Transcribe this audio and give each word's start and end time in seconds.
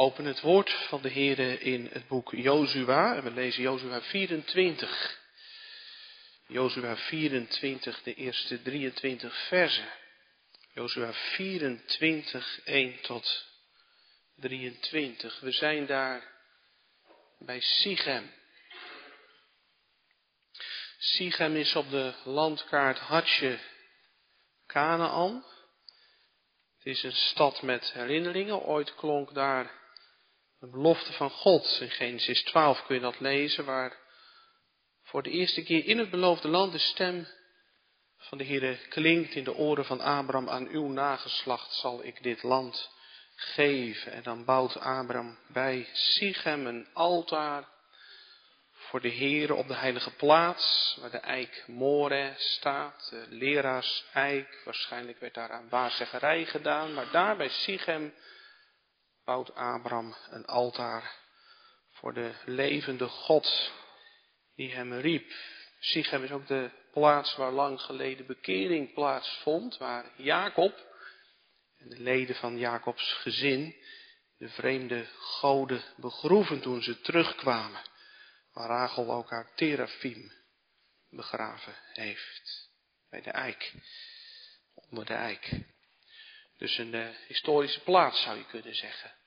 Open 0.00 0.24
het 0.24 0.40
woord 0.40 0.70
van 0.70 1.02
de 1.02 1.10
Heere 1.10 1.60
in 1.60 1.88
het 1.92 2.08
boek 2.08 2.30
Jozua 2.30 3.16
en 3.16 3.22
we 3.22 3.30
lezen 3.30 3.62
Jozua 3.62 4.00
24. 4.02 5.18
Jozua 6.46 6.96
24, 6.96 8.02
de 8.02 8.14
eerste 8.14 8.62
23 8.62 9.46
versen. 9.46 9.88
Jozua 10.72 11.12
24, 11.12 12.60
1 12.64 13.00
tot 13.00 13.46
23. 14.34 15.40
We 15.40 15.52
zijn 15.52 15.86
daar 15.86 16.32
bij 17.38 17.60
Sichem. 17.60 18.32
Sichem 20.98 21.56
is 21.56 21.76
op 21.76 21.90
de 21.90 22.14
landkaart 22.24 22.98
Hatsje 22.98 23.58
Canaan. 24.66 25.44
Het 26.76 26.86
is 26.86 27.02
een 27.02 27.12
stad 27.12 27.62
met 27.62 27.92
herinneringen. 27.92 28.62
Ooit 28.62 28.94
klonk 28.94 29.34
daar 29.34 29.77
de 30.60 30.70
belofte 30.70 31.12
van 31.12 31.30
God. 31.30 31.78
In 31.80 31.90
Genesis 31.90 32.42
12 32.42 32.86
kun 32.86 32.94
je 32.94 33.00
dat 33.00 33.20
lezen, 33.20 33.64
waar 33.64 33.96
voor 35.02 35.22
de 35.22 35.30
eerste 35.30 35.62
keer 35.62 35.86
in 35.86 35.98
het 35.98 36.10
beloofde 36.10 36.48
land 36.48 36.72
de 36.72 36.78
stem 36.78 37.26
van 38.16 38.38
de 38.38 38.44
Heere 38.44 38.78
klinkt 38.88 39.34
in 39.34 39.44
de 39.44 39.54
oren 39.54 39.84
van 39.84 40.00
Abraham. 40.00 40.48
Aan 40.48 40.68
uw 40.68 40.88
nageslacht 40.88 41.72
zal 41.72 42.04
ik 42.04 42.22
dit 42.22 42.42
land 42.42 42.90
geven. 43.34 44.12
En 44.12 44.22
dan 44.22 44.44
bouwt 44.44 44.76
Abraham 44.80 45.38
bij 45.46 45.88
Sichem 45.92 46.66
een 46.66 46.88
altaar 46.92 47.68
voor 48.72 49.00
de 49.00 49.12
Heere 49.12 49.54
op 49.54 49.68
de 49.68 49.74
heilige 49.74 50.14
plaats, 50.14 50.96
waar 51.00 51.10
de 51.10 51.18
eik 51.18 51.64
More 51.66 52.34
staat, 52.36 53.08
de 53.10 53.26
leraars 53.28 54.04
eik. 54.12 54.62
Waarschijnlijk 54.64 55.20
werd 55.20 55.34
daar 55.34 55.50
aan 55.50 55.68
waarzeggerij 55.68 56.44
gedaan, 56.44 56.94
maar 56.94 57.10
daar 57.10 57.36
bij 57.36 57.48
Sichem 57.48 58.14
bouwt 59.28 59.54
Abraham 59.54 60.16
een 60.30 60.46
altaar 60.46 61.16
voor 61.90 62.14
de 62.14 62.34
levende 62.44 63.08
God 63.08 63.72
die 64.54 64.74
hem 64.74 64.92
riep. 64.92 65.32
Sichem 65.80 66.24
is 66.24 66.30
ook 66.30 66.46
de 66.46 66.70
plaats 66.92 67.36
waar 67.36 67.52
lang 67.52 67.80
geleden 67.80 68.26
bekering 68.26 68.94
plaatsvond, 68.94 69.76
waar 69.78 70.10
Jacob 70.16 70.74
en 71.76 71.88
de 71.88 72.00
leden 72.00 72.36
van 72.36 72.58
Jacobs 72.58 73.12
gezin 73.12 73.76
de 74.38 74.48
vreemde 74.48 75.06
goden 75.18 75.82
begroeven 75.96 76.60
toen 76.60 76.82
ze 76.82 77.00
terugkwamen, 77.00 77.82
waar 78.52 78.68
Rachel 78.68 79.12
ook 79.12 79.30
haar 79.30 79.54
terafim 79.54 80.32
begraven 81.08 81.74
heeft, 81.92 82.70
bij 83.10 83.20
de 83.22 83.30
eik, 83.30 83.72
onder 84.74 85.04
de 85.04 85.14
eik. 85.14 85.50
Dus 86.56 86.78
een 86.78 86.94
uh, 86.94 87.08
historische 87.26 87.80
plaats 87.80 88.22
zou 88.22 88.38
je 88.38 88.46
kunnen 88.46 88.74
zeggen. 88.74 89.17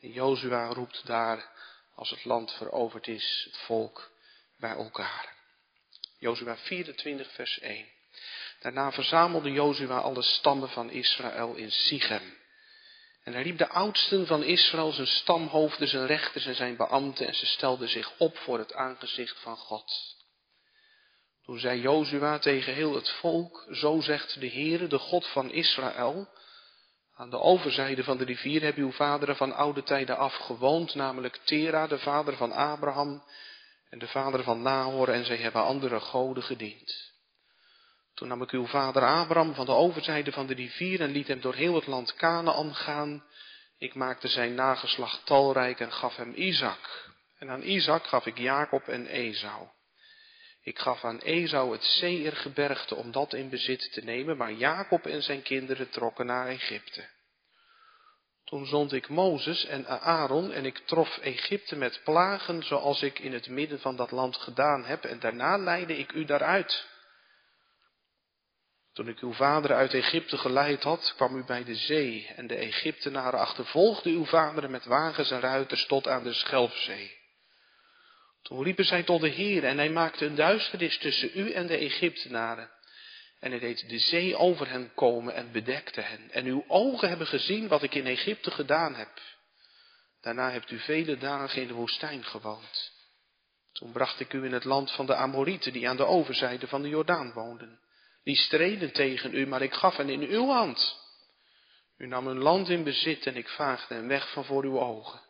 Jozua 0.00 0.66
roept 0.66 1.06
daar, 1.06 1.50
als 1.94 2.10
het 2.10 2.24
land 2.24 2.52
veroverd 2.52 3.06
is, 3.06 3.42
het 3.44 3.58
volk 3.58 4.10
bij 4.58 4.70
elkaar. 4.70 5.36
Jozua 6.18 6.56
24, 6.56 7.32
vers 7.32 7.58
1. 7.58 7.86
Daarna 8.60 8.92
verzamelde 8.92 9.52
Jozua 9.52 9.98
alle 9.98 10.22
stammen 10.22 10.68
van 10.68 10.90
Israël 10.90 11.54
in 11.54 11.70
Sichem. 11.70 12.36
En 13.22 13.32
hij 13.32 13.42
riep 13.42 13.58
de 13.58 13.68
oudsten 13.68 14.26
van 14.26 14.42
Israël, 14.42 14.92
zijn 14.92 15.06
stamhoofden, 15.06 15.88
zijn 15.88 16.06
rechters 16.06 16.46
en 16.46 16.54
zijn 16.54 16.76
beambten, 16.76 17.26
en 17.26 17.34
ze 17.34 17.46
stelden 17.46 17.88
zich 17.88 18.12
op 18.18 18.38
voor 18.38 18.58
het 18.58 18.74
aangezicht 18.74 19.38
van 19.38 19.56
God. 19.56 20.16
Toen 21.44 21.58
zei 21.58 21.80
Jozua 21.80 22.38
tegen 22.38 22.74
heel 22.74 22.94
het 22.94 23.10
volk, 23.10 23.66
zo 23.70 24.00
zegt 24.00 24.40
de 24.40 24.48
Heere, 24.48 24.86
de 24.86 24.98
God 24.98 25.26
van 25.26 25.50
Israël, 25.50 26.28
aan 27.18 27.30
de 27.30 27.40
overzijde 27.40 28.04
van 28.04 28.16
de 28.16 28.24
rivier 28.24 28.62
hebben 28.62 28.82
uw 28.82 28.92
vaderen 28.92 29.36
van 29.36 29.54
oude 29.54 29.82
tijden 29.82 30.16
af 30.16 30.34
gewoond, 30.34 30.94
namelijk 30.94 31.36
Tera, 31.44 31.86
de 31.86 31.98
vader 31.98 32.36
van 32.36 32.52
Abraham, 32.52 33.22
en 33.90 33.98
de 33.98 34.08
vader 34.08 34.42
van 34.42 34.62
Nahor, 34.62 35.08
en 35.08 35.24
zij 35.24 35.36
hebben 35.36 35.64
andere 35.64 36.00
goden 36.00 36.42
gediend. 36.42 37.12
Toen 38.14 38.28
nam 38.28 38.42
ik 38.42 38.50
uw 38.50 38.66
vader 38.66 39.02
Abraham 39.02 39.54
van 39.54 39.66
de 39.66 39.72
overzijde 39.72 40.32
van 40.32 40.46
de 40.46 40.54
rivier 40.54 41.00
en 41.00 41.10
liet 41.10 41.28
hem 41.28 41.40
door 41.40 41.54
heel 41.54 41.74
het 41.74 41.86
land 41.86 42.14
Canaan 42.14 42.74
gaan. 42.74 43.24
Ik 43.78 43.94
maakte 43.94 44.28
zijn 44.28 44.54
nageslacht 44.54 45.26
talrijk 45.26 45.80
en 45.80 45.92
gaf 45.92 46.16
hem 46.16 46.32
Isaac. 46.36 47.10
En 47.38 47.50
aan 47.50 47.62
Isaac 47.62 48.06
gaf 48.06 48.26
ik 48.26 48.38
Jacob 48.38 48.88
en 48.88 49.06
Esau. 49.06 49.68
Ik 50.68 50.78
gaf 50.78 51.04
aan 51.04 51.18
Esau 51.18 51.72
het 51.72 51.82
Seirgebergte 51.82 52.94
om 52.94 53.12
dat 53.12 53.32
in 53.32 53.48
bezit 53.48 53.92
te 53.92 54.00
nemen, 54.04 54.36
maar 54.36 54.52
Jacob 54.52 55.06
en 55.06 55.22
zijn 55.22 55.42
kinderen 55.42 55.90
trokken 55.90 56.26
naar 56.26 56.46
Egypte. 56.46 57.08
Toen 58.44 58.66
zond 58.66 58.92
ik 58.92 59.08
Mozes 59.08 59.64
en 59.64 59.86
Aaron 60.00 60.52
en 60.52 60.64
ik 60.64 60.78
trof 60.78 61.18
Egypte 61.18 61.76
met 61.76 62.00
plagen 62.04 62.62
zoals 62.62 63.02
ik 63.02 63.18
in 63.18 63.32
het 63.32 63.48
midden 63.48 63.80
van 63.80 63.96
dat 63.96 64.10
land 64.10 64.36
gedaan 64.36 64.84
heb 64.84 65.04
en 65.04 65.18
daarna 65.18 65.56
leidde 65.56 65.98
ik 65.98 66.12
u 66.12 66.24
daaruit. 66.24 66.86
Toen 68.92 69.08
ik 69.08 69.18
uw 69.18 69.32
vader 69.32 69.74
uit 69.74 69.94
Egypte 69.94 70.36
geleid 70.36 70.82
had, 70.82 71.12
kwam 71.16 71.36
u 71.36 71.44
bij 71.44 71.64
de 71.64 71.74
zee 71.74 72.32
en 72.36 72.46
de 72.46 72.56
Egyptenaren 72.56 73.40
achtervolgden 73.40 74.12
uw 74.12 74.24
vaderen 74.24 74.70
met 74.70 74.84
wagens 74.84 75.30
en 75.30 75.40
ruiters 75.40 75.86
tot 75.86 76.08
aan 76.08 76.22
de 76.22 76.32
Schelfzee. 76.32 77.17
Toen 78.42 78.62
riepen 78.62 78.84
zij 78.84 79.02
tot 79.02 79.20
de 79.20 79.28
Heer 79.28 79.64
en 79.64 79.76
hij 79.76 79.90
maakte 79.90 80.24
een 80.24 80.34
duisternis 80.34 80.98
tussen 80.98 81.30
u 81.34 81.52
en 81.52 81.66
de 81.66 81.76
Egyptenaren. 81.76 82.70
En 83.40 83.50
hij 83.50 83.60
deed 83.60 83.88
de 83.88 83.98
zee 83.98 84.36
over 84.36 84.68
hen 84.68 84.94
komen 84.94 85.34
en 85.34 85.52
bedekte 85.52 86.00
hen. 86.00 86.30
En 86.30 86.46
uw 86.46 86.64
ogen 86.68 87.08
hebben 87.08 87.26
gezien 87.26 87.68
wat 87.68 87.82
ik 87.82 87.94
in 87.94 88.06
Egypte 88.06 88.50
gedaan 88.50 88.94
heb. 88.94 89.20
Daarna 90.20 90.50
hebt 90.50 90.70
u 90.70 90.78
vele 90.78 91.18
dagen 91.18 91.62
in 91.62 91.68
de 91.68 91.74
woestijn 91.74 92.24
gewoond. 92.24 92.92
Toen 93.72 93.92
bracht 93.92 94.20
ik 94.20 94.32
u 94.32 94.44
in 94.44 94.52
het 94.52 94.64
land 94.64 94.92
van 94.92 95.06
de 95.06 95.14
Amorieten, 95.14 95.72
die 95.72 95.88
aan 95.88 95.96
de 95.96 96.04
overzijde 96.04 96.66
van 96.66 96.82
de 96.82 96.88
Jordaan 96.88 97.32
woonden. 97.32 97.80
Die 98.24 98.36
streden 98.36 98.92
tegen 98.92 99.34
u, 99.34 99.46
maar 99.46 99.62
ik 99.62 99.72
gaf 99.72 99.96
hen 99.96 100.08
in 100.08 100.22
uw 100.22 100.46
hand. 100.46 100.96
U 101.96 102.06
nam 102.06 102.26
hun 102.26 102.38
land 102.38 102.68
in 102.68 102.84
bezit 102.84 103.26
en 103.26 103.36
ik 103.36 103.48
vaagde 103.48 103.94
hen 103.94 104.08
weg 104.08 104.32
van 104.32 104.44
voor 104.44 104.64
uw 104.64 104.80
ogen. 104.80 105.20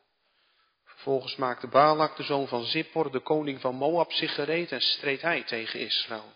Vervolgens 0.98 1.36
maakte 1.36 1.66
Balak, 1.66 2.16
de 2.16 2.22
zoon 2.22 2.48
van 2.48 2.64
Zippor, 2.64 3.10
de 3.12 3.20
koning 3.20 3.60
van 3.60 3.74
Moab, 3.74 4.12
zich 4.12 4.34
gereed 4.34 4.72
en 4.72 4.80
streed 4.80 5.22
hij 5.22 5.42
tegen 5.42 5.80
Israël. 5.80 6.32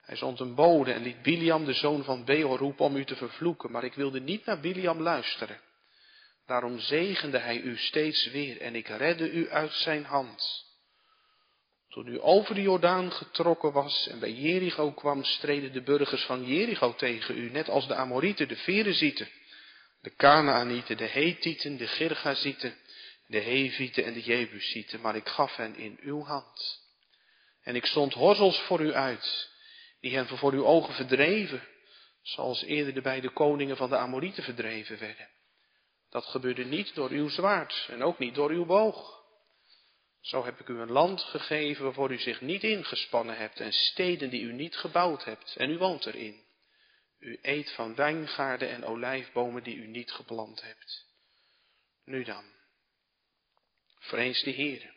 Hij 0.00 0.16
zond 0.16 0.40
een 0.40 0.54
bode 0.54 0.92
en 0.92 1.02
liet 1.02 1.22
Biliam, 1.22 1.64
de 1.64 1.72
zoon 1.72 2.04
van 2.04 2.24
Beor, 2.24 2.58
roepen 2.58 2.84
om 2.84 2.96
u 2.96 3.04
te 3.04 3.16
vervloeken, 3.16 3.70
maar 3.70 3.84
ik 3.84 3.94
wilde 3.94 4.20
niet 4.20 4.44
naar 4.44 4.60
Biliam 4.60 5.00
luisteren. 5.00 5.60
Daarom 6.46 6.78
zegende 6.78 7.38
hij 7.38 7.60
u 7.60 7.76
steeds 7.76 8.30
weer 8.30 8.60
en 8.60 8.74
ik 8.74 8.88
redde 8.88 9.30
u 9.30 9.50
uit 9.50 9.72
zijn 9.72 10.04
hand. 10.04 10.64
Toen 11.88 12.06
u 12.06 12.18
over 12.20 12.54
de 12.54 12.62
Jordaan 12.62 13.12
getrokken 13.12 13.72
was 13.72 14.08
en 14.08 14.18
bij 14.18 14.32
Jericho 14.32 14.92
kwam, 14.92 15.24
streden 15.24 15.72
de 15.72 15.82
burgers 15.82 16.24
van 16.24 16.44
Jericho 16.44 16.94
tegen 16.94 17.38
u, 17.38 17.50
net 17.50 17.68
als 17.68 17.88
de 17.88 17.94
Amorieten, 17.94 18.48
de 18.48 18.56
Ferezieten, 18.56 19.28
de 20.00 20.10
Kanaanieten, 20.10 20.96
de 20.96 21.08
Hethieten, 21.08 21.76
de 21.76 21.86
Girgazieten, 21.86 22.74
de 23.34 23.40
Hevieten 23.40 24.04
en 24.04 24.12
de 24.12 24.22
Jebusieten, 24.22 25.00
maar 25.00 25.16
ik 25.16 25.28
gaf 25.28 25.56
hen 25.56 25.76
in 25.76 25.98
uw 26.00 26.22
hand. 26.22 26.82
En 27.62 27.76
ik 27.76 27.86
stond 27.86 28.12
horzels 28.12 28.60
voor 28.60 28.80
u 28.80 28.92
uit, 28.92 29.50
die 30.00 30.14
hen 30.14 30.26
voor 30.26 30.52
uw 30.52 30.64
ogen 30.64 30.94
verdreven, 30.94 31.62
zoals 32.22 32.62
eerder 32.62 32.94
de 32.94 33.00
beide 33.00 33.30
koningen 33.30 33.76
van 33.76 33.88
de 33.88 33.96
Amorieten 33.96 34.42
verdreven 34.42 34.98
werden. 34.98 35.28
Dat 36.10 36.24
gebeurde 36.24 36.64
niet 36.64 36.94
door 36.94 37.10
uw 37.10 37.28
zwaard 37.28 37.86
en 37.90 38.02
ook 38.02 38.18
niet 38.18 38.34
door 38.34 38.50
uw 38.50 38.64
boog. 38.64 39.22
Zo 40.20 40.44
heb 40.44 40.60
ik 40.60 40.68
u 40.68 40.80
een 40.80 40.92
land 40.92 41.22
gegeven 41.22 41.84
waarvoor 41.84 42.12
u 42.12 42.18
zich 42.18 42.40
niet 42.40 42.62
ingespannen 42.62 43.36
hebt 43.36 43.60
en 43.60 43.72
steden 43.72 44.30
die 44.30 44.42
u 44.42 44.52
niet 44.52 44.76
gebouwd 44.76 45.24
hebt 45.24 45.56
en 45.56 45.70
u 45.70 45.78
woont 45.78 46.06
erin. 46.06 46.42
U 47.18 47.38
eet 47.42 47.70
van 47.70 47.94
wijngaarden 47.94 48.68
en 48.68 48.84
olijfbomen 48.84 49.62
die 49.62 49.76
u 49.76 49.86
niet 49.86 50.12
geplant 50.12 50.62
hebt. 50.62 51.06
Nu 52.04 52.24
dan, 52.24 52.44
vrees 54.04 54.42
de 54.42 54.50
Heer, 54.50 54.92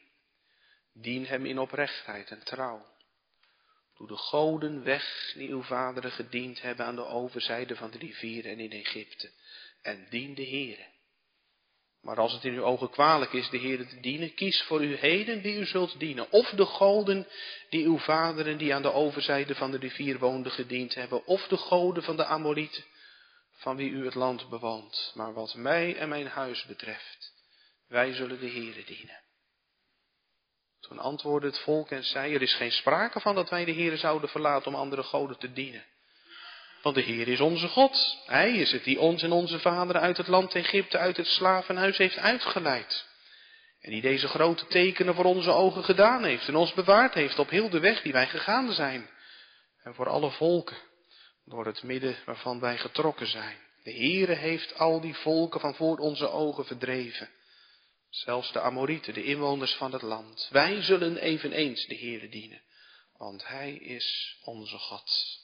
dien 0.93 1.25
hem 1.25 1.45
in 1.45 1.59
oprechtheid 1.59 2.31
en 2.31 2.43
trouw. 2.43 2.85
Doe 3.97 4.07
de 4.07 4.17
goden 4.17 4.83
weg 4.83 5.33
die 5.35 5.49
uw 5.49 5.63
vaderen 5.63 6.11
gediend 6.11 6.61
hebben 6.61 6.85
aan 6.85 6.95
de 6.95 7.05
overzijde 7.05 7.75
van 7.75 7.91
de 7.91 7.97
rivier 7.97 8.45
en 8.45 8.59
in 8.59 8.71
Egypte. 8.71 9.31
En 9.81 10.07
dien 10.09 10.33
de 10.33 10.47
Heere. 10.47 10.85
Maar 12.01 12.17
als 12.17 12.33
het 12.33 12.43
in 12.43 12.53
uw 12.53 12.63
ogen 12.63 12.89
kwalijk 12.89 13.33
is 13.33 13.49
de 13.49 13.59
Heere 13.59 13.87
te 13.87 13.99
dienen, 13.99 14.33
kies 14.33 14.61
voor 14.61 14.83
u 14.83 14.95
heden 14.95 15.41
die 15.41 15.59
u 15.59 15.65
zult 15.65 15.99
dienen. 15.99 16.31
Of 16.31 16.49
de 16.49 16.65
goden 16.65 17.27
die 17.69 17.85
uw 17.85 17.97
vaderen 17.97 18.57
die 18.57 18.73
aan 18.73 18.81
de 18.81 18.91
overzijde 18.91 19.55
van 19.55 19.71
de 19.71 19.77
rivier 19.77 20.19
woonden 20.19 20.51
gediend 20.51 20.93
hebben. 20.93 21.25
Of 21.25 21.47
de 21.47 21.57
goden 21.57 22.03
van 22.03 22.17
de 22.17 22.25
Amorieten, 22.25 22.83
van 23.51 23.75
wie 23.75 23.89
u 23.89 24.05
het 24.05 24.15
land 24.15 24.49
bewoont. 24.49 25.11
Maar 25.15 25.33
wat 25.33 25.55
mij 25.55 25.95
en 25.95 26.09
mijn 26.09 26.27
huis 26.27 26.65
betreft, 26.65 27.36
wij 27.87 28.13
zullen 28.13 28.39
de 28.39 28.49
Heere 28.49 28.83
dienen. 28.85 29.21
Toen 30.79 30.99
antwoordde 30.99 31.47
het 31.47 31.59
volk 31.59 31.91
en 31.91 32.03
zei, 32.03 32.35
er 32.35 32.41
is 32.41 32.55
geen 32.55 32.71
sprake 32.71 33.19
van 33.19 33.35
dat 33.35 33.49
wij 33.49 33.65
de 33.65 33.73
Heere 33.73 33.97
zouden 33.97 34.29
verlaten 34.29 34.67
om 34.67 34.79
andere 34.79 35.03
goden 35.03 35.37
te 35.37 35.53
dienen. 35.53 35.85
Want 36.81 36.95
de 36.95 37.01
Heer 37.01 37.27
is 37.27 37.39
onze 37.39 37.67
God. 37.67 38.17
Hij 38.25 38.51
is 38.51 38.71
het 38.71 38.83
die 38.83 38.99
ons 38.99 39.23
en 39.23 39.31
onze 39.31 39.59
vaderen 39.59 40.01
uit 40.01 40.17
het 40.17 40.27
land 40.27 40.55
Egypte, 40.55 40.97
uit 40.97 41.17
het 41.17 41.27
slavenhuis 41.27 41.97
heeft 41.97 42.17
uitgeleid. 42.17 43.05
En 43.81 43.91
die 43.91 44.01
deze 44.01 44.27
grote 44.27 44.65
tekenen 44.65 45.15
voor 45.15 45.25
onze 45.25 45.51
ogen 45.51 45.83
gedaan 45.83 46.23
heeft 46.23 46.47
en 46.47 46.55
ons 46.55 46.73
bewaard 46.73 47.13
heeft 47.13 47.39
op 47.39 47.49
heel 47.49 47.69
de 47.69 47.79
weg 47.79 48.01
die 48.01 48.13
wij 48.13 48.27
gegaan 48.27 48.73
zijn. 48.73 49.09
En 49.83 49.93
voor 49.93 50.09
alle 50.09 50.31
volken, 50.31 50.77
door 51.45 51.65
het 51.65 51.83
midden 51.83 52.17
waarvan 52.25 52.59
wij 52.59 52.77
getrokken 52.77 53.27
zijn. 53.27 53.57
De 53.83 53.93
Heere 53.93 54.33
heeft 54.33 54.77
al 54.77 55.01
die 55.01 55.15
volken 55.15 55.59
van 55.59 55.75
voor 55.75 55.97
onze 55.97 56.29
ogen 56.29 56.65
verdreven. 56.65 57.29
Zelfs 58.09 58.51
de 58.51 58.59
Amorieten, 58.59 59.13
de 59.13 59.23
inwoners 59.23 59.73
van 59.73 59.93
het 59.93 60.01
land. 60.01 60.47
Wij 60.51 60.81
zullen 60.81 61.17
eveneens 61.17 61.85
de 61.85 61.95
Heere 61.95 62.29
dienen, 62.29 62.61
want 63.17 63.47
Hij 63.47 63.73
is 63.73 64.37
onze 64.43 64.77
God. 64.77 65.39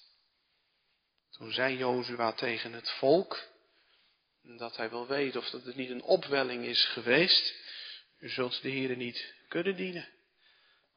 Toen 1.32 1.52
zei 1.52 1.78
Jozua 1.78 2.32
tegen 2.32 2.74
het 2.74 2.90
volk, 2.90 3.52
dat 4.44 4.76
hij 4.76 4.90
wil 4.90 5.08
weten 5.08 5.40
of 5.40 5.50
dat 5.50 5.64
het 5.64 5.76
niet 5.76 5.90
een 5.90 6.04
opwelling 6.04 6.66
is 6.66 6.86
geweest. 6.86 7.56
U 8.20 8.30
zult 8.30 8.62
de 8.62 8.70
Heere 8.70 8.96
niet 8.96 9.34
kunnen 9.48 9.76
dienen, 9.76 10.10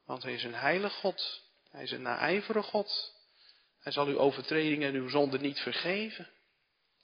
want 0.05 0.23
Hij 0.23 0.33
is 0.33 0.43
een 0.43 0.55
heilig 0.55 0.93
God. 0.93 1.45
Hij 1.71 1.83
is 1.83 1.91
een 1.91 2.01
naijvere 2.01 2.63
God. 2.63 3.13
Hij 3.79 3.91
zal 3.91 4.07
uw 4.07 4.17
overtredingen 4.17 4.87
en 4.87 4.95
uw 4.95 5.09
zonden 5.09 5.41
niet 5.41 5.59
vergeven. 5.59 6.29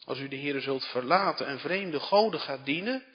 Als 0.04 0.20
u 0.20 0.28
de 0.28 0.38
Heere 0.38 0.62
zult 0.62 0.86
verlaten 0.86 1.48
en 1.48 1.60
vreemde 1.60 2.00
goden 2.00 2.40
gaat 2.40 2.66
dienen, 2.66 3.06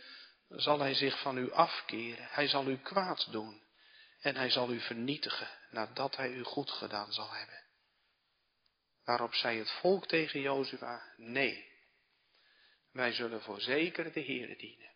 zal 0.49 0.81
hij 0.81 0.95
zich 0.95 1.21
van 1.21 1.39
u 1.39 1.53
afkeren. 1.53 2.27
Hij 2.31 2.49
zal 2.49 2.67
u 2.67 2.79
kwaad 2.79 3.33
doen. 3.33 3.63
En 4.21 4.37
hij 4.37 4.51
zal 4.51 4.71
u 4.71 4.81
vernietigen 4.81 5.49
nadat 5.71 6.17
hij 6.17 6.31
u 6.31 6.43
goed 6.43 6.71
gedaan 6.71 7.13
zal 7.13 7.31
hebben. 7.31 7.65
Waarop 9.05 9.35
zei 9.35 9.59
het 9.59 9.71
volk 9.71 10.07
tegen 10.07 10.41
Jozua, 10.41 11.13
nee, 11.17 11.69
wij 12.93 13.13
zullen 13.13 13.43
voorzeker 13.43 14.13
de 14.13 14.25
Heere 14.25 14.57
dienen. 14.57 14.91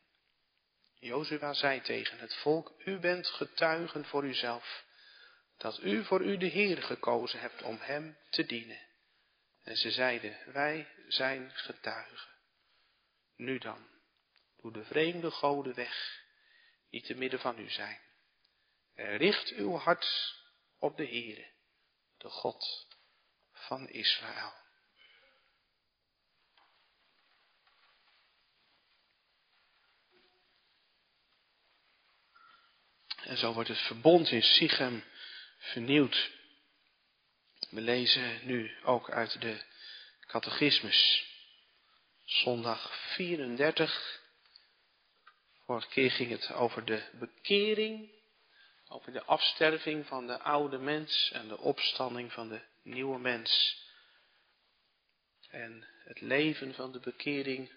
Jozua 0.99 1.53
zei 1.53 1.81
tegen 1.81 2.19
het 2.19 2.35
volk, 2.35 2.73
u 2.85 2.99
bent 2.99 3.27
getuigen 3.27 4.05
voor 4.05 4.25
uzelf, 4.25 4.85
dat 5.57 5.83
u 5.83 6.05
voor 6.05 6.23
u 6.23 6.37
de 6.37 6.47
Heer 6.47 6.83
gekozen 6.83 7.41
hebt 7.41 7.63
om 7.63 7.79
hem 7.81 8.19
te 8.31 8.47
dienen. 8.47 8.81
En 9.63 9.77
ze 9.77 9.91
zeiden, 9.91 10.39
wij 10.53 10.89
zijn 11.09 11.51
getuigen. 11.55 12.31
Nu 13.37 13.59
dan, 13.59 13.92
doe 14.63 14.73
de 14.73 14.85
vreemde 14.85 15.31
goden 15.31 15.75
weg, 15.75 16.25
die 16.91 17.03
te 17.03 17.15
midden 17.15 17.41
van 17.41 17.59
u 17.59 17.71
zijn. 17.71 18.01
Richt 18.95 19.49
uw 19.49 19.77
hart 19.77 20.35
op 20.79 20.97
de 20.97 21.07
Heere, 21.07 21.51
de 22.17 22.29
God 22.29 22.87
van 23.53 23.89
Israël. 23.89 24.61
En 33.25 33.37
zo 33.37 33.53
wordt 33.53 33.69
het 33.69 33.79
verbond 33.79 34.31
in 34.31 34.43
Sichem 34.43 35.05
vernieuwd. 35.59 36.31
We 37.71 37.81
lezen 37.81 38.47
nu 38.47 38.83
ook 38.83 39.11
uit 39.11 39.41
de 39.41 39.63
catechismus. 40.27 41.27
Zondag 42.25 43.13
34. 43.15 44.22
Vorige 45.73 45.89
keer 45.89 46.11
ging 46.11 46.31
het 46.31 46.53
over 46.53 46.85
de 46.85 47.03
bekering, 47.13 48.11
over 48.89 49.13
de 49.13 49.25
afsterving 49.25 50.07
van 50.07 50.27
de 50.27 50.39
oude 50.39 50.79
mens 50.79 51.31
en 51.33 51.49
de 51.49 51.59
opstanding 51.59 52.33
van 52.33 52.49
de 52.49 52.61
nieuwe 52.83 53.19
mens. 53.19 53.81
En 55.51 55.87
het 56.05 56.21
leven 56.21 56.75
van 56.75 56.93
de 56.93 57.01
bekering 57.01 57.73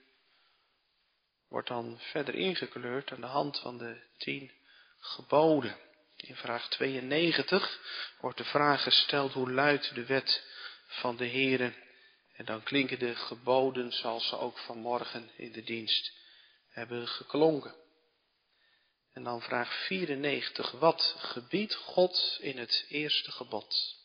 wordt 1.47 1.67
dan 1.67 1.99
verder 1.99 2.35
ingekleurd 2.35 3.11
aan 3.11 3.21
de 3.21 3.27
hand 3.27 3.59
van 3.59 3.77
de 3.77 4.01
tien 4.17 4.51
geboden. 4.99 5.77
In 6.15 6.35
vraag 6.35 6.69
92 6.69 7.79
wordt 8.19 8.37
de 8.37 8.45
vraag 8.45 8.83
gesteld 8.83 9.33
hoe 9.33 9.51
luidt 9.51 9.95
de 9.95 10.05
wet 10.05 10.43
van 10.87 11.15
de 11.15 11.27
Heere. 11.27 11.73
En 12.33 12.45
dan 12.45 12.63
klinken 12.63 12.99
de 12.99 13.15
geboden 13.15 13.91
zoals 13.91 14.27
ze 14.27 14.37
ook 14.37 14.57
vanmorgen 14.57 15.31
in 15.35 15.51
de 15.51 15.63
dienst 15.63 16.13
hebben 16.69 17.07
geklonken. 17.07 17.83
En 19.15 19.23
dan 19.23 19.41
vraag 19.41 19.85
94. 19.85 20.71
Wat 20.71 21.15
gebiedt 21.17 21.75
God 21.75 22.37
in 22.41 22.57
het 22.57 22.85
eerste 22.89 23.31
gebod? 23.31 23.97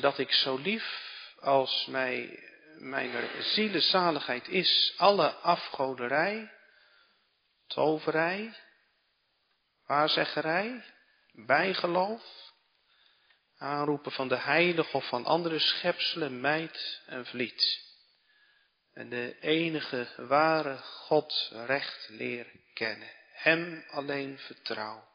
Dat 0.00 0.18
ik 0.18 0.32
zo 0.32 0.56
lief 0.56 1.14
als 1.40 1.86
mij, 1.86 2.42
mijn 2.78 3.42
zielenzaligheid 3.42 4.48
is, 4.48 4.94
alle 4.96 5.28
afgoderij, 5.30 6.52
toverij, 7.66 8.54
waarzeggerij, 9.86 10.84
bijgeloof, 11.32 12.52
aanroepen 13.58 14.12
van 14.12 14.28
de 14.28 14.38
heilige 14.38 14.96
of 14.96 15.08
van 15.08 15.24
andere 15.24 15.58
schepselen, 15.58 16.40
meid 16.40 17.02
en 17.06 17.26
vliet. 17.26 17.85
En 18.96 19.08
de 19.08 19.36
enige 19.40 20.08
ware 20.16 20.76
God 20.76 21.50
recht 21.52 22.08
leer 22.08 22.46
kennen, 22.74 23.10
Hem 23.32 23.84
alleen 23.90 24.38
vertrouw. 24.38 25.08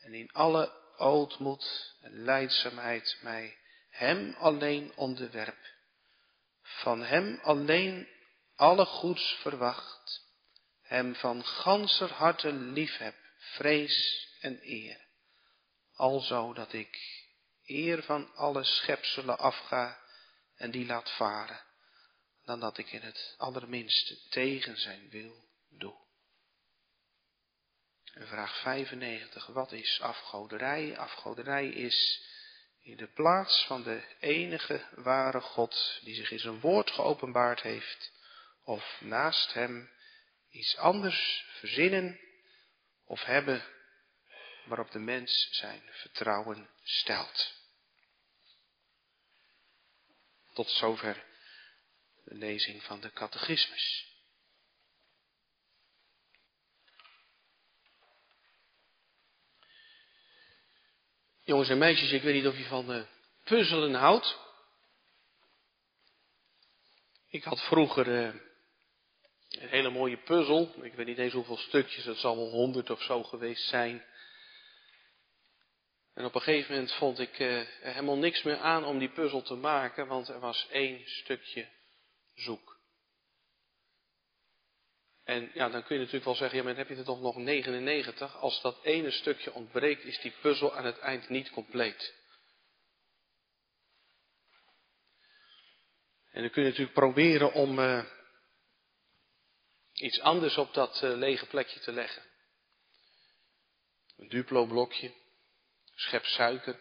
En 0.00 0.14
in 0.14 0.32
alle 0.32 0.72
ootmoed 0.96 1.94
en 2.00 2.22
leidzaamheid 2.22 3.18
mij 3.20 3.56
Hem 3.90 4.34
alleen 4.38 4.92
onderwerp. 4.96 5.72
Van 6.62 7.02
Hem 7.02 7.38
alleen 7.42 8.08
alle 8.56 8.84
goeds 8.84 9.38
verwacht, 9.40 10.26
Hem 10.82 11.14
van 11.14 11.44
ganser 11.44 12.12
harte 12.12 12.52
liefheb 12.52 13.16
vrees 13.36 14.28
en 14.40 14.58
eer. 14.62 15.06
Alzo 15.94 16.52
dat 16.52 16.72
ik 16.72 16.98
eer 17.64 18.02
van 18.02 18.34
alle 18.34 18.64
schepselen 18.64 19.38
afga 19.38 19.98
en 20.56 20.70
die 20.70 20.86
laat 20.86 21.10
varen, 21.10 21.66
dan 22.48 22.60
dat 22.60 22.78
ik 22.78 22.92
in 22.92 23.00
het 23.00 23.34
allerminste 23.38 24.28
tegen 24.28 24.76
zijn 24.76 25.10
wil 25.10 25.48
doe. 25.68 25.96
Vraag 28.04 28.60
95, 28.60 29.46
wat 29.46 29.72
is 29.72 30.00
afgoderij? 30.00 30.98
Afgoderij 30.98 31.68
is 31.68 32.22
in 32.80 32.96
de 32.96 33.06
plaats 33.06 33.64
van 33.66 33.82
de 33.82 34.02
enige 34.20 34.86
ware 34.94 35.40
God 35.40 36.00
die 36.02 36.14
zich 36.14 36.30
in 36.30 36.38
zijn 36.38 36.60
woord 36.60 36.90
geopenbaard 36.90 37.60
heeft, 37.60 38.12
of 38.62 39.00
naast 39.00 39.52
hem 39.52 39.90
iets 40.50 40.76
anders 40.76 41.44
verzinnen 41.58 42.20
of 43.04 43.24
hebben 43.24 43.64
waarop 44.64 44.90
de 44.90 44.98
mens 44.98 45.48
zijn 45.50 45.82
vertrouwen 45.90 46.70
stelt. 46.82 47.54
Tot 50.52 50.70
zover 50.70 51.26
de 52.28 52.34
lezing 52.34 52.82
van 52.82 53.00
de 53.00 53.12
catechismus. 53.12 54.06
Jongens 61.42 61.68
en 61.68 61.78
meisjes, 61.78 62.12
ik 62.12 62.22
weet 62.22 62.34
niet 62.34 62.46
of 62.46 62.56
je 62.56 62.64
van 62.64 62.90
uh, 62.90 63.02
puzzelen 63.44 63.94
houdt. 63.94 64.38
Ik 67.28 67.44
had 67.44 67.60
vroeger 67.60 68.06
uh, 68.06 68.34
een 69.48 69.68
hele 69.68 69.90
mooie 69.90 70.22
puzzel. 70.22 70.84
Ik 70.84 70.94
weet 70.94 71.06
niet 71.06 71.18
eens 71.18 71.32
hoeveel 71.32 71.56
stukjes, 71.56 72.04
het 72.04 72.16
zal 72.16 72.36
wel 72.36 72.50
honderd 72.50 72.90
of 72.90 73.02
zo 73.02 73.22
geweest 73.22 73.68
zijn. 73.68 74.04
En 76.14 76.24
op 76.24 76.34
een 76.34 76.40
gegeven 76.40 76.74
moment 76.74 76.92
vond 76.92 77.18
ik 77.18 77.38
uh, 77.38 77.62
helemaal 77.80 78.16
niks 78.16 78.42
meer 78.42 78.58
aan 78.58 78.84
om 78.84 78.98
die 78.98 79.12
puzzel 79.12 79.42
te 79.42 79.54
maken, 79.54 80.06
want 80.06 80.28
er 80.28 80.40
was 80.40 80.68
één 80.70 81.08
stukje 81.08 81.76
zoek. 82.38 82.78
En 85.24 85.50
ja, 85.54 85.68
dan 85.68 85.82
kun 85.82 85.94
je 85.94 86.00
natuurlijk 86.00 86.24
wel 86.24 86.34
zeggen, 86.34 86.58
ja, 86.58 86.64
maar 86.64 86.74
dan 86.74 86.82
heb 86.82 86.92
je 86.92 86.98
er 86.98 87.06
toch 87.06 87.20
nog 87.20 87.36
99. 87.36 88.36
Als 88.36 88.60
dat 88.60 88.78
ene 88.82 89.10
stukje 89.10 89.52
ontbreekt, 89.52 90.04
is 90.04 90.20
die 90.20 90.34
puzzel 90.40 90.76
aan 90.76 90.84
het 90.84 90.98
eind 90.98 91.28
niet 91.28 91.50
compleet. 91.50 92.14
En 96.30 96.40
dan 96.40 96.50
kun 96.50 96.62
je 96.62 96.68
natuurlijk 96.68 96.94
proberen 96.94 97.52
om 97.52 97.78
uh, 97.78 98.04
iets 99.92 100.20
anders 100.20 100.56
op 100.56 100.74
dat 100.74 101.02
uh, 101.02 101.16
lege 101.16 101.46
plekje 101.46 101.80
te 101.80 101.92
leggen. 101.92 102.22
Een 104.16 104.28
duplo 104.28 104.66
blokje, 104.66 105.14
schep 105.94 106.24
suiker, 106.24 106.80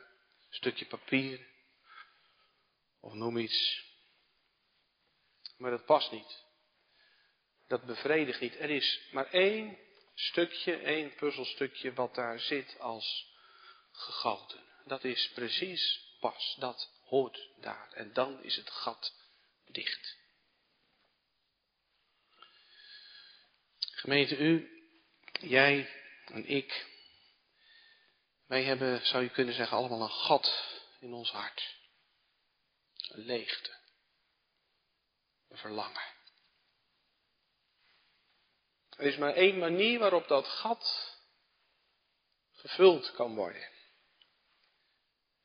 stukje 0.49 0.85
papier, 0.85 1.47
of 2.99 3.13
noem 3.13 3.37
iets. 3.37 3.86
Maar 5.57 5.71
dat 5.71 5.85
past 5.85 6.11
niet. 6.11 6.45
Dat 7.67 7.85
bevredigt 7.85 8.39
niet. 8.39 8.59
Er 8.59 8.69
is 8.69 9.01
maar 9.11 9.29
één 9.31 9.77
stukje, 10.13 10.77
één 10.77 11.15
puzzelstukje 11.15 11.93
wat 11.93 12.15
daar 12.15 12.39
zit 12.39 12.79
als 12.79 13.35
gegoten. 13.91 14.63
Dat 14.85 15.03
is 15.03 15.31
precies 15.33 16.15
pas. 16.19 16.55
Dat 16.59 16.91
hoort 17.03 17.49
daar. 17.59 17.91
En 17.93 18.13
dan 18.13 18.43
is 18.43 18.55
het 18.55 18.69
gat 18.69 19.13
dicht. 19.65 20.17
Gemeente, 23.79 24.37
u, 24.37 24.69
jij 25.39 25.89
en 26.25 26.45
ik, 26.45 26.85
wij 28.45 28.63
hebben, 28.63 29.05
zou 29.05 29.23
je 29.23 29.29
kunnen 29.29 29.53
zeggen, 29.53 29.77
allemaal 29.77 30.01
een 30.01 30.09
gat 30.09 30.63
in 30.99 31.13
ons 31.13 31.31
hart. 31.31 31.75
Een 33.07 33.25
leegte. 33.25 33.76
Verlangen. 35.51 36.15
Er 38.97 39.05
is 39.05 39.17
maar 39.17 39.33
één 39.33 39.57
manier 39.57 39.99
waarop 39.99 40.27
dat 40.27 40.47
gat 40.47 41.15
gevuld 42.51 43.11
kan 43.11 43.35
worden. 43.35 43.69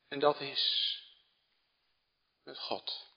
En 0.07 0.19
dat 0.19 0.39
is 0.39 0.93
met 2.43 2.59
God. 2.59 3.11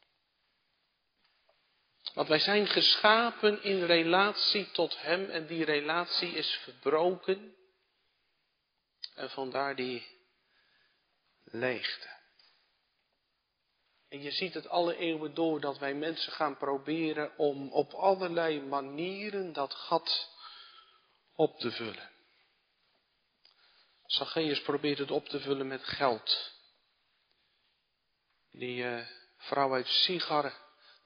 Want 2.15 2.29
wij 2.29 2.39
zijn 2.39 2.67
geschapen 2.67 3.63
in 3.63 3.85
relatie 3.85 4.71
tot 4.71 5.01
Hem 5.01 5.31
en 5.31 5.47
die 5.47 5.65
relatie 5.65 6.33
is 6.33 6.55
verbroken. 6.55 7.57
En 9.15 9.31
vandaar 9.31 9.77
die 9.77 10.07
leegte. 11.45 12.16
En 14.17 14.23
je 14.23 14.31
ziet 14.31 14.55
het 14.55 14.69
alle 14.69 14.97
eeuwen 14.97 15.35
door 15.35 15.61
dat 15.61 15.79
wij 15.79 15.95
mensen 15.95 16.33
gaan 16.33 16.57
proberen 16.57 17.39
om 17.39 17.73
op 17.73 17.93
allerlei 17.93 18.61
manieren 18.61 19.53
dat 19.53 19.75
gat 19.75 20.31
op 21.35 21.59
te 21.59 21.71
vullen. 21.71 22.11
Zacchaeus 24.07 24.61
probeert 24.63 24.99
het 24.99 25.11
op 25.11 25.29
te 25.29 25.41
vullen 25.41 25.67
met 25.67 25.85
geld. 25.85 26.53
Die 28.51 28.83
uh, 28.83 29.07
vrouw 29.37 29.73
uit 29.73 29.87
Sigar 29.87 30.55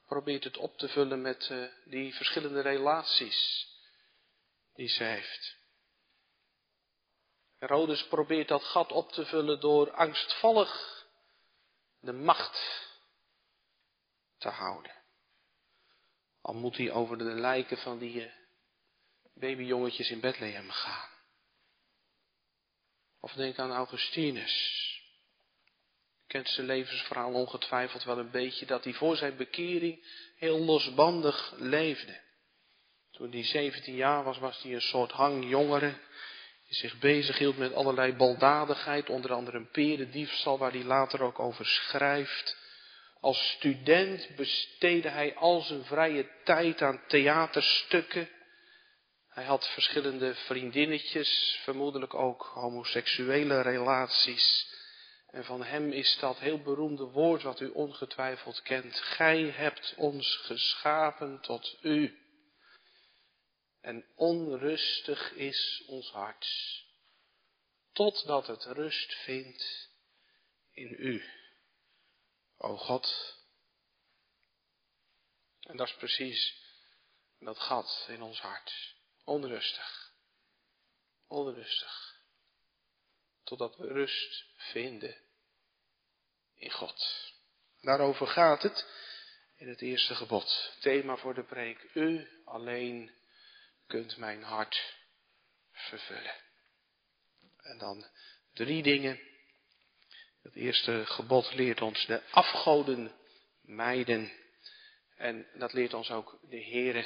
probeert 0.07 0.43
het 0.43 0.57
op 0.57 0.77
te 0.77 0.87
vullen 0.87 1.21
met 1.21 1.49
uh, 1.49 1.65
die 1.85 2.15
verschillende 2.15 2.61
relaties 2.61 3.67
die 4.73 4.89
ze 4.89 5.03
heeft. 5.03 5.55
Herodes 7.59 8.07
probeert 8.07 8.47
dat 8.47 8.63
gat 8.63 8.91
op 8.91 9.11
te 9.11 9.25
vullen 9.25 9.59
door 9.59 9.91
angstvallig 9.91 11.05
de 11.99 12.13
macht 12.13 12.89
te 14.41 14.49
houden. 14.49 14.91
Al 16.41 16.53
moet 16.53 16.77
hij 16.77 16.91
over 16.91 17.17
de 17.17 17.23
lijken 17.23 17.77
van 17.77 17.97
die 17.99 18.15
uh, 18.15 18.31
babyjongetjes 19.33 20.09
in 20.09 20.19
Bethlehem 20.19 20.69
gaan. 20.69 21.09
Of 23.19 23.33
denk 23.33 23.59
aan 23.59 23.71
Augustinus. 23.71 24.79
Kent 26.27 26.49
zijn 26.49 26.67
levensverhaal 26.67 27.33
ongetwijfeld 27.33 28.03
wel 28.03 28.17
een 28.17 28.31
beetje 28.31 28.65
dat 28.65 28.83
hij 28.83 28.93
voor 28.93 29.15
zijn 29.15 29.37
bekering 29.37 30.05
heel 30.35 30.59
losbandig 30.59 31.53
leefde. 31.57 32.19
Toen 33.11 33.31
hij 33.31 33.43
17 33.43 33.95
jaar 33.95 34.23
was, 34.23 34.37
was 34.37 34.61
hij 34.61 34.73
een 34.73 34.81
soort 34.81 35.11
hangjongere. 35.11 35.93
Die 36.67 36.75
zich 36.77 36.99
bezig 36.99 37.37
hield 37.37 37.57
met 37.57 37.73
allerlei 37.73 38.13
baldadigheid, 38.13 39.09
onder 39.09 39.33
andere 39.33 39.57
een 39.57 39.71
perendiefstal 39.71 40.57
waar 40.57 40.71
hij 40.71 40.83
later 40.83 41.21
ook 41.21 41.39
over 41.39 41.65
schrijft. 41.65 42.60
Als 43.21 43.51
student 43.51 44.35
besteedde 44.35 45.09
hij 45.09 45.35
al 45.35 45.61
zijn 45.61 45.83
vrije 45.83 46.29
tijd 46.43 46.81
aan 46.81 47.01
theaterstukken 47.07 48.29
hij 49.31 49.43
had 49.43 49.67
verschillende 49.67 50.35
vriendinnetjes, 50.35 51.59
vermoedelijk 51.63 52.13
ook 52.13 52.51
homoseksuele 52.53 53.61
relaties. 53.61 54.69
En 55.27 55.43
van 55.43 55.63
hem 55.63 55.91
is 55.91 56.17
dat 56.19 56.39
heel 56.39 56.61
beroemde 56.61 57.03
woord 57.03 57.41
wat 57.41 57.59
u 57.59 57.69
ongetwijfeld 57.69 58.61
kent. 58.61 58.99
Gij 58.99 59.41
hebt 59.41 59.93
ons 59.97 60.35
geschapen 60.35 61.41
tot 61.41 61.77
u. 61.81 62.19
En 63.81 64.05
onrustig 64.15 65.33
is 65.33 65.83
ons 65.87 66.11
hart, 66.11 66.47
totdat 67.93 68.47
het 68.47 68.63
rust 68.63 69.13
vindt 69.13 69.89
in 70.71 70.95
u. 70.99 71.23
O 72.63 72.77
God. 72.77 73.35
En 75.59 75.77
dat 75.77 75.87
is 75.87 75.95
precies 75.95 76.55
dat 77.39 77.59
gat 77.59 78.05
in 78.07 78.21
ons 78.21 78.39
hart. 78.39 78.95
Onrustig. 79.23 80.13
Onrustig. 81.27 82.19
Totdat 83.43 83.75
we 83.75 83.87
rust 83.87 84.45
vinden 84.55 85.17
in 86.55 86.71
God. 86.71 87.31
Daarover 87.79 88.27
gaat 88.27 88.61
het 88.61 88.85
in 89.55 89.69
het 89.69 89.81
eerste 89.81 90.15
gebod. 90.15 90.77
Thema 90.79 91.17
voor 91.17 91.33
de 91.33 91.43
preek. 91.43 91.89
U 91.93 92.27
alleen 92.45 93.15
kunt 93.87 94.17
mijn 94.17 94.43
hart 94.43 94.95
vervullen. 95.71 96.35
En 97.57 97.77
dan 97.77 98.09
drie 98.53 98.83
dingen. 98.83 99.30
Het 100.43 100.55
eerste 100.55 101.05
gebod 101.05 101.53
leert 101.53 101.81
ons 101.81 102.05
de 102.05 102.21
afgoden 102.29 103.11
mijden. 103.61 104.31
En 105.15 105.47
dat 105.53 105.73
leert 105.73 105.93
ons 105.93 106.11
ook 106.11 106.39
de 106.49 106.63
Here 106.63 107.05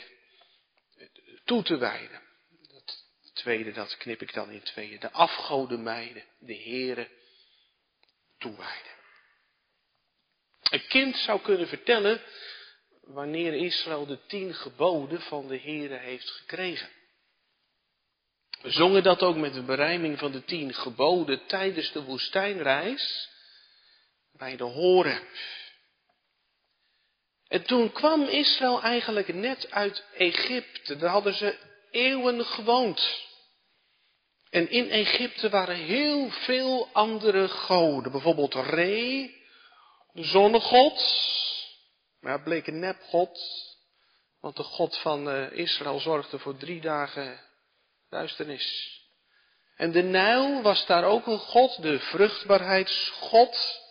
toe 1.43 1.63
te 1.63 1.77
wijden. 1.77 2.21
Dat 2.67 3.03
tweede, 3.33 3.71
dat 3.71 3.97
knip 3.97 4.21
ik 4.21 4.33
dan 4.33 4.49
in 4.49 4.61
tweeën. 4.61 4.99
De 4.99 5.11
afgoden 5.11 5.83
mijden, 5.83 6.23
de 6.39 6.53
heren 6.53 7.09
toewijden. 8.37 8.91
Een 10.61 10.87
kind 10.87 11.17
zou 11.17 11.41
kunnen 11.41 11.67
vertellen 11.67 12.21
wanneer 13.01 13.53
Israël 13.53 14.05
de 14.05 14.25
tien 14.25 14.53
geboden 14.53 15.21
van 15.21 15.47
de 15.47 15.59
Here 15.59 15.97
heeft 15.97 16.29
gekregen. 16.29 16.89
We 18.61 18.69
zongen 18.71 19.03
dat 19.03 19.21
ook 19.21 19.35
met 19.35 19.53
de 19.53 19.63
berijming 19.63 20.19
van 20.19 20.31
de 20.31 20.43
tien 20.43 20.73
geboden 20.73 21.45
tijdens 21.45 21.91
de 21.91 22.03
woestijnreis 22.03 23.29
bij 24.31 24.55
de 24.55 24.63
Horen. 24.63 25.21
En 27.47 27.63
toen 27.63 27.91
kwam 27.91 28.23
Israël 28.23 28.81
eigenlijk 28.81 29.33
net 29.33 29.71
uit 29.71 30.03
Egypte. 30.13 30.97
Daar 30.97 31.09
hadden 31.09 31.33
ze 31.33 31.57
eeuwen 31.91 32.45
gewoond. 32.45 33.23
En 34.49 34.69
in 34.69 34.89
Egypte 34.89 35.49
waren 35.49 35.75
heel 35.75 36.29
veel 36.29 36.89
andere 36.93 37.47
goden. 37.47 38.11
Bijvoorbeeld 38.11 38.53
Re, 38.53 39.31
de 40.13 40.23
zonnegod. 40.23 41.23
Maar 42.19 42.43
bleek 42.43 42.67
een 42.67 42.79
nepgod. 42.79 43.39
Want 44.39 44.55
de 44.55 44.63
God 44.63 44.97
van 44.97 45.29
eh, 45.29 45.51
Israël 45.51 45.99
zorgde 45.99 46.39
voor 46.39 46.57
drie 46.57 46.81
dagen 46.81 47.44
duisternis. 48.15 48.93
En 49.75 49.91
de 49.91 50.01
Nijl 50.01 50.61
was 50.61 50.85
daar 50.85 51.03
ook 51.03 51.27
een 51.27 51.39
god, 51.39 51.81
de 51.81 51.99
vruchtbaarheidsgod. 51.99 53.83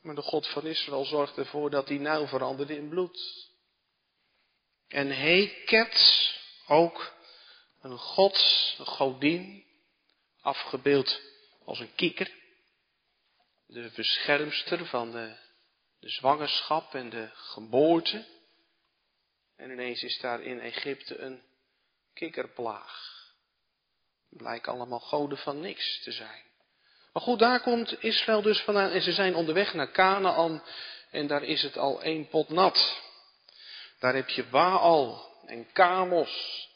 Maar 0.00 0.14
de 0.14 0.22
God 0.22 0.48
van 0.48 0.66
Israël 0.66 1.04
zorgde 1.04 1.40
ervoor 1.40 1.70
dat 1.70 1.86
die 1.86 2.00
Nijl 2.00 2.26
veranderde 2.26 2.76
in 2.76 2.88
bloed. 2.88 3.46
En 4.88 5.10
Heket, 5.10 6.34
ook 6.66 7.14
een 7.80 7.98
god, 7.98 8.38
een 8.78 8.86
godin, 8.86 9.64
afgebeeld 10.40 11.20
als 11.64 11.80
een 11.80 11.94
kikker. 11.94 12.30
De 13.66 13.90
beschermster 13.94 14.86
van 14.86 15.10
de, 15.10 15.36
de 16.00 16.08
zwangerschap 16.08 16.94
en 16.94 17.10
de 17.10 17.30
geboorte. 17.32 18.26
En 19.56 19.70
ineens 19.70 20.02
is 20.02 20.18
daar 20.18 20.42
in 20.42 20.60
Egypte 20.60 21.18
een 21.18 21.42
kikkerplaag. 22.14 23.17
Blijkt 24.30 24.68
allemaal 24.68 25.00
goden 25.00 25.38
van 25.38 25.60
niks 25.60 26.02
te 26.02 26.12
zijn. 26.12 26.42
Maar 27.12 27.22
goed, 27.22 27.38
daar 27.38 27.60
komt 27.60 28.02
Israël 28.02 28.42
dus 28.42 28.60
vandaan 28.60 28.90
en 28.90 29.02
ze 29.02 29.12
zijn 29.12 29.34
onderweg 29.34 29.74
naar 29.74 29.90
Canaan 29.90 30.62
en 31.10 31.26
daar 31.26 31.42
is 31.42 31.62
het 31.62 31.78
al 31.78 32.02
één 32.02 32.28
pot 32.28 32.48
nat. 32.48 33.00
Daar 33.98 34.14
heb 34.14 34.28
je 34.28 34.44
Baal 34.44 35.26
en 35.46 35.72
Kamos 35.72 36.66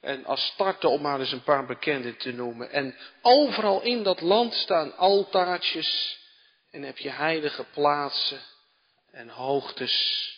en 0.00 0.24
Astarte, 0.24 0.88
om 0.88 1.00
maar 1.02 1.20
eens 1.20 1.32
een 1.32 1.42
paar 1.42 1.66
bekenden 1.66 2.16
te 2.16 2.32
noemen. 2.32 2.70
En 2.70 2.96
overal 3.22 3.82
in 3.82 4.02
dat 4.02 4.20
land 4.20 4.54
staan 4.54 4.96
altaartjes 4.96 6.18
en 6.70 6.82
heb 6.82 6.98
je 6.98 7.10
heilige 7.10 7.64
plaatsen 7.64 8.40
en 9.10 9.28
hoogtes 9.28 10.28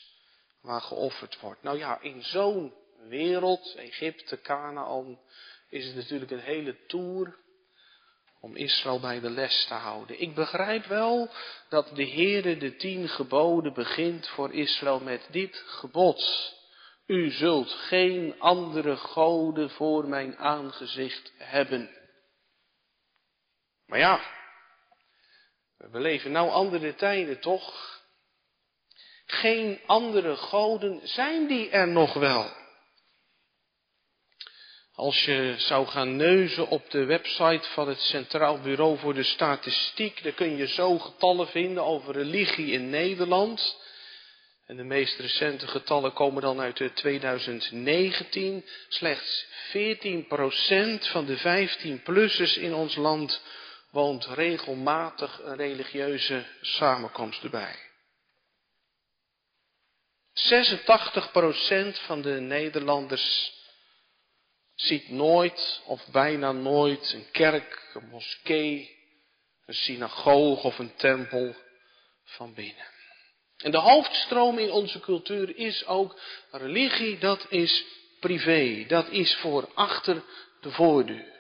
waar 0.61 0.81
geofferd 0.81 1.41
wordt. 1.41 1.63
Nou 1.63 1.79
ja, 1.79 2.01
in 2.01 2.23
zo'n 2.23 2.75
wereld, 3.09 3.75
Egypte, 3.77 4.41
Canaan, 4.41 5.19
is 5.77 5.87
het 5.87 5.95
natuurlijk 5.95 6.31
een 6.31 6.39
hele 6.39 6.87
tour 6.87 7.37
om 8.41 8.57
Israël 8.57 9.01
bij 9.01 9.21
de 9.21 9.31
les 9.31 9.65
te 9.67 9.75
houden. 9.75 10.21
Ik 10.21 10.35
begrijp 10.35 10.85
wel 10.85 11.31
dat 11.69 11.91
de 11.95 12.09
Heere 12.11 12.57
de 12.57 12.77
tien 12.77 13.09
geboden 13.09 13.73
begint 13.73 14.29
voor 14.29 14.53
Israël 14.53 15.01
met 15.01 15.29
dit 15.31 15.57
gebod. 15.67 16.55
U 17.07 17.31
zult 17.31 17.71
geen 17.71 18.35
andere 18.39 18.97
goden 18.97 19.71
voor 19.71 20.09
mijn 20.09 20.37
aangezicht 20.37 21.33
hebben. 21.39 21.91
Maar 23.87 23.99
ja, 23.99 24.21
We 25.77 26.01
leven 26.01 26.33
nou 26.33 26.51
andere 26.51 26.95
tijden, 26.95 27.41
toch? 27.41 28.01
Geen 29.27 29.81
andere 29.87 30.37
goden 30.37 31.09
zijn 31.09 31.47
die 31.47 31.71
er 31.71 31.89
nog 31.89 32.15
wel. 32.15 32.66
Als 34.97 35.25
je 35.25 35.55
zou 35.57 35.87
gaan 35.87 36.17
neuzen 36.17 36.69
op 36.69 36.91
de 36.91 37.05
website 37.05 37.69
van 37.69 37.89
het 37.89 38.01
Centraal 38.01 38.61
Bureau 38.61 38.99
voor 38.99 39.15
de 39.15 39.23
Statistiek, 39.23 40.23
dan 40.23 40.35
kun 40.35 40.57
je 40.57 40.67
zo 40.67 40.99
getallen 40.99 41.49
vinden 41.49 41.85
over 41.85 42.15
religie 42.15 42.71
in 42.73 42.91
Nederland. 42.91 43.77
En 44.67 44.77
de 44.77 44.85
meest 44.85 45.19
recente 45.19 45.67
getallen 45.67 46.13
komen 46.13 46.43
dan 46.43 46.61
uit 46.61 46.91
2019. 46.95 48.65
Slechts 48.89 49.47
14% 49.69 51.11
van 51.11 51.25
de 51.27 51.39
15-plussers 51.39 52.59
in 52.59 52.75
ons 52.75 52.95
land 52.95 53.43
woont 53.91 54.27
regelmatig 54.27 55.41
een 55.43 55.57
religieuze 55.57 56.45
samenkomst 56.61 57.43
erbij. 57.43 57.77
86% 60.33 62.01
van 62.07 62.23
de 62.23 62.41
Nederlanders 62.41 63.56
ziet 64.77 65.09
nooit 65.09 65.83
of 65.85 66.07
bijna 66.07 66.53
nooit 66.53 67.13
een 67.13 67.31
kerk, 67.31 67.91
een 67.95 68.09
moskee, 68.09 68.97
een 69.67 69.75
synagoge 69.75 70.67
of 70.67 70.79
een 70.79 70.95
tempel 70.95 71.55
van 72.25 72.55
binnen. 72.55 72.87
En 73.57 73.71
de 73.71 73.79
hoofdstroom 73.79 74.59
in 74.59 74.71
onze 74.71 75.01
cultuur 75.01 75.57
is 75.57 75.87
ook 75.87 76.21
religie, 76.51 77.19
dat 77.19 77.47
is 77.49 77.85
privé, 78.21 78.85
dat 78.89 79.09
is 79.09 79.35
voor 79.35 79.71
achter 79.75 80.23
de 80.61 80.71
voordeur. 80.71 81.35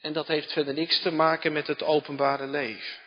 En 0.00 0.12
dat 0.12 0.26
heeft 0.26 0.52
verder 0.52 0.74
niks 0.74 1.00
te 1.00 1.10
maken 1.10 1.52
met 1.52 1.66
het 1.66 1.82
openbare 1.82 2.46
leven. 2.46 2.98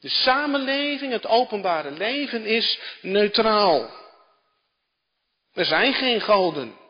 De 0.00 0.08
samenleving, 0.08 1.12
het 1.12 1.26
openbare 1.26 1.90
leven 1.90 2.44
is 2.44 2.78
neutraal. 3.00 3.90
Er 5.52 5.64
zijn 5.64 5.94
geen 5.94 6.20
goden. 6.20 6.82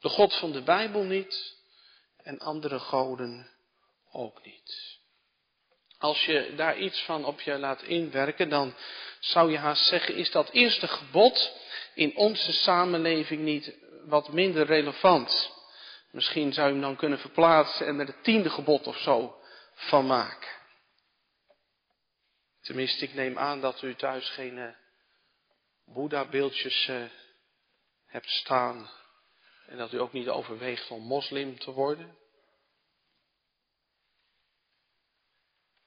De 0.00 0.08
God 0.08 0.34
van 0.34 0.52
de 0.52 0.62
Bijbel 0.62 1.02
niet 1.02 1.56
en 2.16 2.38
andere 2.38 2.78
goden 2.78 3.50
ook 4.12 4.44
niet. 4.44 4.98
Als 5.98 6.24
je 6.24 6.52
daar 6.56 6.78
iets 6.78 7.02
van 7.02 7.24
op 7.24 7.40
je 7.40 7.58
laat 7.58 7.82
inwerken, 7.82 8.48
dan 8.48 8.74
zou 9.18 9.50
je 9.50 9.58
haast 9.58 9.86
zeggen, 9.86 10.14
is 10.14 10.30
dat 10.30 10.50
eerste 10.50 10.88
gebod 10.88 11.52
in 11.94 12.16
onze 12.16 12.52
samenleving 12.52 13.42
niet 13.42 13.76
wat 14.04 14.32
minder 14.32 14.66
relevant? 14.66 15.56
Misschien 16.10 16.52
zou 16.52 16.66
je 16.66 16.72
hem 16.72 16.82
dan 16.82 16.96
kunnen 16.96 17.18
verplaatsen 17.18 17.86
en 17.86 18.00
er 18.00 18.06
het 18.06 18.24
tiende 18.24 18.50
gebod 18.50 18.86
of 18.86 18.98
zo 18.98 19.40
van 19.74 20.06
maken. 20.06 20.48
Tenminste, 22.60 23.04
ik 23.04 23.14
neem 23.14 23.38
aan 23.38 23.60
dat 23.60 23.82
u 23.82 23.94
thuis 23.94 24.28
geen 24.28 24.56
uh, 24.56 24.68
Boeddha-beeldjes 25.84 26.86
uh, 26.88 27.02
hebt 28.06 28.30
staan. 28.30 28.90
En 29.68 29.76
dat 29.76 29.92
u 29.92 30.00
ook 30.00 30.12
niet 30.12 30.28
overweegt 30.28 30.90
om 30.90 31.02
moslim 31.02 31.58
te 31.58 31.70
worden. 31.70 32.16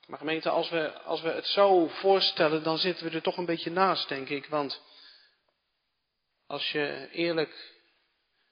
Maar 0.07 0.19
gemeente, 0.19 0.49
als 0.49 0.69
we, 0.69 0.93
als 0.93 1.21
we 1.21 1.29
het 1.29 1.45
zo 1.45 1.87
voorstellen, 1.87 2.63
dan 2.63 2.77
zitten 2.77 3.05
we 3.05 3.15
er 3.15 3.21
toch 3.21 3.37
een 3.37 3.45
beetje 3.45 3.71
naast, 3.71 4.07
denk 4.07 4.29
ik. 4.29 4.45
Want 4.45 4.81
als 6.47 6.71
je 6.71 7.09
eerlijk 7.11 7.81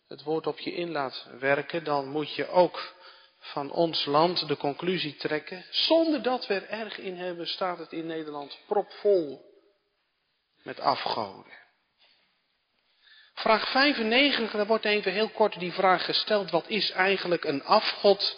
het 0.07 0.23
woord 0.23 0.47
op 0.47 0.59
je 0.59 0.71
in 0.71 0.91
laat 0.91 1.27
werken, 1.39 1.83
dan 1.83 2.07
moet 2.07 2.35
je 2.35 2.47
ook 2.47 2.95
van 3.39 3.71
ons 3.71 4.05
land 4.05 4.47
de 4.47 4.57
conclusie 4.57 5.15
trekken. 5.15 5.65
Zonder 5.69 6.21
dat 6.21 6.47
we 6.47 6.53
er 6.53 6.69
erg 6.69 6.97
in 6.97 7.15
hebben, 7.15 7.47
staat 7.47 7.77
het 7.77 7.91
in 7.91 8.05
Nederland 8.05 8.59
propvol 8.67 9.41
met 10.63 10.79
afgoden. 10.79 11.58
Vraag 13.39 13.71
95, 13.71 14.51
daar 14.51 14.65
wordt 14.65 14.85
even 14.85 15.11
heel 15.11 15.29
kort 15.29 15.59
die 15.59 15.71
vraag 15.71 16.05
gesteld. 16.05 16.51
Wat 16.51 16.65
is 16.67 16.91
eigenlijk 16.91 17.43
een 17.43 17.63
afgod? 17.63 18.37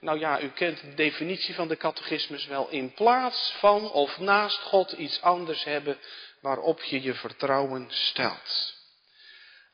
Nou 0.00 0.18
ja, 0.18 0.40
u 0.40 0.48
kent 0.48 0.80
de 0.80 0.94
definitie 0.94 1.54
van 1.54 1.68
de 1.68 1.76
catechismus 1.76 2.46
wel. 2.46 2.68
In 2.68 2.92
plaats 2.92 3.54
van 3.58 3.90
of 3.90 4.18
naast 4.18 4.58
God 4.58 4.92
iets 4.92 5.22
anders 5.22 5.64
hebben 5.64 5.98
waarop 6.40 6.82
je 6.82 7.02
je 7.02 7.14
vertrouwen 7.14 7.86
stelt. 7.88 8.74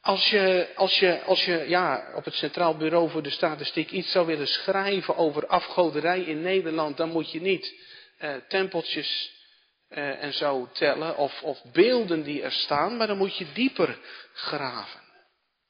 Als 0.00 0.30
je, 0.30 0.68
als 0.74 0.98
je, 0.98 1.22
als 1.22 1.44
je 1.44 1.64
ja, 1.68 2.12
op 2.14 2.24
het 2.24 2.34
Centraal 2.34 2.76
Bureau 2.76 3.10
voor 3.10 3.22
de 3.22 3.30
Statistiek 3.30 3.90
iets 3.90 4.10
zou 4.10 4.26
willen 4.26 4.48
schrijven 4.48 5.16
over 5.16 5.46
afgoderij 5.46 6.20
in 6.20 6.42
Nederland, 6.42 6.96
dan 6.96 7.10
moet 7.10 7.30
je 7.30 7.40
niet 7.40 7.74
eh, 8.18 8.34
tempeltjes 8.48 9.33
eh, 9.94 10.22
en 10.22 10.32
zo 10.32 10.68
tellen 10.72 11.16
of, 11.16 11.42
of 11.42 11.62
beelden 11.72 12.22
die 12.22 12.42
er 12.42 12.52
staan, 12.52 12.96
maar 12.96 13.06
dan 13.06 13.16
moet 13.16 13.36
je 13.36 13.52
dieper 13.52 13.98
graven. 14.32 15.00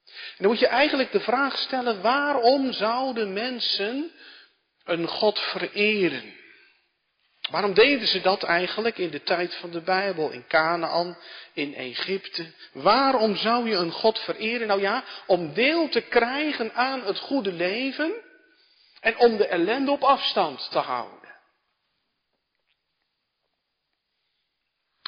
En 0.05 0.37
dan 0.39 0.49
moet 0.49 0.59
je 0.59 0.67
eigenlijk 0.67 1.13
de 1.13 1.21
vraag 1.21 1.59
stellen, 1.59 2.01
waarom 2.01 2.73
zouden 2.73 3.33
mensen 3.33 4.11
een 4.85 5.07
God 5.07 5.39
vereren. 5.39 6.35
Waarom 7.51 7.75
deden 7.75 8.07
ze 8.07 8.21
dat 8.21 8.43
eigenlijk 8.43 8.99
in 8.99 9.11
de 9.11 9.23
tijd 9.23 9.55
van 9.55 9.71
de 9.71 9.81
Bijbel, 9.81 10.31
in 10.31 10.47
Canaan, 10.47 11.19
in 11.53 11.75
Egypte? 11.75 12.53
Waarom 12.73 13.37
zou 13.37 13.69
je 13.69 13.75
een 13.75 13.93
God 13.93 14.19
vereren? 14.19 14.67
Nou 14.67 14.81
ja, 14.81 15.05
om 15.27 15.53
deel 15.53 15.89
te 15.89 16.01
krijgen 16.01 16.75
aan 16.75 17.03
het 17.03 17.19
goede 17.19 17.53
leven 17.53 18.13
en 19.01 19.19
om 19.19 19.37
de 19.37 19.47
ellende 19.47 19.91
op 19.91 20.03
afstand 20.03 20.71
te 20.71 20.79
houden. 20.79 21.24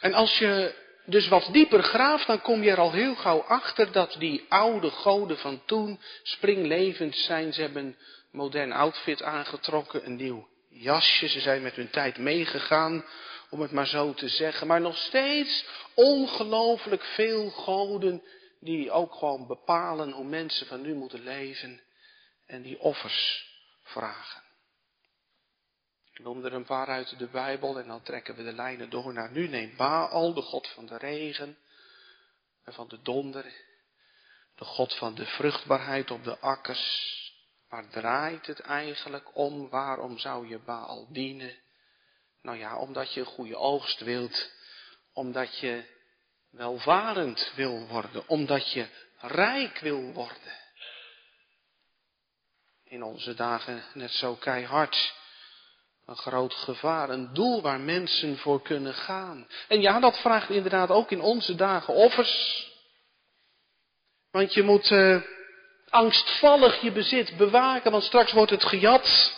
En 0.00 0.14
als 0.14 0.38
je 0.38 0.74
dus 1.04 1.28
wat 1.28 1.48
dieper 1.52 1.82
graaft, 1.82 2.26
dan 2.26 2.40
kom 2.40 2.62
je 2.62 2.70
er 2.70 2.80
al 2.80 2.92
heel 2.92 3.14
gauw 3.14 3.40
achter 3.40 3.92
dat 3.92 4.16
die 4.18 4.44
oude 4.48 4.90
goden 4.90 5.38
van 5.38 5.62
toen 5.64 6.00
springlevend 6.22 7.16
zijn. 7.16 7.52
Ze 7.52 7.61
hebben 7.61 7.96
modern 8.30 8.72
outfit 8.72 9.22
aangetrokken, 9.22 10.06
een 10.06 10.16
nieuw 10.16 10.48
jasje. 10.68 11.28
Ze 11.28 11.40
zijn 11.40 11.62
met 11.62 11.74
hun 11.74 11.90
tijd 11.90 12.18
meegegaan, 12.18 13.04
om 13.50 13.61
het 13.61 13.70
maar 13.70 13.87
zo 13.87 14.14
te 14.14 14.28
zeggen. 14.28 14.66
Maar 14.66 14.80
nog 14.80 14.96
steeds 14.96 15.64
ongelooflijk 15.94 17.04
veel 17.04 17.50
goden 17.50 18.22
die 18.61 18.90
ook 18.90 19.14
gewoon 19.14 19.46
bepalen 19.46 20.11
hoe 20.11 20.24
mensen 20.24 20.66
van 20.66 20.80
nu 20.80 20.94
moeten 20.94 21.22
leven 21.22 21.80
en 22.46 22.62
die 22.62 22.80
offers 22.80 23.46
vragen. 23.82 24.45
Ik 26.16 26.24
noem 26.24 26.44
er 26.44 26.52
een 26.52 26.64
paar 26.64 26.87
uit 26.87 27.18
de 27.18 27.26
Bijbel 27.26 27.79
en 27.79 27.87
dan 27.87 28.02
trekken 28.02 28.35
we 28.35 28.42
de 28.42 28.52
lijnen 28.52 28.90
door 28.90 29.12
naar 29.12 29.31
nu. 29.31 29.48
Neem 29.48 29.76
Baal, 29.76 30.35
de 30.35 30.42
God 30.42 30.68
van 30.68 30.87
de 30.87 30.96
regen 30.96 31.59
en 32.64 32.72
van 32.72 32.88
de 32.88 33.02
donder, 33.02 33.44
de 34.55 34.64
God 34.64 34.94
van 34.94 35.14
de 35.14 35.26
vruchtbaarheid 35.26 36.11
op 36.11 36.24
de 36.24 36.38
akkers, 36.38 37.14
Waar 37.68 37.88
draait 37.88 38.46
het 38.46 38.61
eigenlijk 38.61 39.37
om? 39.37 39.68
Waarom 39.68 40.18
zou 40.18 40.48
je 40.48 40.59
Baal 40.59 41.07
dienen? 41.11 41.59
Nou 42.42 42.59
ja, 42.59 42.79
omdat 42.79 43.14
je 43.14 43.20
een 43.20 43.26
goede 43.26 43.57
oogst 43.57 44.00
wilt. 44.00 44.50
Omdat 45.12 45.59
je 45.59 45.85
welvarend 46.50 47.52
wil 47.55 47.87
worden. 47.87 48.29
Omdat 48.29 48.72
je 48.72 48.88
rijk 49.18 49.79
wil 49.79 50.12
worden. 50.12 50.59
In 52.85 53.02
onze 53.02 53.35
dagen 53.35 53.85
net 53.94 54.11
zo 54.11 54.35
keihard. 54.35 55.14
Een 56.07 56.16
groot 56.16 56.55
gevaar, 56.55 57.11
een 57.11 57.35
doel 57.35 57.62
waar 57.62 57.81
mensen 57.81 58.38
voor 58.38 58.62
kunnen 58.62 58.95
gaan. 58.95 59.49
En 59.69 59.81
ja, 59.81 60.01
dat 60.01 60.19
vraagt 60.19 60.51
inderdaad 60.51 60.90
ook 60.90 61.11
in 61.11 61.21
onze 61.21 61.55
dagen 61.55 61.95
offers. 61.95 62.66
Want 64.31 64.55
je 64.55 64.62
moet 64.62 64.90
uh, 64.90 65.23
angstvallig 65.88 66.81
je 66.81 66.92
bezit 66.92 67.37
bewaken, 67.37 67.90
want 67.90 68.03
straks 68.03 68.33
wordt 68.33 68.51
het 68.51 68.64
gejat. 68.64 69.35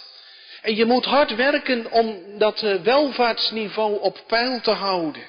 En 0.63 0.77
je 0.77 0.85
moet 0.85 1.05
hard 1.05 1.35
werken 1.35 1.91
om 1.91 2.39
dat 2.39 2.63
eh, 2.63 2.83
welvaartsniveau 2.83 4.01
op 4.01 4.25
peil 4.27 4.61
te 4.61 4.71
houden. 4.71 5.27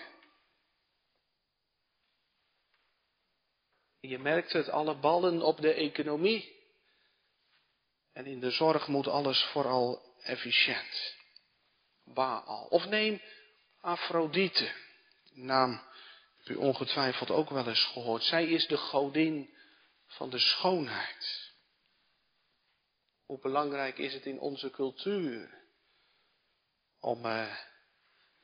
Je 4.00 4.20
merkt 4.20 4.54
het, 4.54 4.70
alle 4.70 4.96
ballen 4.96 5.42
op 5.42 5.62
de 5.62 5.74
economie. 5.74 6.58
En 8.14 8.26
in 8.26 8.40
de 8.40 8.52
zorg 8.52 8.88
moet 8.88 9.08
alles 9.08 9.44
vooral 9.44 10.02
efficiënt. 10.22 11.19
Of 12.70 12.86
neem 12.86 13.22
Afrodite. 13.82 14.72
Naam 15.34 15.82
u 16.46 16.56
ongetwijfeld 16.56 17.32
ook 17.32 17.50
wel 17.50 17.68
eens 17.68 17.86
gehoord. 17.86 18.24
Zij 18.24 18.48
is 18.48 18.68
de 18.68 18.78
godin 18.78 19.54
van 20.06 20.30
de 20.30 20.40
schoonheid. 20.40 21.52
Hoe 23.26 23.40
belangrijk 23.40 23.98
is 23.98 24.14
het 24.14 24.26
in 24.26 24.40
onze 24.40 24.70
cultuur 24.70 25.58
om 27.00 27.26
uh, 27.26 27.56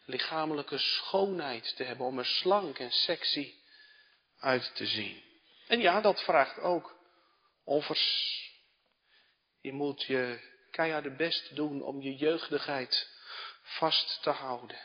lichamelijke 0.05 0.77
schoonheid 0.77 1.75
te 1.75 1.83
hebben, 1.83 2.05
om 2.05 2.19
er 2.19 2.25
slank 2.25 2.79
en 2.79 2.91
sexy 2.91 3.53
uit 4.37 4.75
te 4.75 4.85
zien. 4.85 5.23
En 5.67 5.79
ja, 5.79 6.01
dat 6.01 6.23
vraagt 6.23 6.59
ook 6.59 6.97
offers. 7.63 8.43
Je 9.61 9.73
moet 9.73 10.03
je 10.03 10.39
keihard 10.71 11.17
best 11.17 11.55
doen 11.55 11.81
om 11.81 12.01
je 12.01 12.15
jeugdigheid 12.15 13.14
vast 13.65 14.21
te 14.21 14.29
houden. 14.29 14.79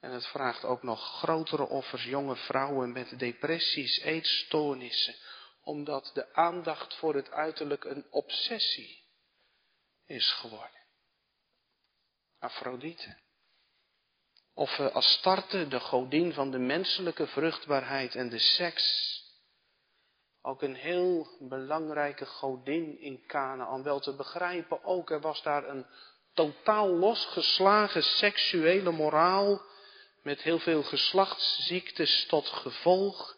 En 0.00 0.10
het 0.10 0.26
vraagt 0.26 0.64
ook 0.64 0.82
nog 0.82 1.18
grotere 1.18 1.68
offers, 1.68 2.04
jonge 2.04 2.36
vrouwen 2.36 2.92
met 2.92 3.18
depressies, 3.18 3.98
eetstoornissen, 3.98 5.14
omdat 5.62 6.10
de 6.14 6.34
aandacht 6.34 6.94
voor 6.94 7.14
het 7.14 7.30
uiterlijk 7.30 7.84
een 7.84 8.06
obsessie 8.10 9.04
is 10.06 10.32
geworden. 10.32 10.84
Afrodite. 12.38 13.16
Of 14.54 14.80
Astarte, 14.80 15.68
de 15.68 15.80
godin 15.80 16.32
van 16.32 16.50
de 16.50 16.58
menselijke 16.58 17.26
vruchtbaarheid 17.26 18.14
en 18.14 18.28
de 18.28 18.38
seks. 18.38 19.14
Ook 20.42 20.62
een 20.62 20.74
heel 20.74 21.36
belangrijke 21.38 22.26
godin 22.26 23.00
in 23.00 23.26
Canaan. 23.26 23.82
Wel 23.82 24.00
te 24.00 24.14
begrijpen 24.14 24.84
ook, 24.84 25.10
er 25.10 25.20
was 25.20 25.42
daar 25.42 25.68
een 25.68 25.86
totaal 26.36 26.88
losgeslagen 26.88 28.02
seksuele 28.02 28.90
moraal. 28.90 29.62
Met 30.22 30.42
heel 30.42 30.58
veel 30.58 30.82
geslachtsziektes 30.82 32.26
tot 32.26 32.46
gevolg. 32.46 33.36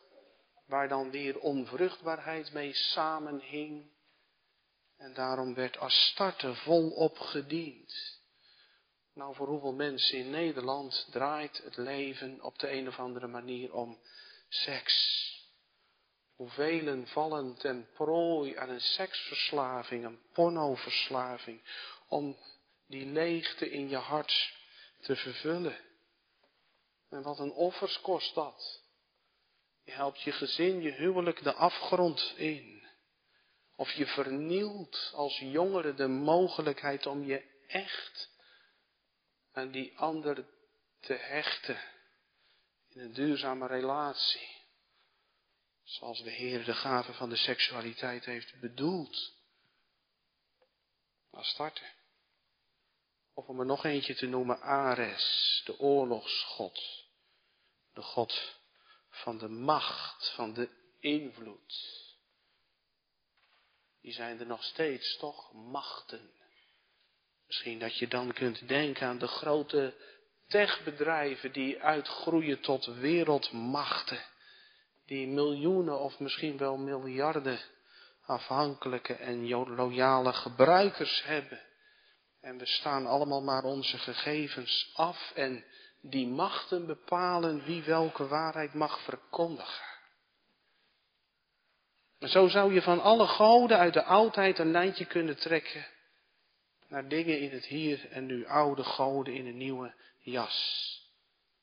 Waar 0.67 0.89
dan 0.89 1.11
weer 1.11 1.39
onvruchtbaarheid 1.39 2.53
mee 2.53 2.75
samenhing. 2.75 3.91
En 4.97 5.15
daarom 5.15 5.55
werd 5.55 5.79
Astarte 5.79 6.55
volop 6.55 7.19
gediend. 7.19 8.19
Nou, 9.15 9.35
voor 9.35 9.47
hoeveel 9.47 9.73
mensen 9.73 10.19
in 10.19 10.31
Nederland 10.31 11.09
draait 11.11 11.61
het 11.65 11.77
leven 11.77 12.43
op 12.43 12.59
de 12.59 12.71
een 12.71 12.89
of 12.89 12.99
andere 12.99 13.27
manier 13.27 13.75
om 13.75 13.99
seks? 14.49 15.27
Hoeveel 16.37 17.07
vallen 17.07 17.55
ten 17.55 17.89
prooi 17.95 18.57
aan 18.57 18.69
een 18.69 18.81
seksverslaving, 18.81 20.05
een 20.05 20.21
pornoverslaving, 20.33 21.63
om 22.09 22.37
die 22.89 23.07
leegte 23.07 23.71
in 23.71 23.89
je 23.89 23.97
hart 23.97 24.55
te 25.01 25.17
vervullen? 25.17 25.77
En 27.09 27.23
wat 27.23 27.39
een 27.39 27.53
offers 27.53 28.01
kost 28.01 28.35
dat? 28.35 28.83
Je 29.85 29.93
helpt 29.93 30.23
je 30.23 30.33
gezin, 30.33 30.83
je 30.83 30.93
huwelijk 30.93 31.43
de 31.43 31.55
afgrond 31.55 32.35
in. 32.37 32.87
Of 33.77 33.93
je 33.93 34.07
vernielt 34.07 35.11
als 35.15 35.39
jongere 35.39 35.95
de 35.95 36.09
mogelijkheid 36.09 37.07
om 37.07 37.25
je 37.25 37.63
echt 37.67 38.31
aan 39.53 39.71
die 39.71 39.99
ander 39.99 40.47
te 41.01 41.15
hechten 41.15 41.81
in 42.89 43.01
een 43.01 43.13
duurzame 43.13 43.67
relatie. 43.67 44.57
Zoals 45.83 46.23
de 46.23 46.31
Heer 46.31 46.65
de 46.65 46.75
gave 46.75 47.13
van 47.13 47.29
de 47.29 47.37
seksualiteit 47.37 48.25
heeft 48.25 48.61
bedoeld. 48.61 49.33
Als 51.31 51.49
starten. 51.49 51.98
Of 53.39 53.49
om 53.49 53.61
er 53.61 53.67
nog 53.67 53.85
eentje 53.85 54.15
te 54.15 54.27
noemen, 54.27 54.61
Ares, 54.61 55.63
de 55.65 55.79
oorlogsgod. 55.79 57.07
De 57.95 58.03
God 58.03 58.57
van 59.11 59.39
de 59.39 59.49
macht, 59.49 60.33
van 60.35 60.53
de 60.53 60.69
invloed. 61.01 61.75
Die 64.01 64.13
zijn 64.13 64.41
er 64.41 64.47
nog 64.47 64.65
steeds 64.65 65.17
toch 65.17 65.53
machten. 65.53 66.31
Misschien 67.47 67.79
dat 67.79 67.99
je 67.99 68.09
dan 68.09 68.33
kunt 68.33 68.69
denken 68.69 69.07
aan 69.07 69.19
de 69.19 69.29
grote 69.29 69.95
techbedrijven 70.47 71.53
die 71.53 71.83
uitgroeien 71.83 72.61
tot 72.61 72.85
wereldmachten. 72.85 74.25
Die 75.07 75.27
miljoenen 75.27 76.01
of 76.01 76.19
misschien 76.19 76.57
wel 76.57 76.77
miljarden 76.77 77.61
afhankelijke 78.23 79.15
en 79.15 79.49
loyale 79.49 80.33
gebruikers 80.33 81.23
hebben. 81.25 81.67
En 82.49 82.59
we 82.59 82.67
staan 82.67 83.07
allemaal 83.07 83.43
maar 83.43 83.65
onze 83.65 83.99
gegevens 83.99 84.91
af 84.95 85.33
en 85.35 85.65
die 86.01 86.27
machten 86.27 86.87
bepalen 86.87 87.65
wie 87.65 87.83
welke 87.83 88.27
waarheid 88.27 88.75
mag 88.75 89.01
verkondigen. 89.01 89.87
En 92.19 92.29
zo 92.29 92.49
zou 92.49 92.75
je 92.75 92.83
van 92.83 93.01
alle 93.03 93.27
goden 93.27 93.79
uit 93.79 93.93
de 93.93 94.05
oudheid 94.05 94.59
een 94.59 94.71
lijntje 94.71 95.05
kunnen 95.05 95.37
trekken 95.37 95.87
naar 96.87 97.09
dingen 97.09 97.41
in 97.41 97.51
het 97.51 97.65
hier 97.65 98.07
en 98.11 98.27
nu, 98.27 98.47
oude 98.47 98.85
goden 98.85 99.35
in 99.35 99.47
een 99.47 99.57
nieuwe 99.57 99.95
jas. 100.19 100.87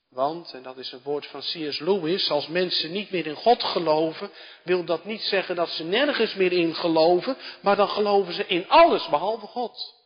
Want, 0.09 0.53
en 0.53 0.63
dat 0.63 0.77
is 0.77 0.91
een 0.91 1.03
woord 1.03 1.25
van 1.25 1.39
C.S. 1.39 1.79
Lewis, 1.79 2.31
als 2.31 2.47
mensen 2.47 2.91
niet 2.91 3.11
meer 3.11 3.25
in 3.25 3.35
God 3.35 3.63
geloven, 3.63 4.29
wil 4.63 4.83
dat 4.83 5.05
niet 5.05 5.21
zeggen 5.21 5.55
dat 5.55 5.69
ze 5.69 5.83
nergens 5.83 6.35
meer 6.35 6.51
in 6.51 6.75
geloven, 6.75 7.37
maar 7.61 7.75
dan 7.75 7.89
geloven 7.89 8.33
ze 8.33 8.45
in 8.47 8.69
alles 8.69 9.09
behalve 9.09 9.45
God. 9.45 10.03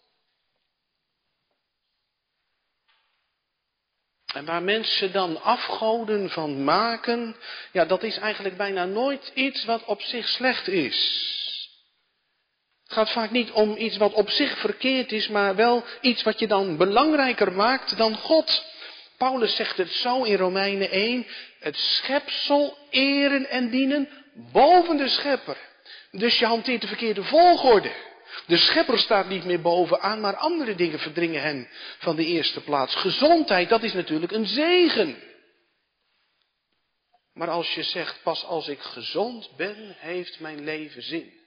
En 4.34 4.46
waar 4.46 4.64
mensen 4.64 5.12
dan 5.12 5.42
afgoden 5.42 6.30
van 6.30 6.64
maken, 6.64 7.36
ja, 7.72 7.86
dat 7.86 8.04
is 8.04 8.18
eigenlijk 8.18 8.58
bijna 8.58 8.86
nooit 8.86 9.32
iets 9.34 9.66
wat 9.66 9.86
op 9.86 10.02
zich 10.02 10.28
slecht 10.28 10.68
is. 10.68 11.28
Het 12.84 12.98
gaat 12.98 13.12
vaak 13.12 13.32
niet 13.32 13.52
om 13.52 13.78
iets 13.78 13.98
wat 13.98 14.14
op 14.14 14.30
zich 14.30 14.58
verkeerd 14.58 15.12
is, 15.12 15.28
maar 15.28 15.56
wel 15.56 15.84
iets 16.02 16.24
wat 16.24 16.40
je 16.40 16.48
dan 16.48 16.78
belangrijker 16.78 17.54
maakt 17.54 17.98
dan 17.98 18.18
God. 18.18 18.66
Paulus 19.18 19.56
zegt 19.56 19.78
het 19.78 19.92
zo 19.92 20.24
in 20.24 20.36
Romeinen 20.36 20.92
1, 20.92 21.28
het 21.60 21.78
schepsel 21.78 22.78
eren 22.90 23.50
en 23.50 23.70
dienen 23.70 24.10
boven 24.34 24.98
de 24.98 25.08
schepper. 25.08 25.58
Dus 26.12 26.40
je 26.40 26.46
hanteert 26.46 26.82
de 26.82 26.88
verkeerde 26.88 27.24
volgorde. 27.24 27.92
De 28.48 28.58
schepper 28.58 29.00
staat 29.00 29.28
niet 29.28 29.46
meer 29.46 29.62
bovenaan, 29.62 30.20
maar 30.20 30.36
andere 30.36 30.76
dingen 30.76 31.00
verdringen 31.00 31.42
hem 31.42 31.70
van 32.00 32.16
de 32.16 32.26
eerste 32.26 32.64
plaats. 32.64 32.96
Gezondheid, 32.96 33.70
dat 33.70 33.84
is 33.84 33.94
natuurlijk 33.94 34.32
een 34.32 34.48
zegen. 34.48 35.24
Maar 37.34 37.50
als 37.50 37.74
je 37.74 37.84
zegt, 37.84 38.24
pas 38.24 38.44
als 38.44 38.68
ik 38.68 38.80
gezond 38.80 39.56
ben, 39.56 39.96
heeft 40.00 40.40
mijn 40.40 40.64
leven 40.64 41.02
zin 41.02 41.40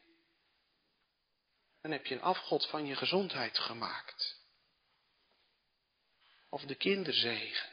dan 1.82 1.90
heb 1.90 2.06
je 2.06 2.14
een 2.14 2.22
afgod 2.22 2.66
van 2.66 2.86
je 2.86 2.96
gezondheid 2.96 3.58
gemaakt. 3.58 4.40
Of 6.48 6.62
de 6.62 6.74
kinderzegen. 6.74 7.70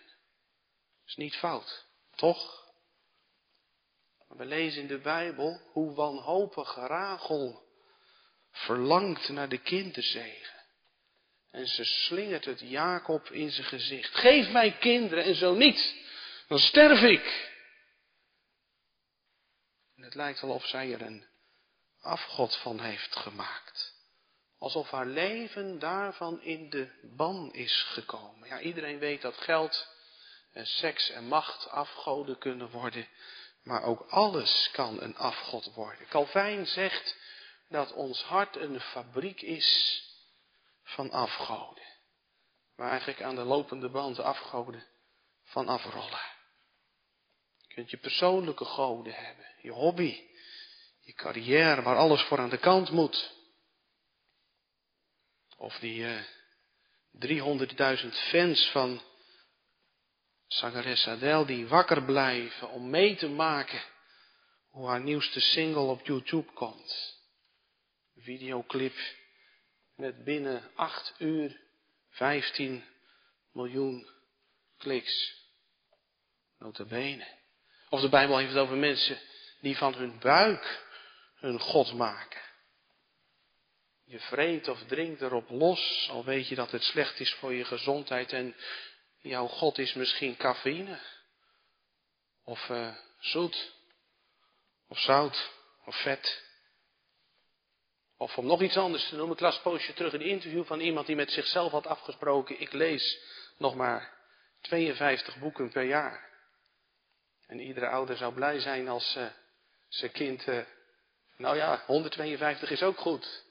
Is 1.06 1.16
niet 1.16 1.36
fout, 1.36 1.86
toch? 2.16 2.68
We 4.28 4.46
lezen 4.46 4.82
in 4.82 4.88
de 4.88 5.00
Bijbel 5.00 5.62
hoe 5.72 5.94
wanhopig 5.94 6.76
Rachel 6.76 7.68
verlangt 8.60 9.30
naar 9.30 9.50
de 9.50 9.58
kinderzegen. 9.58 10.58
En 11.52 11.68
ze 11.68 11.84
slingert 11.84 12.46
het 12.46 12.60
Jacob 12.60 13.30
in 13.32 13.52
zijn 13.52 13.68
gezicht. 13.68 14.16
Geef 14.16 14.50
mij 14.50 14.72
kinderen 14.72 15.24
en 15.24 15.36
zo 15.36 15.54
niet, 15.54 15.96
dan 16.48 16.60
sterf 16.60 17.02
ik. 17.02 17.52
En 19.96 20.04
het 20.04 20.16
lijkt 20.16 20.42
wel 20.42 20.54
of 20.54 20.66
zij 20.66 20.94
er 20.94 21.02
een 21.02 21.28
afgod 22.02 22.56
van 22.56 22.80
heeft 22.80 23.16
gemaakt. 23.16 23.98
Alsof 24.60 24.90
haar 24.90 25.06
leven 25.06 25.80
daarvan 25.80 26.42
in 26.42 26.70
de 26.70 26.90
ban 27.02 27.54
is 27.54 27.84
gekomen. 27.84 28.48
Ja, 28.48 28.60
iedereen 28.60 29.00
weet 29.00 29.22
dat 29.22 29.38
geld 29.38 29.88
en 30.54 30.66
seks 30.66 31.10
en 31.10 31.28
macht 31.28 31.70
afgoden 31.70 32.38
kunnen 32.38 32.70
worden. 32.70 33.08
Maar 33.64 33.84
ook 33.84 34.06
alles 34.10 34.70
kan 34.72 35.02
een 35.02 35.18
afgod 35.18 35.74
worden. 35.74 36.08
Calvijn 36.08 36.66
zegt 36.66 37.18
dat 37.70 37.94
ons 37.94 38.24
hart 38.24 38.56
een 38.56 38.80
fabriek 38.80 39.42
is 39.42 40.02
van 40.84 41.12
afgoden. 41.12 41.84
Waar 42.76 42.90
eigenlijk 42.90 43.22
aan 43.22 43.36
de 43.36 43.44
lopende 43.44 43.90
band 43.90 44.20
afgoden 44.20 44.88
van 45.44 45.68
afrollen. 45.68 46.22
Je 47.58 47.74
kunt 47.74 47.90
je 47.90 47.98
persoonlijke 47.98 48.66
goden 48.66 49.14
hebben. 49.14 49.46
Je 49.62 49.72
hobby. 49.72 50.28
Je 51.00 51.14
carrière 51.14 51.82
waar 51.82 51.98
alles 51.98 52.22
voor 52.22 52.40
aan 52.40 52.50
de 52.50 52.58
kant 52.58 52.90
moet. 52.92 53.38
Of 55.58 55.80
die 55.80 56.00
uh, 56.00 56.18
eh, 56.18 56.26
300.000 58.04 58.08
fans 58.30 58.70
van 58.72 59.02
zangeres 60.48 61.08
Adele 61.08 61.46
die 61.46 61.68
wakker 61.68 62.04
blijven 62.04 62.70
om 62.70 62.90
mee 62.90 63.16
te 63.16 63.30
maken 63.30 63.82
hoe 64.70 64.88
haar 64.88 65.02
nieuwste 65.02 65.40
single 65.40 65.82
op 65.82 66.06
YouTube 66.06 66.52
komt. 66.54 67.19
Videoclip 68.22 68.96
met 69.96 70.24
binnen 70.24 70.72
8 70.76 71.14
uur 71.18 71.60
15 72.10 72.84
miljoen 73.52 74.08
kliks. 74.78 75.38
Notabene. 76.58 77.28
Of 77.90 78.02
de 78.02 78.10
Bijbel 78.10 78.38
heeft 78.38 78.50
het 78.50 78.60
over 78.60 78.78
mensen 78.78 79.20
die 79.62 79.78
van 79.78 79.94
hun 79.94 80.20
buik 80.20 80.88
hun 81.36 81.60
God 81.60 81.94
maken. 81.94 82.42
Je 84.06 84.20
vreet 84.20 84.68
of 84.68 84.84
drinkt 84.84 85.22
erop 85.22 85.50
los, 85.50 86.08
al 86.12 86.26
weet 86.26 86.48
je 86.48 86.56
dat 86.56 86.72
het 86.72 86.84
slecht 86.84 87.20
is 87.20 87.34
voor 87.34 87.54
je 87.54 87.66
gezondheid 87.66 88.32
en 88.34 88.56
jouw 89.18 89.48
God 89.48 89.78
is 89.78 89.94
misschien 89.94 90.38
cafeïne. 90.38 91.00
Of 92.44 92.70
uh, 92.70 92.96
zoet. 93.20 93.74
Of 94.88 95.00
zout. 95.00 95.52
Of 95.86 96.02
vet. 96.02 96.49
Of 98.22 98.38
om 98.38 98.46
nog 98.46 98.62
iets 98.62 98.78
anders 98.78 99.10
te 99.10 99.16
noemen, 99.16 99.36
ik 99.36 99.42
las 99.42 99.62
poosje 99.62 99.94
terug 99.94 100.14
een 100.14 100.22
interview 100.22 100.66
van 100.66 100.80
iemand 100.80 101.08
die 101.08 101.16
met 101.16 101.32
zichzelf 101.32 101.72
had 101.72 101.88
afgesproken, 101.88 102.62
ik 102.62 102.74
lees 102.74 103.20
nog 103.58 103.76
maar 103.76 104.14
52 104.62 105.38
boeken 105.38 105.70
per 105.70 105.84
jaar. 105.84 106.30
En 107.48 107.60
iedere 107.60 107.88
ouder 107.88 108.18
zou 108.18 108.34
blij 108.34 108.60
zijn 108.60 108.88
als 108.88 109.16
uh, 109.16 109.26
zijn 109.88 110.12
kind, 110.12 110.48
uh, 110.48 110.60
nou 111.38 111.56
ja, 111.56 111.84
152 111.86 112.72
is 112.72 112.84
ook 112.84 112.98
goed. 112.98 113.46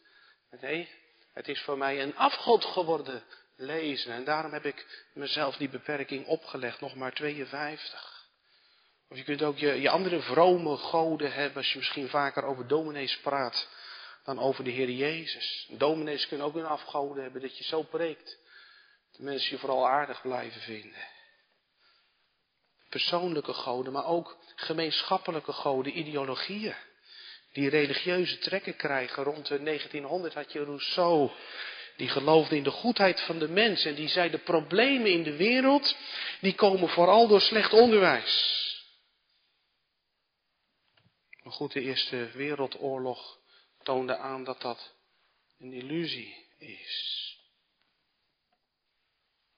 Nee, 0.60 0.88
het 1.32 1.48
is 1.48 1.60
voor 1.60 1.78
mij 1.78 2.02
een 2.02 2.16
afgod 2.16 2.64
geworden 2.64 3.22
lezen. 3.56 4.12
En 4.12 4.24
daarom 4.24 4.52
heb 4.52 4.64
ik 4.64 5.06
mezelf 5.14 5.56
die 5.56 5.68
beperking 5.68 6.26
opgelegd, 6.26 6.80
nog 6.80 6.94
maar 6.94 7.12
52. 7.12 8.26
Of 9.08 9.16
je 9.16 9.24
kunt 9.24 9.42
ook 9.42 9.58
je, 9.58 9.80
je 9.80 9.90
andere 9.90 10.20
vrome 10.20 10.76
goden 10.76 11.32
hebben 11.32 11.56
als 11.56 11.72
je 11.72 11.78
misschien 11.78 12.08
vaker 12.08 12.44
over 12.44 12.66
dominees 12.66 13.18
praat 13.20 13.68
dan 14.28 14.38
over 14.38 14.64
de 14.64 14.70
Heer 14.70 14.90
Jezus. 14.90 15.66
Dominees 15.70 16.28
kunnen 16.28 16.46
ook 16.46 16.54
een 16.54 16.66
afgoden 16.66 17.22
hebben 17.22 17.40
dat 17.40 17.58
je 17.58 17.64
zo 17.64 17.82
preekt. 17.82 18.38
De 19.16 19.22
mensen 19.22 19.50
je 19.50 19.58
vooral 19.58 19.88
aardig 19.88 20.20
blijven 20.22 20.60
vinden. 20.60 21.06
Persoonlijke 22.88 23.52
goden, 23.52 23.92
maar 23.92 24.06
ook 24.06 24.38
gemeenschappelijke 24.54 25.52
goden, 25.52 25.98
ideologieën. 25.98 26.74
Die 27.52 27.68
religieuze 27.68 28.38
trekken 28.38 28.76
krijgen. 28.76 29.22
Rond 29.22 29.46
de 29.46 29.62
1900 29.62 30.34
had 30.34 30.52
je 30.52 30.64
Rousseau. 30.64 31.30
Die 31.96 32.08
geloofde 32.08 32.56
in 32.56 32.62
de 32.62 32.70
goedheid 32.70 33.20
van 33.20 33.38
de 33.38 33.48
mens. 33.48 33.84
En 33.84 33.94
die 33.94 34.08
zei 34.08 34.30
de 34.30 34.38
problemen 34.38 35.10
in 35.10 35.22
de 35.22 35.36
wereld. 35.36 35.96
Die 36.40 36.54
komen 36.54 36.88
vooral 36.88 37.28
door 37.28 37.40
slecht 37.40 37.72
onderwijs. 37.72 38.56
Maar 41.42 41.52
goed, 41.52 41.72
de 41.72 41.80
Eerste 41.80 42.30
Wereldoorlog 42.32 43.37
toonde 43.88 44.16
aan 44.16 44.44
dat 44.44 44.60
dat 44.60 44.94
een 45.58 45.72
illusie 45.72 46.46
is. 46.58 47.36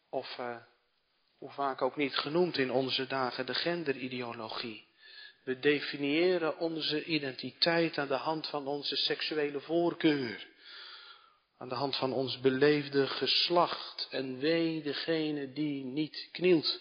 Of, 0.09 0.39
uh, 0.39 0.57
hoe 1.39 1.51
vaak 1.51 1.83
ook 1.83 1.97
niet 1.97 2.17
genoemd 2.17 2.57
in 2.57 2.71
onze 2.71 3.07
dagen, 3.07 3.47
de 3.47 3.55
genderideologie. 3.55 4.87
We 5.45 5.59
definiëren 5.59 6.59
onze 6.59 7.05
identiteit 7.05 7.99
aan 7.99 8.09
de 8.09 8.15
hand 8.15 8.47
van 8.47 8.67
onze 8.67 8.97
seksuele 8.97 9.61
voorkeur. 9.61 10.47
Aan 11.59 11.69
de 11.69 11.75
hand 11.75 11.97
van 11.97 12.13
ons 12.13 12.41
beleefde 12.41 13.07
geslacht. 13.07 14.09
En 14.11 14.39
wee 14.39 14.83
degene 14.83 15.53
die 15.53 15.85
niet 15.85 16.29
knielt 16.33 16.81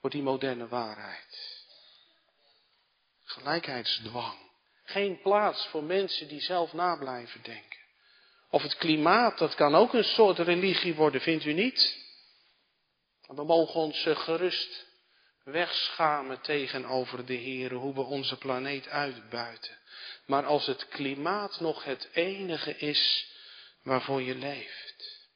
voor 0.00 0.10
die 0.10 0.22
moderne 0.22 0.68
waarheid. 0.68 1.62
Gelijkheidsdwang. 3.22 4.43
Geen 4.94 5.20
plaats 5.20 5.66
voor 5.66 5.82
mensen 5.82 6.28
die 6.28 6.40
zelf 6.40 6.72
na 6.72 6.96
blijven 6.96 7.42
denken. 7.42 7.78
Of 8.50 8.62
het 8.62 8.76
klimaat, 8.76 9.38
dat 9.38 9.54
kan 9.54 9.74
ook 9.74 9.94
een 9.94 10.04
soort 10.04 10.38
religie 10.38 10.94
worden, 10.94 11.20
vindt 11.20 11.44
u 11.44 11.52
niet? 11.52 11.96
We 13.26 13.44
mogen 13.44 13.80
ons 13.80 14.06
eh, 14.06 14.16
gerust 14.16 14.86
wegschamen 15.44 16.40
tegenover 16.40 17.26
de 17.26 17.34
Heer, 17.34 17.72
hoe 17.72 17.94
we 17.94 18.00
onze 18.00 18.36
planeet 18.36 18.88
uitbuiten. 18.88 19.78
Maar 20.26 20.44
als 20.44 20.66
het 20.66 20.88
klimaat 20.88 21.60
nog 21.60 21.84
het 21.84 22.08
enige 22.12 22.76
is 22.76 23.26
waarvoor 23.82 24.22
je 24.22 24.34
leeft, 24.34 25.28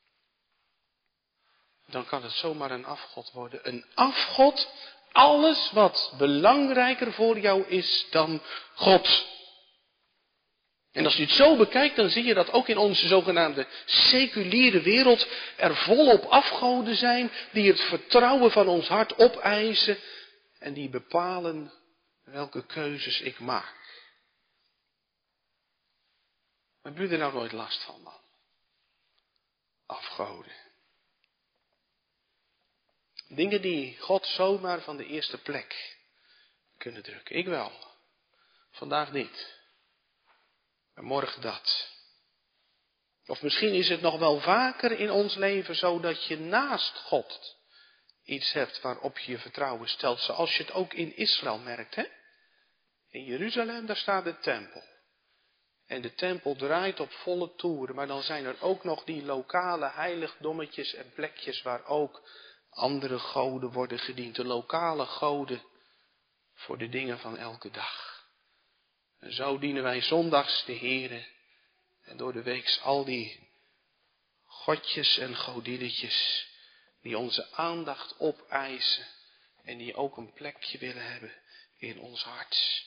dan 1.86 2.06
kan 2.06 2.22
het 2.22 2.32
zomaar 2.32 2.70
een 2.70 2.84
afgod 2.84 3.32
worden. 3.32 3.60
Een 3.62 3.84
afgod, 3.94 4.68
alles 5.12 5.70
wat 5.72 6.14
belangrijker 6.18 7.12
voor 7.12 7.38
jou 7.38 7.64
is 7.66 8.06
dan 8.10 8.42
God. 8.74 9.36
En 10.92 11.04
als 11.04 11.16
je 11.16 11.22
het 11.22 11.32
zo 11.32 11.56
bekijkt, 11.56 11.96
dan 11.96 12.10
zie 12.10 12.24
je 12.24 12.34
dat 12.34 12.52
ook 12.52 12.68
in 12.68 12.78
onze 12.78 13.06
zogenaamde 13.06 13.66
seculiere 13.84 14.80
wereld 14.80 15.28
er 15.56 15.76
volop 15.76 16.24
afgoden 16.24 16.96
zijn 16.96 17.30
die 17.52 17.70
het 17.70 17.80
vertrouwen 17.80 18.50
van 18.50 18.68
ons 18.68 18.88
hart 18.88 19.18
opeisen 19.18 19.98
en 20.58 20.72
die 20.74 20.88
bepalen 20.88 21.72
welke 22.24 22.66
keuzes 22.66 23.20
ik 23.20 23.38
maak. 23.38 23.76
Maar 26.82 26.92
heb 26.92 27.02
je 27.02 27.08
er 27.08 27.18
nou 27.18 27.32
nooit 27.32 27.52
last 27.52 27.82
van, 27.82 28.02
man? 28.02 28.20
Afgoden. 29.86 30.56
Dingen 33.28 33.62
die 33.62 33.98
God 33.98 34.26
zomaar 34.26 34.80
van 34.80 34.96
de 34.96 35.06
eerste 35.06 35.38
plek 35.38 35.96
kunnen 36.76 37.02
drukken. 37.02 37.36
Ik 37.36 37.46
wel. 37.46 37.72
Vandaag 38.70 39.12
niet. 39.12 39.57
En 40.98 41.04
morgen 41.04 41.42
dat. 41.42 41.88
Of 43.26 43.42
misschien 43.42 43.72
is 43.72 43.88
het 43.88 44.00
nog 44.00 44.18
wel 44.18 44.40
vaker 44.40 44.90
in 44.90 45.10
ons 45.10 45.34
leven 45.34 45.76
zo 45.76 46.00
dat 46.00 46.24
je 46.24 46.38
naast 46.38 46.98
God 46.98 47.56
iets 48.24 48.52
hebt 48.52 48.80
waarop 48.80 49.18
je 49.18 49.30
je 49.30 49.38
vertrouwen 49.38 49.88
stelt. 49.88 50.20
Zoals 50.20 50.56
je 50.56 50.62
het 50.62 50.72
ook 50.72 50.92
in 50.92 51.16
Israël 51.16 51.58
merkt. 51.58 51.94
Hè? 51.94 52.04
In 53.10 53.24
Jeruzalem, 53.24 53.86
daar 53.86 53.96
staat 53.96 54.24
de 54.24 54.38
tempel. 54.38 54.82
En 55.86 56.02
de 56.02 56.14
tempel 56.14 56.56
draait 56.56 57.00
op 57.00 57.12
volle 57.12 57.54
toeren. 57.54 57.94
Maar 57.94 58.06
dan 58.06 58.22
zijn 58.22 58.44
er 58.44 58.62
ook 58.62 58.84
nog 58.84 59.04
die 59.04 59.24
lokale 59.24 59.90
heiligdommetjes 59.90 60.94
en 60.94 61.12
plekjes 61.14 61.62
waar 61.62 61.86
ook 61.86 62.22
andere 62.70 63.18
goden 63.18 63.72
worden 63.72 63.98
gediend. 63.98 64.36
De 64.36 64.44
lokale 64.44 65.06
goden 65.06 65.62
voor 66.54 66.78
de 66.78 66.88
dingen 66.88 67.18
van 67.18 67.36
elke 67.36 67.70
dag. 67.70 68.07
En 69.20 69.32
zo 69.32 69.58
dienen 69.58 69.82
wij 69.82 70.00
zondags 70.00 70.64
de 70.64 70.76
Here 70.78 71.26
en 72.02 72.16
door 72.16 72.32
de 72.32 72.42
weeks 72.42 72.80
al 72.80 73.04
die 73.04 73.48
godjes 74.44 75.18
en 75.18 75.36
godinnetjes 75.36 76.46
die 77.02 77.18
onze 77.18 77.52
aandacht 77.52 78.20
opeisen 78.20 79.06
en 79.64 79.78
die 79.78 79.94
ook 79.94 80.16
een 80.16 80.32
plekje 80.32 80.78
willen 80.78 81.10
hebben 81.10 81.32
in 81.78 82.00
ons 82.00 82.22
hart. 82.22 82.86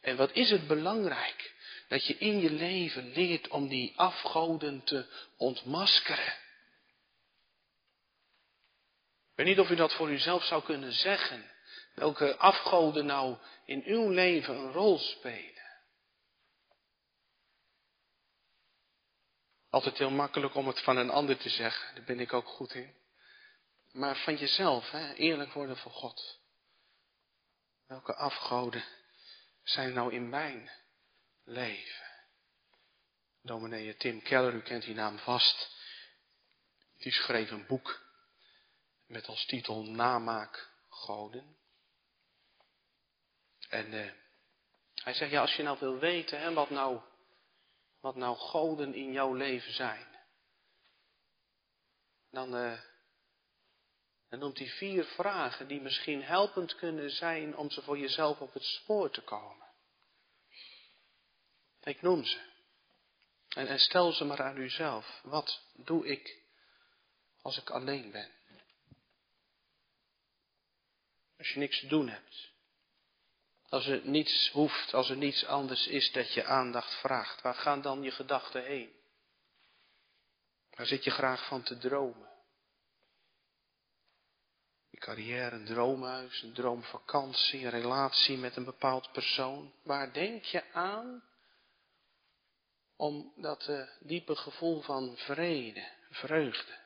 En 0.00 0.16
wat 0.16 0.32
is 0.32 0.50
het 0.50 0.66
belangrijk 0.66 1.54
dat 1.88 2.06
je 2.06 2.18
in 2.18 2.40
je 2.40 2.50
leven 2.50 3.12
leert 3.12 3.48
om 3.48 3.68
die 3.68 3.92
afgoden 3.96 4.84
te 4.84 5.06
ontmaskeren. 5.36 6.34
Ik 9.30 9.46
weet 9.46 9.46
niet 9.46 9.58
of 9.58 9.70
u 9.70 9.74
dat 9.74 9.94
voor 9.94 10.10
uzelf 10.10 10.44
zou 10.44 10.62
kunnen 10.62 10.92
zeggen. 10.92 11.50
Welke 11.94 12.36
afgoden 12.36 13.06
nou 13.06 13.36
in 13.64 13.82
uw 13.84 14.08
leven 14.08 14.56
een 14.56 14.72
rol 14.72 14.98
spelen. 14.98 15.59
Altijd 19.70 19.98
heel 19.98 20.10
makkelijk 20.10 20.54
om 20.54 20.66
het 20.66 20.80
van 20.80 20.96
een 20.96 21.10
ander 21.10 21.36
te 21.38 21.48
zeggen, 21.48 21.94
daar 21.94 22.04
ben 22.04 22.20
ik 22.20 22.32
ook 22.32 22.46
goed 22.46 22.74
in. 22.74 22.94
Maar 23.92 24.16
van 24.16 24.36
jezelf, 24.36 24.90
hè, 24.90 25.12
eerlijk 25.12 25.52
worden 25.52 25.76
voor 25.76 25.92
God. 25.92 26.38
Welke 27.86 28.14
afgoden 28.14 28.84
zijn 29.62 29.92
nou 29.92 30.12
in 30.12 30.28
mijn 30.28 30.70
leven? 31.44 32.06
Dominee 33.42 33.96
Tim 33.96 34.22
Keller, 34.22 34.54
u 34.54 34.62
kent 34.62 34.84
die 34.84 34.94
naam 34.94 35.18
vast. 35.18 35.78
Die 36.98 37.12
schreef 37.12 37.50
een 37.50 37.66
boek 37.66 38.02
met 39.06 39.26
als 39.26 39.46
titel 39.46 39.84
Namaakgoden. 39.84 41.56
En 43.68 43.92
uh, 43.92 44.10
hij 44.94 45.14
zegt, 45.14 45.30
ja, 45.30 45.40
als 45.40 45.54
je 45.54 45.62
nou 45.62 45.78
wil 45.78 45.98
weten 45.98 46.40
hè, 46.40 46.52
wat 46.52 46.70
nou 46.70 47.00
wat 48.00 48.16
nou 48.16 48.36
goden 48.36 48.94
in 48.94 49.12
jouw 49.12 49.34
leven 49.34 49.72
zijn. 49.72 50.06
Dan, 52.30 52.56
uh, 52.56 52.80
dan 54.28 54.38
noemt 54.38 54.58
hij 54.58 54.68
vier 54.68 55.04
vragen 55.04 55.68
die 55.68 55.80
misschien 55.80 56.22
helpend 56.22 56.74
kunnen 56.74 57.10
zijn 57.10 57.56
om 57.56 57.70
ze 57.70 57.82
voor 57.82 57.98
jezelf 57.98 58.40
op 58.40 58.54
het 58.54 58.64
spoor 58.64 59.10
te 59.10 59.22
komen. 59.22 59.68
Ik 61.82 62.02
noem 62.02 62.24
ze. 62.24 62.48
En, 63.48 63.66
en 63.66 63.78
stel 63.78 64.12
ze 64.12 64.24
maar 64.24 64.42
aan 64.42 64.56
uzelf. 64.56 65.20
Wat 65.22 65.62
doe 65.72 66.06
ik 66.06 66.42
als 67.42 67.58
ik 67.58 67.70
alleen 67.70 68.10
ben? 68.10 68.30
Als 71.38 71.52
je 71.52 71.58
niks 71.58 71.80
te 71.80 71.86
doen 71.86 72.08
hebt. 72.08 72.49
Als 73.70 73.86
er 73.86 74.00
niets 74.04 74.50
hoeft, 74.50 74.94
als 74.94 75.10
er 75.10 75.16
niets 75.16 75.46
anders 75.46 75.86
is 75.86 76.12
dat 76.12 76.32
je 76.32 76.44
aandacht 76.44 76.94
vraagt, 76.94 77.42
waar 77.42 77.54
gaan 77.54 77.82
dan 77.82 78.02
je 78.02 78.10
gedachten 78.10 78.64
heen? 78.64 78.92
Waar 80.70 80.86
zit 80.86 81.04
je 81.04 81.10
graag 81.10 81.46
van 81.46 81.62
te 81.62 81.78
dromen? 81.78 82.28
Je 84.88 84.98
carrière, 84.98 85.56
een 85.56 85.64
droomhuis, 85.64 86.42
een 86.42 86.52
droomvakantie, 86.52 87.64
een 87.64 87.70
relatie 87.70 88.36
met 88.36 88.56
een 88.56 88.64
bepaald 88.64 89.12
persoon. 89.12 89.74
Waar 89.82 90.12
denk 90.12 90.44
je 90.44 90.72
aan 90.72 91.24
om 92.96 93.32
dat 93.36 93.68
uh, 93.68 93.88
diepe 94.00 94.36
gevoel 94.36 94.80
van 94.80 95.16
vrede, 95.16 95.88
vreugde 96.10 96.78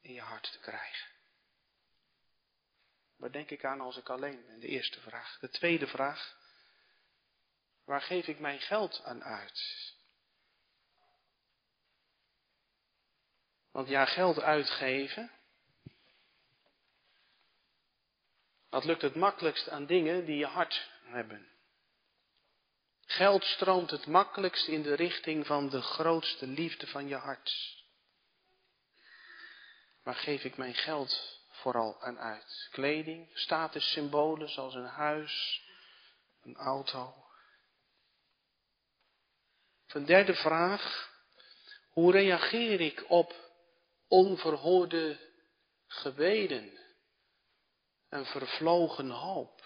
in 0.00 0.12
je 0.12 0.20
hart 0.20 0.52
te 0.52 0.58
krijgen? 0.58 1.13
Waar 3.16 3.32
denk 3.32 3.50
ik 3.50 3.64
aan 3.64 3.80
als 3.80 3.96
ik 3.96 4.08
alleen 4.08 4.44
ben? 4.46 4.60
De 4.60 4.68
eerste 4.68 5.00
vraag. 5.00 5.38
De 5.38 5.48
tweede 5.48 5.86
vraag. 5.86 6.36
Waar 7.84 8.02
geef 8.02 8.26
ik 8.26 8.38
mijn 8.38 8.60
geld 8.60 9.02
aan 9.04 9.24
uit? 9.24 9.92
Want 13.70 13.88
ja, 13.88 14.04
geld 14.04 14.40
uitgeven, 14.40 15.30
dat 18.68 18.84
lukt 18.84 19.02
het 19.02 19.14
makkelijkst 19.14 19.68
aan 19.68 19.86
dingen 19.86 20.24
die 20.24 20.36
je 20.36 20.46
hart 20.46 20.90
hebben. 21.02 21.48
Geld 23.06 23.44
stroomt 23.44 23.90
het 23.90 24.06
makkelijkst 24.06 24.68
in 24.68 24.82
de 24.82 24.94
richting 24.94 25.46
van 25.46 25.68
de 25.68 25.82
grootste 25.82 26.46
liefde 26.46 26.86
van 26.86 27.08
je 27.08 27.16
hart. 27.16 27.82
Waar 30.02 30.14
geef 30.14 30.44
ik 30.44 30.56
mijn 30.56 30.74
geld 30.74 31.42
vooral 31.64 32.00
aan 32.00 32.18
uit? 32.18 32.68
Kleding, 32.70 33.30
statussymbolen 33.34 34.48
zoals 34.48 34.74
een 34.74 34.86
huis, 34.86 35.62
een 36.42 36.56
auto. 36.56 37.14
Een 39.86 40.04
derde 40.04 40.34
vraag. 40.34 41.12
Hoe 41.90 42.12
reageer 42.12 42.80
ik 42.80 43.04
op 43.08 43.34
onverhoorde 44.08 45.18
gebeden 45.86 46.78
en 48.08 48.26
vervlogen 48.26 49.10
hoop? 49.10 49.62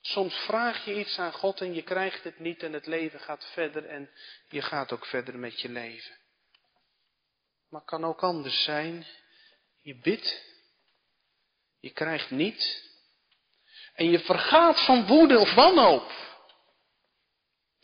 Soms 0.00 0.34
vraag 0.34 0.84
je 0.84 0.98
iets 0.98 1.18
aan 1.18 1.32
God 1.32 1.60
en 1.60 1.74
je 1.74 1.82
krijgt 1.82 2.24
het 2.24 2.38
niet 2.38 2.62
en 2.62 2.72
het 2.72 2.86
leven 2.86 3.20
gaat 3.20 3.44
verder 3.52 3.86
en 3.86 4.10
je 4.48 4.62
gaat 4.62 4.92
ook 4.92 5.06
verder 5.06 5.38
met 5.38 5.60
je 5.60 5.68
leven. 5.68 6.17
Maar 7.68 7.84
kan 7.84 8.04
ook 8.04 8.22
anders 8.22 8.62
zijn. 8.62 9.06
Je 9.82 9.98
bidt, 9.98 10.44
je 11.80 11.90
krijgt 11.90 12.30
niet 12.30 12.86
en 13.98 14.10
je 14.10 14.20
vergaat 14.20 14.84
van 14.84 15.06
woede 15.06 15.38
of 15.38 15.54
wanhoop. 15.54 16.12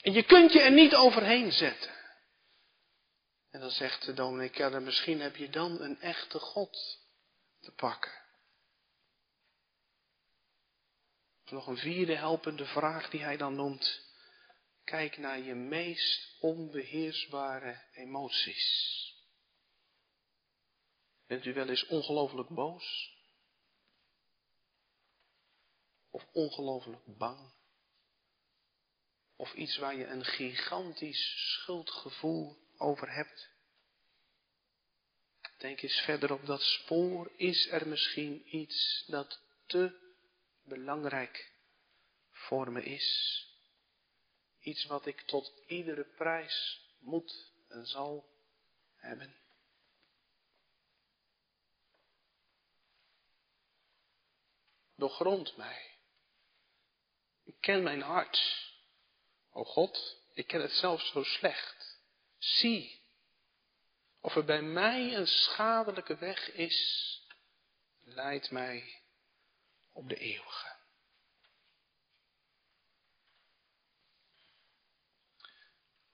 En 0.00 0.12
je 0.12 0.22
kunt 0.22 0.52
je 0.52 0.60
er 0.60 0.72
niet 0.72 0.94
overheen 0.94 1.52
zetten. 1.52 1.92
En 3.50 3.60
dan 3.60 3.70
zegt 3.70 4.04
de 4.04 4.14
dominee 4.14 4.48
Keller, 4.48 4.82
misschien 4.82 5.20
heb 5.20 5.36
je 5.36 5.50
dan 5.50 5.80
een 5.80 6.00
echte 6.00 6.38
God 6.38 6.98
te 7.60 7.72
pakken. 7.72 8.12
Nog 11.44 11.66
een 11.66 11.76
vierde 11.76 12.16
helpende 12.16 12.66
vraag 12.66 13.10
die 13.10 13.22
hij 13.22 13.36
dan 13.36 13.54
noemt. 13.54 14.02
Kijk 14.84 15.16
naar 15.16 15.38
je 15.38 15.54
meest 15.54 16.36
onbeheersbare 16.40 17.82
emoties. 17.92 19.13
Bent 21.26 21.44
u 21.44 21.52
wel 21.52 21.68
eens 21.68 21.86
ongelooflijk 21.86 22.48
boos? 22.48 23.12
Of 26.10 26.26
ongelooflijk 26.32 27.16
bang? 27.18 27.52
Of 29.36 29.54
iets 29.54 29.76
waar 29.76 29.96
je 29.96 30.06
een 30.06 30.24
gigantisch 30.24 31.52
schuldgevoel 31.52 32.56
over 32.76 33.12
hebt? 33.12 33.52
Denk 35.58 35.82
eens 35.82 36.00
verder 36.00 36.32
op 36.32 36.46
dat 36.46 36.62
spoor. 36.62 37.32
Is 37.36 37.68
er 37.70 37.88
misschien 37.88 38.56
iets 38.56 39.04
dat 39.06 39.40
te 39.66 40.14
belangrijk 40.62 41.52
voor 42.30 42.72
me 42.72 42.82
is. 42.82 43.38
Iets 44.60 44.84
wat 44.84 45.06
ik 45.06 45.20
tot 45.20 45.52
iedere 45.66 46.04
prijs 46.04 46.80
moet 46.98 47.52
en 47.68 47.86
zal 47.86 48.28
hebben. 48.96 49.43
Doorgrond 54.96 55.56
mij. 55.56 55.90
Ik 57.44 57.56
ken 57.60 57.82
mijn 57.82 58.02
hart. 58.02 58.62
O 59.50 59.64
God, 59.64 60.18
ik 60.32 60.46
ken 60.46 60.60
het 60.60 60.72
zelfs 60.72 61.10
zo 61.10 61.22
slecht. 61.22 62.00
Zie 62.38 63.02
of 64.20 64.36
er 64.36 64.44
bij 64.44 64.62
mij 64.62 65.14
een 65.14 65.26
schadelijke 65.26 66.16
weg 66.16 66.52
is. 66.52 67.10
Leid 68.00 68.50
mij 68.50 69.02
op 69.92 70.08
de 70.08 70.16
eeuwige. 70.16 70.72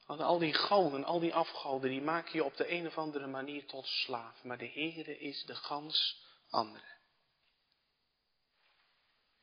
Al 0.07 0.39
die 0.39 0.55
goden, 0.55 1.05
al 1.05 1.21
die 1.21 1.35
afgoden, 1.35 1.91
die 1.91 2.03
maken 2.03 2.33
je 2.33 2.45
op 2.45 2.57
de 2.57 2.71
een 2.71 2.87
of 2.87 2.99
andere 2.99 3.27
manier 3.27 3.67
tot 3.67 3.87
slaaf. 3.87 4.45
Maar 4.45 4.59
de 4.59 4.71
Heere 4.71 5.19
is 5.19 5.45
de 5.45 5.55
gans 5.55 6.25
andere. 6.49 7.00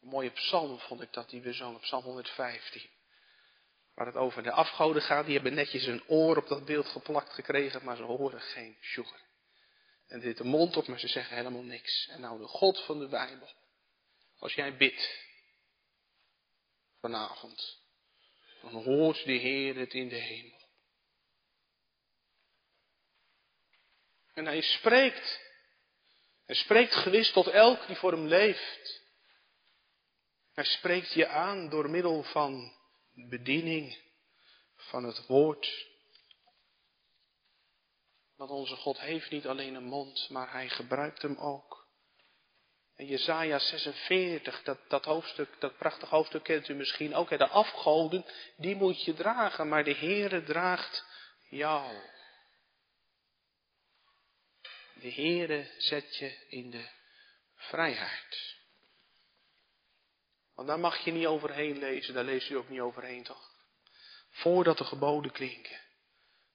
Mooie 0.09 0.31
psalm 0.31 0.79
vond 0.79 1.01
ik 1.01 1.13
dat 1.13 1.29
die 1.29 1.41
we 1.41 1.53
zongen, 1.53 1.79
psalm 1.79 2.03
115. 2.03 2.89
Waar 3.93 4.05
het 4.05 4.15
over 4.15 4.43
de 4.43 4.51
afgoden 4.51 5.01
gaat, 5.01 5.25
die 5.25 5.33
hebben 5.33 5.53
netjes 5.53 5.85
een 5.85 6.03
oor 6.07 6.37
op 6.37 6.47
dat 6.47 6.65
beeld 6.65 6.87
geplakt 6.87 7.33
gekregen, 7.33 7.83
maar 7.83 7.95
ze 7.95 8.03
horen 8.03 8.41
geen 8.41 8.77
sugar. 8.81 9.21
En 10.07 10.21
zit 10.21 10.39
een 10.39 10.47
mond 10.47 10.77
op, 10.77 10.87
maar 10.87 10.99
ze 10.99 11.07
zeggen 11.07 11.35
helemaal 11.35 11.61
niks. 11.61 12.07
En 12.07 12.21
nou 12.21 12.39
de 12.39 12.47
God 12.47 12.85
van 12.85 12.99
de 12.99 13.07
Bijbel, 13.07 13.53
als 14.39 14.53
jij 14.53 14.77
bidt 14.77 15.25
vanavond, 16.99 17.81
dan 18.61 18.83
hoort 18.83 19.25
de 19.25 19.31
Heer 19.31 19.75
het 19.75 19.93
in 19.93 20.09
de 20.09 20.15
hemel. 20.15 20.67
En 24.33 24.45
hij 24.45 24.61
spreekt. 24.61 25.45
Hij 26.45 26.55
spreekt 26.55 26.95
gewis 26.95 27.31
tot 27.31 27.47
elk 27.47 27.87
die 27.87 27.95
voor 27.95 28.11
hem 28.11 28.27
leeft. 28.27 29.05
Hij 30.57 30.65
spreekt 30.65 31.13
je 31.13 31.27
aan 31.27 31.69
door 31.69 31.89
middel 31.89 32.23
van 32.23 32.73
bediening 33.13 33.97
van 34.75 35.03
het 35.03 35.25
woord. 35.27 35.87
Want 38.35 38.49
onze 38.49 38.75
God 38.75 38.99
heeft 38.99 39.31
niet 39.31 39.47
alleen 39.47 39.73
een 39.75 39.83
mond, 39.83 40.29
maar 40.29 40.51
hij 40.51 40.69
gebruikt 40.69 41.21
hem 41.21 41.35
ook. 41.35 41.87
En 42.95 43.05
Jezaja 43.05 43.59
46, 43.59 44.63
dat, 44.63 44.79
dat 44.87 45.05
hoofdstuk, 45.05 45.59
dat 45.59 45.77
prachtig 45.77 46.09
hoofdstuk 46.09 46.43
kent 46.43 46.67
u 46.67 46.73
misschien 46.73 47.15
ook. 47.15 47.29
De 47.29 47.47
afgoden, 47.47 48.25
die 48.55 48.75
moet 48.75 49.03
je 49.03 49.13
dragen, 49.13 49.67
maar 49.67 49.83
de 49.83 49.95
Heere 49.95 50.43
draagt 50.43 51.05
jou. 51.49 52.01
De 54.93 55.13
Heere 55.13 55.71
zet 55.77 56.15
je 56.17 56.45
in 56.47 56.71
de 56.71 56.89
vrijheid. 57.55 58.56
Want 60.57 60.69
daar 60.69 60.79
mag 60.79 61.03
je 61.03 61.11
niet 61.11 61.25
overheen 61.25 61.77
lezen, 61.77 62.13
daar 62.13 62.23
lees 62.23 62.47
je 62.47 62.57
ook 62.57 62.69
niet 62.69 62.79
overheen 62.79 63.23
toch? 63.23 63.51
Voordat 64.29 64.77
de 64.77 64.83
geboden 64.83 65.31
klinken, 65.31 65.81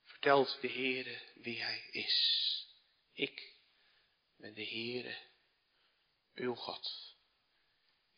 vertelt 0.05 0.59
de 0.61 0.69
Heere 0.69 1.21
wie 1.35 1.63
Hij 1.63 1.89
is. 1.91 2.17
Ik 3.13 3.57
ben 4.37 4.55
de 4.55 4.67
Heere 4.67 5.17
uw 6.35 6.55
God. 6.55 7.15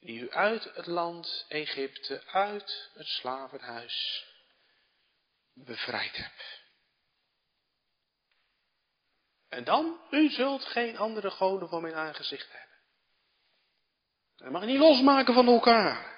Die 0.00 0.20
u 0.20 0.30
uit 0.30 0.64
het 0.74 0.86
land 0.86 1.44
Egypte, 1.48 2.26
uit 2.26 2.90
het 2.94 3.06
slavenhuis 3.06 4.26
bevrijd 5.52 6.16
hebt. 6.16 6.62
En 9.48 9.64
dan, 9.64 10.00
u 10.10 10.30
zult 10.30 10.64
geen 10.64 10.96
andere 10.96 11.30
goden 11.30 11.68
voor 11.68 11.80
mijn 11.80 11.94
aangezicht 11.94 12.52
hebben. 12.52 12.73
Dat 14.44 14.52
mag 14.52 14.64
niet 14.64 14.78
losmaken 14.78 15.34
van 15.34 15.46
elkaar. 15.46 16.12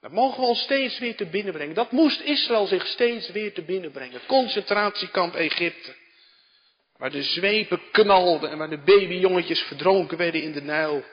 Dat 0.00 0.12
mogen 0.12 0.40
we 0.40 0.46
ons 0.46 0.60
steeds 0.60 0.98
weer 0.98 1.16
te 1.16 1.26
binnenbrengen. 1.26 1.74
Dat 1.74 1.92
moest 1.92 2.20
Israël 2.20 2.66
zich 2.66 2.86
steeds 2.86 3.30
weer 3.30 3.54
te 3.54 3.62
binnenbrengen. 3.62 4.12
Het 4.12 4.26
concentratiekamp 4.26 5.34
Egypte. 5.34 5.94
Waar 6.96 7.10
de 7.10 7.22
zwepen 7.22 7.80
knalden 7.90 8.50
en 8.50 8.58
waar 8.58 8.70
de 8.70 8.82
babyjongetjes 8.82 9.60
verdronken 9.60 10.18
werden 10.18 10.42
in 10.42 10.52
de 10.52 10.62
Nijl. 10.62 11.04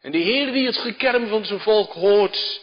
En 0.00 0.12
de 0.12 0.18
Heer 0.18 0.52
die 0.52 0.66
het 0.66 0.78
gekerm 0.78 1.28
van 1.28 1.44
zijn 1.44 1.60
volk 1.60 1.92
hoort. 1.92 2.60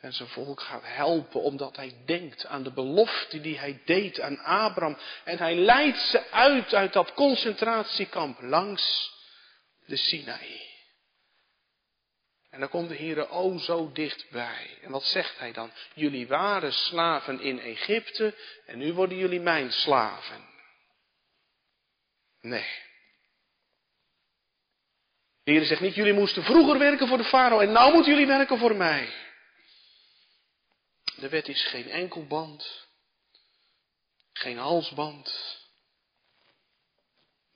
En 0.00 0.12
zijn 0.12 0.28
volk 0.28 0.60
gaat 0.60 0.84
helpen 0.84 1.42
omdat 1.42 1.76
hij 1.76 2.02
denkt 2.06 2.46
aan 2.46 2.62
de 2.62 2.72
belofte 2.72 3.40
die 3.40 3.58
hij 3.58 3.82
deed 3.84 4.20
aan 4.20 4.38
Abraham. 4.38 4.98
En 5.24 5.38
hij 5.38 5.54
leidt 5.54 6.00
ze 6.00 6.30
uit 6.30 6.74
uit 6.74 6.92
dat 6.92 7.14
concentratiekamp 7.14 8.40
langs 8.40 9.16
de 9.88 9.96
Sinaï. 9.96 10.66
En 12.50 12.60
dan 12.60 12.68
komt 12.68 12.88
de 12.88 12.94
Heer 12.94 13.30
o 13.30 13.58
zo 13.58 13.92
dichtbij. 13.92 14.78
En 14.82 14.90
wat 14.90 15.04
zegt 15.04 15.38
hij 15.38 15.52
dan? 15.52 15.72
Jullie 15.94 16.26
waren 16.26 16.72
slaven 16.72 17.40
in 17.40 17.60
Egypte 17.60 18.34
en 18.66 18.78
nu 18.78 18.92
worden 18.92 19.18
jullie 19.18 19.40
mijn 19.40 19.72
slaven. 19.72 20.48
Nee. 22.40 22.86
De 25.42 25.50
Heer 25.52 25.64
zegt 25.64 25.80
niet, 25.80 25.94
jullie 25.94 26.12
moesten 26.12 26.42
vroeger 26.42 26.78
werken 26.78 27.08
voor 27.08 27.18
de 27.18 27.24
farao 27.24 27.60
en 27.60 27.72
nou 27.72 27.92
moeten 27.92 28.12
jullie 28.12 28.26
werken 28.26 28.58
voor 28.58 28.76
mij. 28.76 29.12
De 31.16 31.28
wet 31.28 31.48
is 31.48 31.64
geen 31.64 31.90
enkel 31.90 32.26
band, 32.26 32.86
geen 34.32 34.58
halsband. 34.58 35.56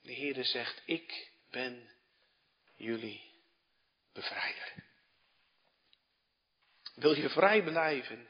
De 0.01 0.11
Heer 0.11 0.45
zegt, 0.45 0.81
ik 0.85 1.31
ben 1.49 1.92
jullie 2.83 3.31
bevrijder. 4.13 4.73
Wil 6.95 7.15
je 7.15 7.29
vrij 7.29 7.63
blijven? 7.63 8.27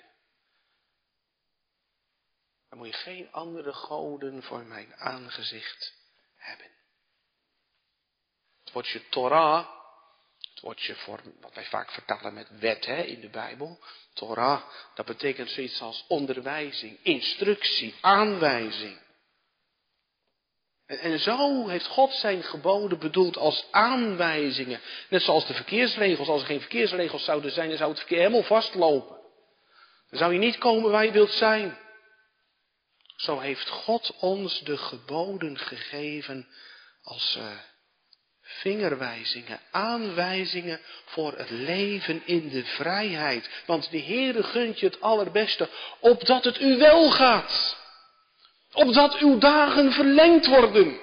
Dan 2.70 2.78
moet 2.78 2.88
je 2.88 2.93
geen 2.93 3.32
andere 3.32 3.74
goden 3.74 4.43
voor 4.43 4.66
mijn 4.66 4.95
aangezicht 4.95 5.93
hebben. 6.36 6.72
Het 8.64 8.74
woordje 8.74 9.10
Torah, 9.10 9.70
het 10.54 10.60
woordje 10.60 10.95
voor, 10.95 11.22
wat 11.39 11.54
wij 11.54 11.66
vaak 11.66 11.91
vertalen 11.91 12.34
met 12.34 12.60
wet 12.60 12.86
hè, 12.86 13.01
in 13.01 13.20
de 13.20 13.30
Bijbel. 13.30 13.80
Torah, 14.14 14.70
dat 14.95 15.06
betekent 15.06 15.49
zoiets 15.49 15.82
als 15.82 16.06
onderwijzing, 16.08 16.99
instructie, 17.04 17.95
aanwijzing. 18.01 19.03
En, 21.02 21.20
zo 21.20 21.68
heeft 21.68 21.88
God 21.88 22.14
zijn 22.14 22.44
geboden 22.44 23.00
bedoeld 23.00 23.38
als 23.38 23.66
aanwijzingen. 23.72 24.80
Net 25.10 25.22
zoals 25.22 25.48
de 25.48 25.54
verkeersregels. 25.54 26.28
Als 26.28 26.41
er 26.41 26.48
geen 26.48 26.60
verkeersregels 26.60 27.24
zouden 27.24 27.52
zijn, 27.52 27.70
dan 27.70 27.78
zou 27.78 27.89
het 27.89 28.00
verkeer 28.00 28.18
helemaal 28.18 28.44
vastlopen. 28.44 29.18
Dan 30.10 30.20
zou 30.20 30.34
je 30.34 30.39
niet 30.39 30.58
komen 30.58 30.91
waar 30.91 31.06
je 31.06 31.12
wilt 31.12 31.32
zijn. 31.32 31.78
Zo 33.16 33.39
heeft 33.39 33.70
God 33.70 34.16
ons 34.20 34.60
de 34.60 34.78
geboden 34.78 35.58
gegeven 35.58 36.48
als 37.04 37.36
uh, 37.38 37.48
vingerwijzingen, 38.41 39.60
aanwijzingen 39.72 40.80
voor 41.06 41.38
het 41.38 41.50
leven 41.50 42.22
in 42.26 42.50
de 42.50 42.66
vrijheid. 42.66 43.50
Want 43.66 43.91
de 43.91 44.02
Heere 44.02 44.44
gunt 44.44 44.80
je 44.80 44.86
het 44.86 45.02
allerbeste, 45.02 45.70
opdat 46.00 46.44
het 46.44 46.60
u 46.60 46.78
wel 46.78 47.12
gaat. 47.12 47.82
Opdat 48.74 49.17
uw 49.17 49.38
dagen 49.38 49.91
verlengd 49.91 50.47
worden. 50.47 50.99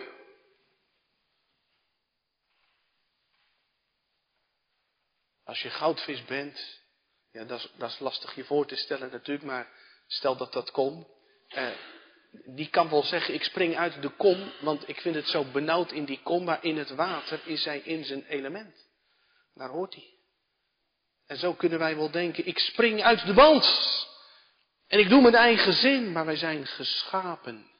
Als 5.44 5.62
je 5.62 5.70
goudvis 5.70 6.24
bent, 6.24 6.80
ja, 7.32 7.44
dat 7.44 7.58
is, 7.58 7.70
dat 7.76 7.90
is 7.90 7.98
lastig 7.98 8.34
je 8.34 8.44
voor 8.44 8.66
te 8.66 8.76
stellen 8.76 9.10
natuurlijk, 9.10 9.46
maar 9.46 9.68
stel 10.06 10.36
dat 10.36 10.52
dat 10.52 10.70
kon. 10.70 11.06
Eh, 11.48 11.70
die 12.44 12.68
kan 12.68 12.88
wel 12.88 13.02
zeggen, 13.02 13.34
ik 13.34 13.42
spring 13.42 13.76
uit 13.76 14.02
de 14.02 14.08
kom, 14.08 14.52
want 14.60 14.88
ik 14.88 15.00
vind 15.00 15.14
het 15.14 15.28
zo 15.28 15.44
benauwd 15.44 15.92
in 15.92 16.04
die 16.04 16.20
kom, 16.22 16.44
maar 16.44 16.64
in 16.64 16.78
het 16.78 16.90
water 16.90 17.40
is 17.44 17.64
hij 17.64 17.78
in 17.78 18.04
zijn 18.04 18.24
element. 18.26 18.88
Daar 19.54 19.68
hoort 19.68 19.94
hij. 19.94 20.14
En 21.26 21.36
zo 21.36 21.54
kunnen 21.54 21.78
wij 21.78 21.96
wel 21.96 22.10
denken, 22.10 22.46
ik 22.46 22.58
spring 22.58 23.02
uit 23.02 23.26
de 23.26 23.34
band. 23.34 24.08
En 24.91 24.99
ik 24.99 25.09
doe 25.09 25.22
mijn 25.22 25.34
eigen 25.34 25.72
zin, 25.72 26.12
maar 26.12 26.26
wij 26.26 26.36
zijn 26.36 26.66
geschapen 26.66 27.70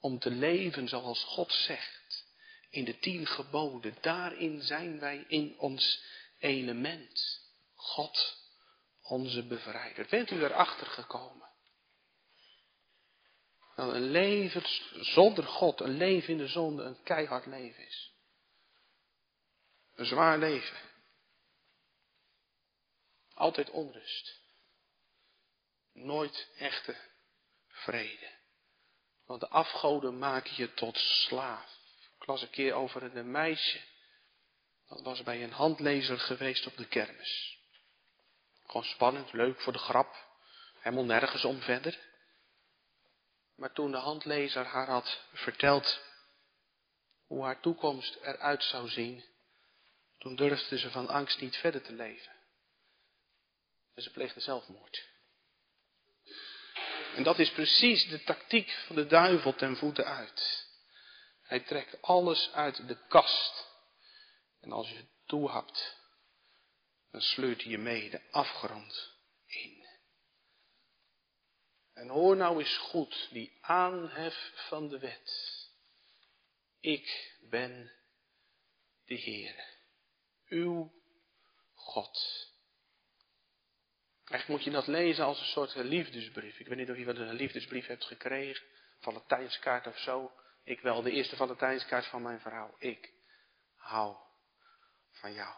om 0.00 0.18
te 0.18 0.30
leven 0.30 0.88
zoals 0.88 1.24
God 1.24 1.52
zegt. 1.52 2.24
In 2.70 2.84
de 2.84 2.98
tien 2.98 3.26
geboden, 3.26 3.96
daarin 4.00 4.62
zijn 4.62 4.98
wij 4.98 5.24
in 5.28 5.58
ons 5.58 6.02
element. 6.38 7.40
God, 7.74 8.36
onze 9.02 9.46
bevrijder. 9.46 10.06
Bent 10.10 10.30
u 10.30 10.44
erachter 10.44 10.86
gekomen? 10.86 11.46
dat 13.76 13.94
een 13.94 14.10
leven 14.10 14.62
zonder 15.04 15.44
God, 15.44 15.80
een 15.80 15.96
leven 15.96 16.28
in 16.28 16.38
de 16.38 16.46
zonde, 16.46 16.82
een 16.82 17.02
keihard 17.02 17.46
leven 17.46 17.86
is. 17.86 18.12
Een 19.94 20.06
zwaar 20.06 20.38
leven. 20.38 20.78
Altijd 23.34 23.70
onrust. 23.70 24.45
Nooit 25.96 26.48
echte 26.56 26.96
vrede. 27.68 28.34
Want 29.24 29.40
de 29.40 29.48
afgoden 29.48 30.18
maken 30.18 30.52
je 30.56 30.74
tot 30.74 30.98
slaaf. 30.98 31.78
Ik 32.18 32.26
las 32.26 32.42
een 32.42 32.50
keer 32.50 32.74
over 32.74 33.02
een 33.02 33.30
meisje. 33.30 33.80
Dat 34.88 35.02
was 35.02 35.22
bij 35.22 35.42
een 35.42 35.52
handlezer 35.52 36.18
geweest 36.18 36.66
op 36.66 36.76
de 36.76 36.86
kermis. 36.86 37.58
Gewoon 38.66 38.84
spannend, 38.84 39.32
leuk 39.32 39.60
voor 39.60 39.72
de 39.72 39.78
grap. 39.78 40.26
Helemaal 40.78 41.04
nergens 41.04 41.44
om 41.44 41.60
verder. 41.60 41.98
Maar 43.54 43.72
toen 43.72 43.90
de 43.90 43.96
handlezer 43.96 44.64
haar 44.64 44.88
had 44.88 45.24
verteld 45.32 46.00
hoe 47.26 47.44
haar 47.44 47.60
toekomst 47.60 48.14
eruit 48.14 48.62
zou 48.62 48.88
zien, 48.88 49.24
toen 50.18 50.36
durfde 50.36 50.78
ze 50.78 50.90
van 50.90 51.08
angst 51.08 51.40
niet 51.40 51.56
verder 51.56 51.82
te 51.82 51.92
leven. 51.92 52.32
En 53.94 54.02
ze 54.02 54.10
pleegde 54.10 54.40
zelfmoord. 54.40 55.14
En 57.16 57.22
dat 57.22 57.38
is 57.38 57.50
precies 57.50 58.08
de 58.08 58.22
tactiek 58.22 58.70
van 58.70 58.96
de 58.96 59.06
duivel 59.06 59.54
ten 59.54 59.76
voeten 59.76 60.04
uit. 60.04 60.66
Hij 61.42 61.60
trekt 61.60 62.02
alles 62.02 62.50
uit 62.52 62.88
de 62.88 63.06
kast. 63.08 63.66
En 64.60 64.72
als 64.72 64.88
je 64.88 64.96
het 64.96 65.10
toehapt, 65.26 65.96
dan 67.10 67.20
sleurt 67.20 67.62
hij 67.62 67.70
je 67.70 67.78
mee 67.78 68.10
de 68.10 68.30
afgrond 68.30 69.12
in. 69.46 69.86
En 71.92 72.08
hoor 72.08 72.36
nou 72.36 72.58
eens 72.58 72.76
goed 72.76 73.28
die 73.30 73.58
aanhef 73.60 74.52
van 74.68 74.88
de 74.88 74.98
wet. 74.98 75.32
Ik 76.80 77.36
ben 77.40 77.92
de 79.04 79.14
Heer, 79.14 79.64
uw 80.48 80.92
God. 81.74 82.45
Eigenlijk 84.28 84.48
moet 84.48 84.64
je 84.64 84.80
dat 84.80 84.86
lezen 84.86 85.24
als 85.24 85.40
een 85.40 85.46
soort 85.46 85.74
liefdesbrief. 85.74 86.58
Ik 86.58 86.66
weet 86.66 86.78
niet 86.78 86.90
of 86.90 86.96
je 86.96 87.04
wel 87.04 87.16
een 87.16 87.34
liefdesbrief 87.34 87.86
hebt 87.86 88.04
gekregen, 88.04 88.66
Valentijnskaart 88.98 89.86
of 89.86 89.98
zo. 89.98 90.32
Ik 90.64 90.80
wel, 90.80 91.02
de 91.02 91.10
eerste 91.10 91.36
Valentijnskaart 91.36 92.06
van 92.06 92.22
mijn 92.22 92.40
vrouw. 92.40 92.76
Ik 92.78 93.12
hou 93.74 94.16
van 95.10 95.32
jou. 95.32 95.54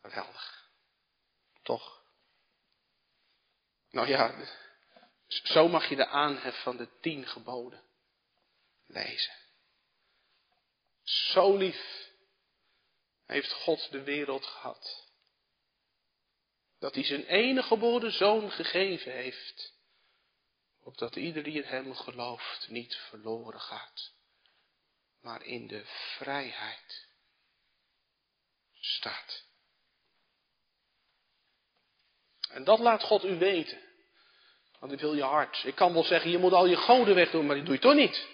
Geweldig. 0.00 0.70
Toch? 1.62 2.02
Nou 3.90 4.08
ja, 4.08 4.46
zo 5.26 5.68
mag 5.68 5.88
je 5.88 5.96
de 5.96 6.06
aanhef 6.06 6.62
van 6.62 6.76
de 6.76 6.98
tien 7.00 7.26
geboden 7.26 7.82
lezen. 8.86 9.34
Zo 11.02 11.56
lief 11.56 12.10
heeft 13.26 13.52
God 13.52 13.90
de 13.90 14.02
wereld 14.02 14.46
gehad. 14.46 15.01
Dat 16.82 16.94
hij 16.94 17.04
zijn 17.04 17.26
enige 17.26 17.66
geboren 17.66 18.12
zoon 18.12 18.50
gegeven 18.50 19.12
heeft. 19.12 19.72
Opdat 20.82 21.16
ieder 21.16 21.42
die 21.42 21.62
in 21.62 21.68
hem 21.68 21.94
gelooft 21.94 22.66
niet 22.68 22.94
verloren 22.94 23.60
gaat. 23.60 24.12
Maar 25.20 25.44
in 25.44 25.66
de 25.66 25.82
vrijheid 26.16 27.08
staat. 28.80 29.44
En 32.50 32.64
dat 32.64 32.78
laat 32.78 33.02
God 33.02 33.24
u 33.24 33.38
weten. 33.38 33.78
Want 34.78 34.92
ik 34.92 35.00
wil 35.00 35.14
je 35.14 35.22
hart. 35.22 35.62
Ik 35.64 35.74
kan 35.74 35.92
wel 35.92 36.04
zeggen, 36.04 36.30
je 36.30 36.38
moet 36.38 36.52
al 36.52 36.66
je 36.66 36.76
goden 36.76 37.14
wegdoen, 37.14 37.46
maar 37.46 37.54
die 37.54 37.64
doe 37.64 37.74
je 37.74 37.80
toch 37.80 37.94
niet. 37.94 38.26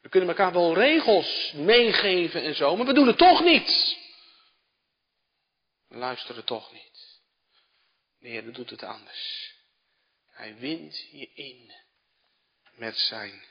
We 0.00 0.08
kunnen 0.08 0.28
elkaar 0.28 0.52
wel 0.52 0.74
regels 0.74 1.52
meegeven 1.52 2.42
en 2.42 2.54
zo, 2.54 2.76
maar 2.76 2.86
we 2.86 2.94
doen 2.94 3.06
het 3.06 3.18
toch 3.18 3.42
niet. 3.42 4.02
Luisteren 5.94 6.44
toch 6.44 6.72
niet. 6.72 7.20
De 8.18 8.28
Heer 8.28 8.52
doet 8.52 8.70
het 8.70 8.82
anders. 8.82 9.54
Hij 10.26 10.56
wint 10.56 10.98
je 11.10 11.32
in 11.32 11.72
met 12.72 12.96
zijn 12.96 13.44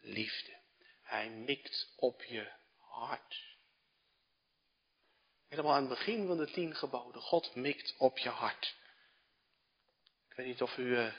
liefde. 0.00 0.56
Hij 1.02 1.30
mikt 1.30 1.92
op 1.96 2.22
je 2.22 2.52
hart. 2.78 3.44
Helemaal 5.48 5.72
aan 5.74 5.80
het 5.80 5.98
begin 5.98 6.26
van 6.26 6.36
de 6.36 6.50
tien 6.50 6.74
geboden. 6.74 7.22
God 7.22 7.54
mikt 7.54 7.94
op 7.98 8.18
je 8.18 8.28
hart. 8.28 8.74
Ik 10.28 10.36
weet 10.36 10.46
niet 10.46 10.62
of 10.62 10.76
u 10.76 10.82
uh, 10.82 11.12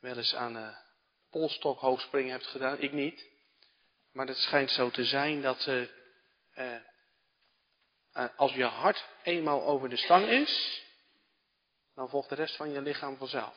wel 0.00 0.16
eens 0.16 0.34
aan 0.34 0.56
uh, 0.56 0.76
polstok 1.30 1.78
hoogspringen 1.78 2.30
hebt 2.30 2.46
gedaan. 2.46 2.80
Ik 2.80 2.92
niet. 2.92 3.26
Maar 4.12 4.26
het 4.26 4.36
schijnt 4.36 4.70
zo 4.70 4.90
te 4.90 5.04
zijn 5.04 5.42
dat 5.42 5.66
uh, 5.66 5.88
als 8.36 8.52
je 8.52 8.64
hart 8.64 9.04
eenmaal 9.22 9.62
over 9.62 9.88
de 9.88 9.96
stang 9.96 10.26
is, 10.26 10.82
dan 11.94 12.08
volgt 12.08 12.28
de 12.28 12.34
rest 12.34 12.56
van 12.56 12.70
je 12.70 12.82
lichaam 12.82 13.16
vanzelf. 13.16 13.56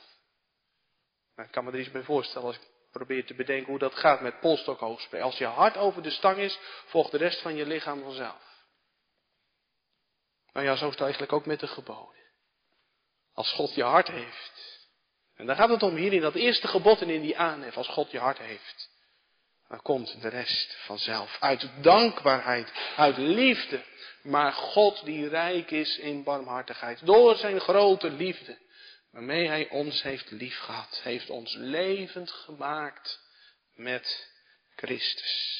Nou, 1.36 1.47
ik 1.47 1.53
kan 1.53 1.64
me 1.64 1.72
er 1.72 1.80
iets 1.80 1.91
bij 1.91 2.03
voorstellen 2.03 2.47
als 2.47 2.55
ik 2.55 2.68
probeer 2.91 3.26
te 3.26 3.34
bedenken 3.34 3.70
hoe 3.70 3.80
dat 3.80 3.95
gaat 3.95 4.22
met 4.22 4.39
polstok 4.39 4.80
hoogspringen. 4.80 5.26
Als 5.26 5.38
je 5.38 5.45
hart 5.45 5.78
over 5.78 6.01
de 6.01 6.09
stang 6.09 6.38
is, 6.38 6.59
volgt 6.86 7.12
de 7.12 7.18
rest 7.18 7.41
van 7.41 7.55
je 7.55 7.66
lichaam 7.66 8.01
vanzelf. 8.01 8.49
Nou 10.53 10.66
ja, 10.66 10.76
zo 10.76 10.86
is 10.86 10.91
het 10.91 11.01
eigenlijk 11.01 11.34
ook 11.34 11.45
met 11.45 11.59
de 11.59 11.68
geboden. 11.68 12.20
Als 13.34 13.51
God 13.51 13.76
je 13.76 13.84
hart 13.84 14.07
heeft. 14.07 14.80
En 15.36 15.45
daar 15.45 15.55
gaat 15.55 15.70
het 15.70 15.84
om 15.84 15.95
hier 15.95 16.14
in 16.14 16.22
dat 16.22 16.36
eerste 16.36 16.68
gebod 16.68 17.01
en 17.01 17.09
in 17.09 17.22
die 17.22 17.38
aanhef. 17.38 17.78
Als 17.78 17.88
God 17.88 18.12
je 18.12 18.20
hart 18.20 18.38
heeft. 18.38 18.89
Dan 19.68 19.82
komt 19.82 20.22
de 20.22 20.28
rest 20.28 20.76
vanzelf. 20.86 21.38
Uit 21.39 21.70
dankbaarheid, 21.82 22.72
uit 22.95 23.18
liefde. 23.18 23.84
Maar 24.22 24.53
God 24.53 25.05
die 25.05 25.28
rijk 25.28 25.72
is 25.72 25.97
in 25.97 26.24
barmhartigheid. 26.24 27.05
Door 27.05 27.36
zijn 27.36 27.59
grote 27.59 28.09
liefde. 28.09 28.57
Waarmee 29.11 29.47
hij 29.47 29.69
ons 29.69 30.01
heeft 30.01 30.32
liefgehad. 30.32 30.99
Heeft 31.03 31.30
ons 31.30 31.53
levend 31.53 32.32
gemaakt 32.32 33.19
met 33.74 34.32
Christus. 34.76 35.59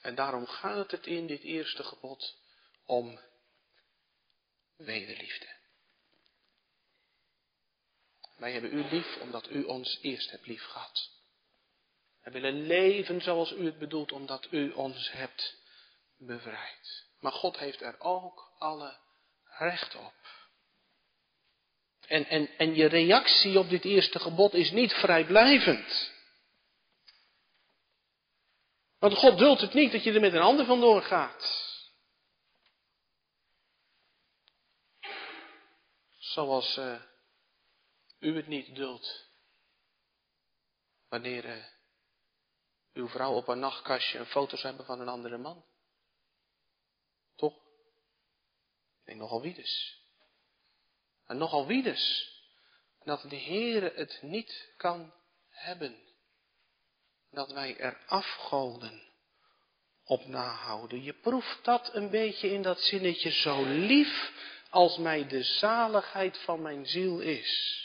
En 0.00 0.14
daarom 0.14 0.46
gaat 0.46 0.90
het 0.90 1.06
in 1.06 1.26
dit 1.26 1.42
eerste 1.42 1.84
gebod 1.84 2.36
om 2.84 3.20
wederliefde. 4.76 5.46
Wij 8.36 8.52
hebben 8.52 8.72
u 8.72 8.84
lief 8.88 9.16
omdat 9.16 9.50
u 9.50 9.62
ons 9.62 9.98
eerst 10.02 10.30
hebt 10.30 10.46
lief 10.46 10.62
gehad. 10.62 11.19
Wij 12.30 12.40
willen 12.40 12.66
leven 12.66 13.20
zoals 13.20 13.52
u 13.52 13.64
het 13.64 13.78
bedoelt 13.78 14.12
omdat 14.12 14.46
u 14.50 14.70
ons 14.70 15.12
hebt 15.12 15.56
bevrijd. 16.16 17.06
Maar 17.20 17.32
God 17.32 17.58
heeft 17.58 17.80
er 17.80 18.00
ook 18.00 18.52
alle 18.58 18.98
recht 19.44 19.94
op. 19.94 20.14
En, 22.06 22.26
en, 22.26 22.58
en 22.58 22.74
je 22.74 22.86
reactie 22.86 23.58
op 23.58 23.68
dit 23.68 23.84
eerste 23.84 24.18
gebod 24.18 24.54
is 24.54 24.70
niet 24.70 24.92
vrijblijvend. 24.92 26.12
Want 28.98 29.14
God 29.14 29.38
duldt 29.38 29.60
het 29.60 29.74
niet 29.74 29.92
dat 29.92 30.04
je 30.04 30.12
er 30.12 30.20
met 30.20 30.32
een 30.32 30.40
ander 30.40 30.66
vandoor 30.66 31.02
gaat. 31.02 31.68
Zoals 36.18 36.76
uh, 36.76 37.02
u 38.18 38.36
het 38.36 38.46
niet 38.46 38.74
duldt. 38.74 39.28
Wanneer 41.08 41.44
uh, 41.44 41.64
uw 42.92 43.08
vrouw 43.08 43.32
op 43.32 43.48
een 43.48 43.58
nachtkastje 43.58 44.18
een 44.18 44.26
foto's 44.26 44.62
hebben 44.62 44.84
van 44.84 45.00
een 45.00 45.08
andere 45.08 45.38
man. 45.38 45.64
Toch? 47.36 47.54
Ik 49.04 49.16
nogal 49.16 49.40
wie 49.40 49.54
dus. 49.54 50.02
En 51.26 51.38
nogal 51.38 51.66
wie 51.66 51.82
dus. 51.82 52.34
Dat 53.04 53.22
de 53.28 53.40
Heere 53.40 53.92
het 53.94 54.18
niet 54.22 54.72
kan 54.76 55.12
hebben. 55.48 55.98
Dat 57.30 57.52
wij 57.52 57.78
er 57.78 57.98
afgoden 58.06 59.08
op 60.04 60.26
nahouden. 60.26 61.02
Je 61.02 61.12
proeft 61.12 61.64
dat 61.64 61.94
een 61.94 62.10
beetje 62.10 62.50
in 62.50 62.62
dat 62.62 62.80
zinnetje 62.80 63.30
zo 63.30 63.64
lief 63.64 64.32
als 64.70 64.98
mij 64.98 65.26
de 65.26 65.42
zaligheid 65.42 66.38
van 66.38 66.62
mijn 66.62 66.86
ziel 66.86 67.20
is. 67.20 67.78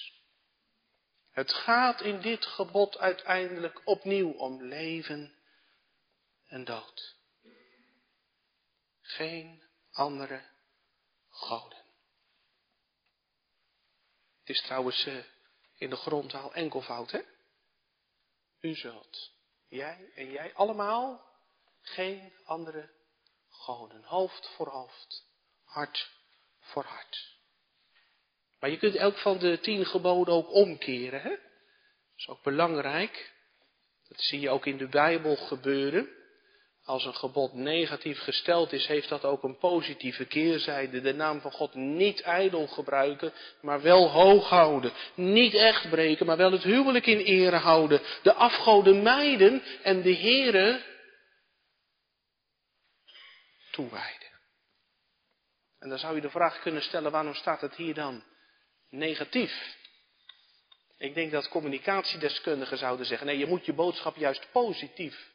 Het 1.35 1.53
gaat 1.53 2.01
in 2.01 2.21
dit 2.21 2.45
gebod 2.45 2.97
uiteindelijk 2.97 3.81
opnieuw 3.83 4.31
om 4.31 4.63
leven 4.63 5.35
en 6.47 6.65
dood. 6.65 7.15
Geen 9.01 9.63
andere 9.91 10.43
goden. 11.29 11.83
Het 14.39 14.49
is 14.49 14.61
trouwens 14.61 15.05
uh, 15.05 15.23
in 15.75 15.89
de 15.89 15.95
grondtaal 15.95 16.53
enkelvoud, 16.53 17.11
hè? 17.11 17.21
U 18.59 18.75
zult, 18.75 19.31
jij 19.67 20.11
en 20.15 20.31
jij 20.31 20.53
allemaal, 20.53 21.25
geen 21.81 22.33
andere 22.43 22.93
goden. 23.49 24.03
Hoofd 24.03 24.49
voor 24.55 24.67
hoofd, 24.67 25.27
hart 25.63 26.11
voor 26.59 26.83
hart. 26.83 27.34
Maar 28.59 28.69
je 28.69 28.77
kunt 28.77 28.95
elk 28.95 29.17
van 29.17 29.37
de 29.37 29.59
tien 29.59 29.85
geboden 29.85 30.33
ook 30.33 30.53
omkeren. 30.53 31.21
Hè? 31.21 31.29
Dat 31.29 32.17
is 32.17 32.27
ook 32.27 32.43
belangrijk. 32.43 33.33
Dat 34.07 34.21
zie 34.21 34.39
je 34.39 34.49
ook 34.49 34.65
in 34.65 34.77
de 34.77 34.87
Bijbel 34.87 35.35
gebeuren. 35.35 36.09
Als 36.83 37.05
een 37.05 37.15
gebod 37.15 37.53
negatief 37.53 38.19
gesteld 38.19 38.73
is, 38.73 38.87
heeft 38.87 39.09
dat 39.09 39.23
ook 39.23 39.43
een 39.43 39.57
positieve 39.57 40.25
keerzijde. 40.25 41.01
De 41.01 41.13
naam 41.13 41.41
van 41.41 41.51
God 41.51 41.73
niet 41.73 42.21
ijdel 42.21 42.67
gebruiken, 42.67 43.33
maar 43.61 43.81
wel 43.81 44.09
hoog 44.09 44.49
houden. 44.49 44.93
Niet 45.15 45.53
echt 45.53 45.89
breken, 45.89 46.25
maar 46.25 46.37
wel 46.37 46.51
het 46.51 46.63
huwelijk 46.63 47.05
in 47.05 47.19
ere 47.19 47.55
houden. 47.55 48.01
De 48.23 48.33
afgoden 48.33 49.03
mijden 49.03 49.63
en 49.83 50.01
de 50.01 50.15
Here 50.15 50.83
toewijden. 53.71 54.29
En 55.79 55.89
dan 55.89 55.99
zou 55.99 56.15
je 56.15 56.21
de 56.21 56.29
vraag 56.29 56.59
kunnen 56.59 56.81
stellen, 56.81 57.11
waarom 57.11 57.33
staat 57.33 57.61
het 57.61 57.75
hier 57.75 57.93
dan 57.93 58.23
negatief? 58.97 59.75
Ik 60.97 61.13
denk 61.13 61.31
dat 61.31 61.47
communicatiedeskundigen 61.47 62.77
zouden 62.77 63.05
zeggen, 63.05 63.27
nee, 63.27 63.37
je 63.37 63.45
moet 63.45 63.65
je 63.65 63.73
boodschap 63.73 64.15
juist 64.15 64.47
positief 64.51 65.31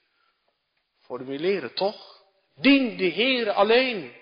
formuleren, 0.98 1.74
toch? 1.74 2.24
Dien 2.54 2.96
de 2.96 3.04
Heer 3.04 3.50
alleen. 3.50 4.14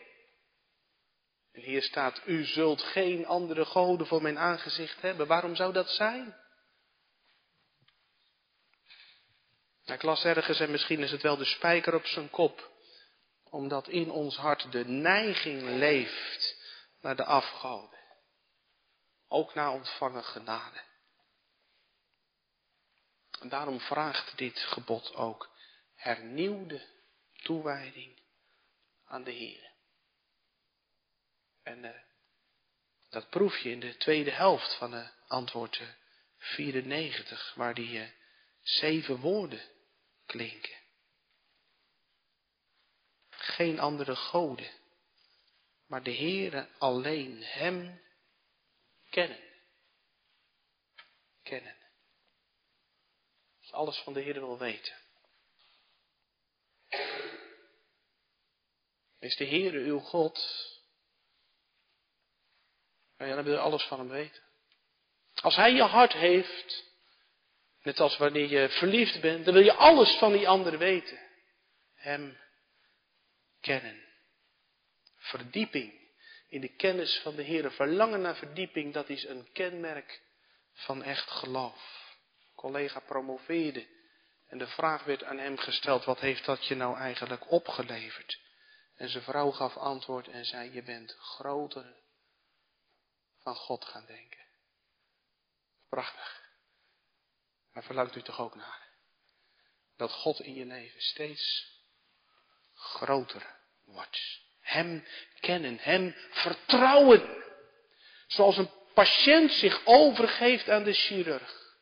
En 1.52 1.62
hier 1.62 1.82
staat, 1.82 2.22
u 2.26 2.44
zult 2.44 2.82
geen 2.82 3.26
andere 3.26 3.64
goden 3.64 4.06
voor 4.06 4.22
mijn 4.22 4.38
aangezicht 4.38 5.00
hebben. 5.00 5.26
Waarom 5.26 5.54
zou 5.54 5.72
dat 5.72 5.90
zijn? 5.90 6.36
Ik 9.84 10.02
las 10.02 10.24
ergens, 10.24 10.60
en 10.60 10.70
misschien 10.70 11.00
is 11.00 11.10
het 11.10 11.22
wel 11.22 11.36
de 11.36 11.44
spijker 11.44 11.94
op 11.94 12.06
zijn 12.06 12.30
kop, 12.30 12.70
omdat 13.50 13.88
in 13.88 14.10
ons 14.10 14.36
hart 14.36 14.72
de 14.72 14.84
neiging 14.84 15.62
leeft 15.62 16.56
naar 17.00 17.16
de 17.16 17.24
afgoden. 17.24 17.97
Ook 19.28 19.54
naar 19.54 19.72
ontvangen 19.72 20.24
genade. 20.24 20.80
En 23.40 23.48
daarom 23.48 23.80
vraagt 23.80 24.38
dit 24.38 24.58
gebod 24.58 25.14
ook 25.14 25.50
hernieuwde 25.94 26.86
toewijding 27.42 28.22
aan 29.04 29.24
de 29.24 29.30
Heer. 29.30 29.70
En 31.62 31.84
uh, 31.84 31.90
dat 33.08 33.28
proef 33.30 33.58
je 33.58 33.70
in 33.70 33.80
de 33.80 33.96
tweede 33.96 34.30
helft 34.30 34.74
van 34.74 34.90
de 34.90 35.10
antwoord 35.26 35.82
94, 36.38 37.54
waar 37.54 37.74
die 37.74 37.98
uh, 38.00 38.08
zeven 38.60 39.16
woorden 39.16 39.62
klinken. 40.26 40.76
Geen 43.30 43.80
andere 43.80 44.16
goden, 44.16 44.70
maar 45.86 46.02
de 46.02 46.14
Heere 46.14 46.68
alleen, 46.78 47.42
Hem 47.42 48.00
kennen. 49.10 49.38
Kennen. 51.42 51.76
Als 53.60 53.72
alles 53.72 53.98
van 53.98 54.12
de 54.12 54.20
Heer 54.20 54.34
wil 54.34 54.58
weten. 54.58 54.96
Is 59.18 59.36
de 59.36 59.46
Heere 59.46 59.78
uw 59.78 59.98
God? 59.98 60.38
Nou 63.16 63.30
ja, 63.30 63.36
dan 63.36 63.44
wil 63.44 63.54
je 63.54 63.60
alles 63.60 63.82
van 63.82 63.98
hem 63.98 64.08
weten. 64.08 64.42
Als 65.34 65.56
hij 65.56 65.72
je 65.72 65.82
hart 65.82 66.12
heeft, 66.12 66.84
net 67.82 68.00
als 68.00 68.16
wanneer 68.16 68.48
je 68.48 68.68
verliefd 68.68 69.20
bent, 69.20 69.44
dan 69.44 69.54
wil 69.54 69.62
je 69.62 69.74
alles 69.74 70.18
van 70.18 70.32
die 70.32 70.48
ander 70.48 70.78
weten. 70.78 71.18
Hem 71.94 72.38
kennen. 73.60 74.06
Verdieping 75.16 75.97
in 76.48 76.60
de 76.60 76.74
kennis 76.74 77.20
van 77.22 77.36
de 77.36 77.42
Heer. 77.42 77.72
Verlangen 77.72 78.20
naar 78.20 78.36
verdieping, 78.36 78.92
dat 78.92 79.08
is 79.08 79.24
een 79.24 79.52
kenmerk 79.52 80.22
van 80.72 81.02
echt 81.02 81.30
geloof. 81.30 82.16
Een 82.40 82.54
collega 82.54 83.00
promoveerde 83.00 83.96
en 84.48 84.58
de 84.58 84.66
vraag 84.66 85.04
werd 85.04 85.24
aan 85.24 85.38
hem 85.38 85.56
gesteld, 85.56 86.04
wat 86.04 86.20
heeft 86.20 86.44
dat 86.44 86.66
je 86.66 86.74
nou 86.74 86.98
eigenlijk 86.98 87.50
opgeleverd? 87.50 88.40
En 88.94 89.08
zijn 89.08 89.22
vrouw 89.22 89.50
gaf 89.50 89.76
antwoord 89.76 90.28
en 90.28 90.44
zei, 90.44 90.72
je 90.72 90.82
bent 90.82 91.12
groter 91.12 91.96
van 93.38 93.54
God 93.54 93.84
gaan 93.84 94.06
denken. 94.06 94.46
Prachtig. 95.88 96.46
Maar 97.72 97.82
verlangt 97.82 98.16
u 98.16 98.22
toch 98.22 98.40
ook 98.40 98.54
naar? 98.54 98.88
Dat 99.96 100.12
God 100.12 100.40
in 100.40 100.54
je 100.54 100.64
leven 100.64 101.00
steeds 101.00 101.76
groter 102.74 103.56
wordt. 103.84 104.40
Hem 104.60 105.06
Hem 105.48 106.14
vertrouwen. 106.30 107.36
Zoals 108.26 108.56
een 108.56 108.70
patiënt 108.94 109.52
zich 109.52 109.80
overgeeft 109.84 110.70
aan 110.70 110.84
de 110.84 110.92
chirurg. 110.92 111.76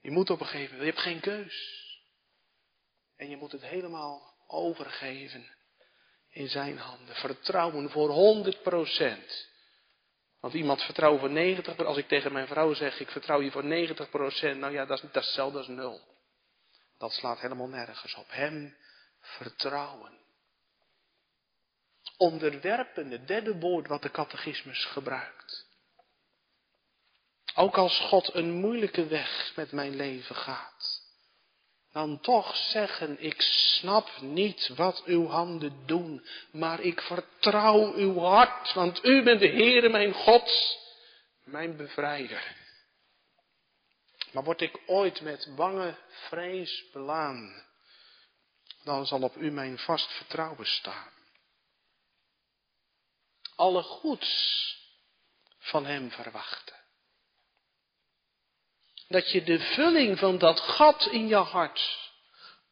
Je 0.00 0.10
moet 0.10 0.30
op 0.30 0.40
een 0.40 0.46
gegeven 0.46 0.76
moment, 0.76 0.94
je 0.94 1.00
hebt 1.00 1.08
geen 1.12 1.20
keus. 1.20 1.84
En 3.16 3.30
je 3.30 3.36
moet 3.36 3.52
het 3.52 3.62
helemaal 3.62 4.34
overgeven 4.46 5.46
in 6.28 6.48
zijn 6.48 6.78
handen. 6.78 7.14
Vertrouwen 7.14 7.90
voor 7.90 8.10
100 8.10 8.62
procent. 8.62 9.48
Want 10.40 10.54
iemand 10.54 10.82
vertrouwen 10.82 11.20
voor 11.20 11.64
90% 11.74 11.86
Als 11.86 11.96
ik 11.96 12.08
tegen 12.08 12.32
mijn 12.32 12.46
vrouw 12.46 12.74
zeg, 12.74 13.00
ik 13.00 13.10
vertrouw 13.10 13.40
je 13.40 13.50
voor 13.50 13.64
90 13.64 14.10
procent. 14.10 14.60
Nou 14.60 14.72
ja, 14.72 14.84
dat 14.84 14.96
is, 14.96 15.10
dat 15.10 15.22
is 15.22 15.26
hetzelfde 15.26 15.58
als 15.58 15.68
nul. 15.68 16.00
Dat 16.98 17.12
slaat 17.12 17.40
helemaal 17.40 17.68
nergens 17.68 18.14
op. 18.14 18.26
Hem 18.28 18.76
vertrouwen. 19.20 20.25
Onderwerpende, 22.16 23.24
derde 23.24 23.58
woord 23.58 23.86
wat 23.86 24.02
de 24.02 24.10
catechismus 24.10 24.84
gebruikt. 24.84 25.66
Ook 27.54 27.76
als 27.76 27.98
God 27.98 28.34
een 28.34 28.50
moeilijke 28.50 29.06
weg 29.06 29.52
met 29.54 29.72
mijn 29.72 29.96
leven 29.96 30.36
gaat 30.36 31.04
dan 31.96 32.20
toch 32.20 32.56
zeggen, 32.56 33.16
ik 33.20 33.40
snap 33.40 34.20
niet 34.20 34.68
wat 34.68 35.02
uw 35.04 35.26
handen 35.26 35.86
doen, 35.86 36.26
maar 36.50 36.80
ik 36.80 37.00
vertrouw 37.00 37.94
uw 37.94 38.18
hart, 38.18 38.72
want 38.72 39.04
u 39.04 39.22
bent 39.22 39.40
de 39.40 39.48
Heere 39.48 39.88
mijn 39.88 40.12
God, 40.12 40.78
mijn 41.44 41.76
bevrijder. 41.76 42.56
Maar 44.32 44.44
word 44.44 44.60
ik 44.60 44.80
ooit 44.86 45.20
met 45.20 45.52
bange 45.54 45.96
vrees 46.08 46.84
belaan, 46.92 47.64
dan 48.84 49.06
zal 49.06 49.22
op 49.22 49.36
u 49.36 49.50
mijn 49.50 49.78
vast 49.78 50.12
vertrouwen 50.12 50.66
staan. 50.66 51.15
Alle 53.56 53.82
goeds 53.82 54.64
van 55.58 55.86
Hem 55.86 56.10
verwachten. 56.10 56.76
Dat 59.08 59.30
je 59.30 59.42
de 59.42 59.58
vulling 59.58 60.18
van 60.18 60.38
dat 60.38 60.60
gat 60.60 61.06
in 61.06 61.26
je 61.26 61.36
hart 61.36 62.10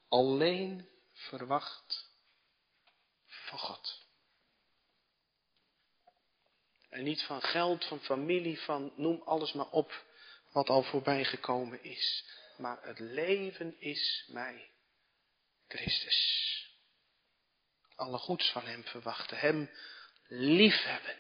alleen 0.09 0.89
verwacht 1.13 2.09
van 3.27 3.59
God. 3.59 4.03
En 6.89 7.05
niet 7.05 7.23
van 7.23 7.43
geld, 7.43 7.85
van 7.85 8.01
familie, 8.01 8.61
van 8.61 8.93
noem 8.97 9.23
alles 9.23 9.53
maar 9.53 9.71
op 9.71 10.05
wat 10.53 10.69
al 10.69 10.83
voorbij 10.83 11.25
gekomen 11.25 11.83
is. 11.83 12.25
Maar 12.57 12.83
het 12.83 12.99
leven 12.99 13.81
is 13.81 14.25
mij 14.29 14.71
Christus. 15.69 16.43
Alle 17.95 18.19
goeds 18.19 18.51
van 18.51 18.65
Hem 18.65 18.85
verwachten, 18.85 19.39
Hem 19.39 19.71
liefhebben 20.27 21.19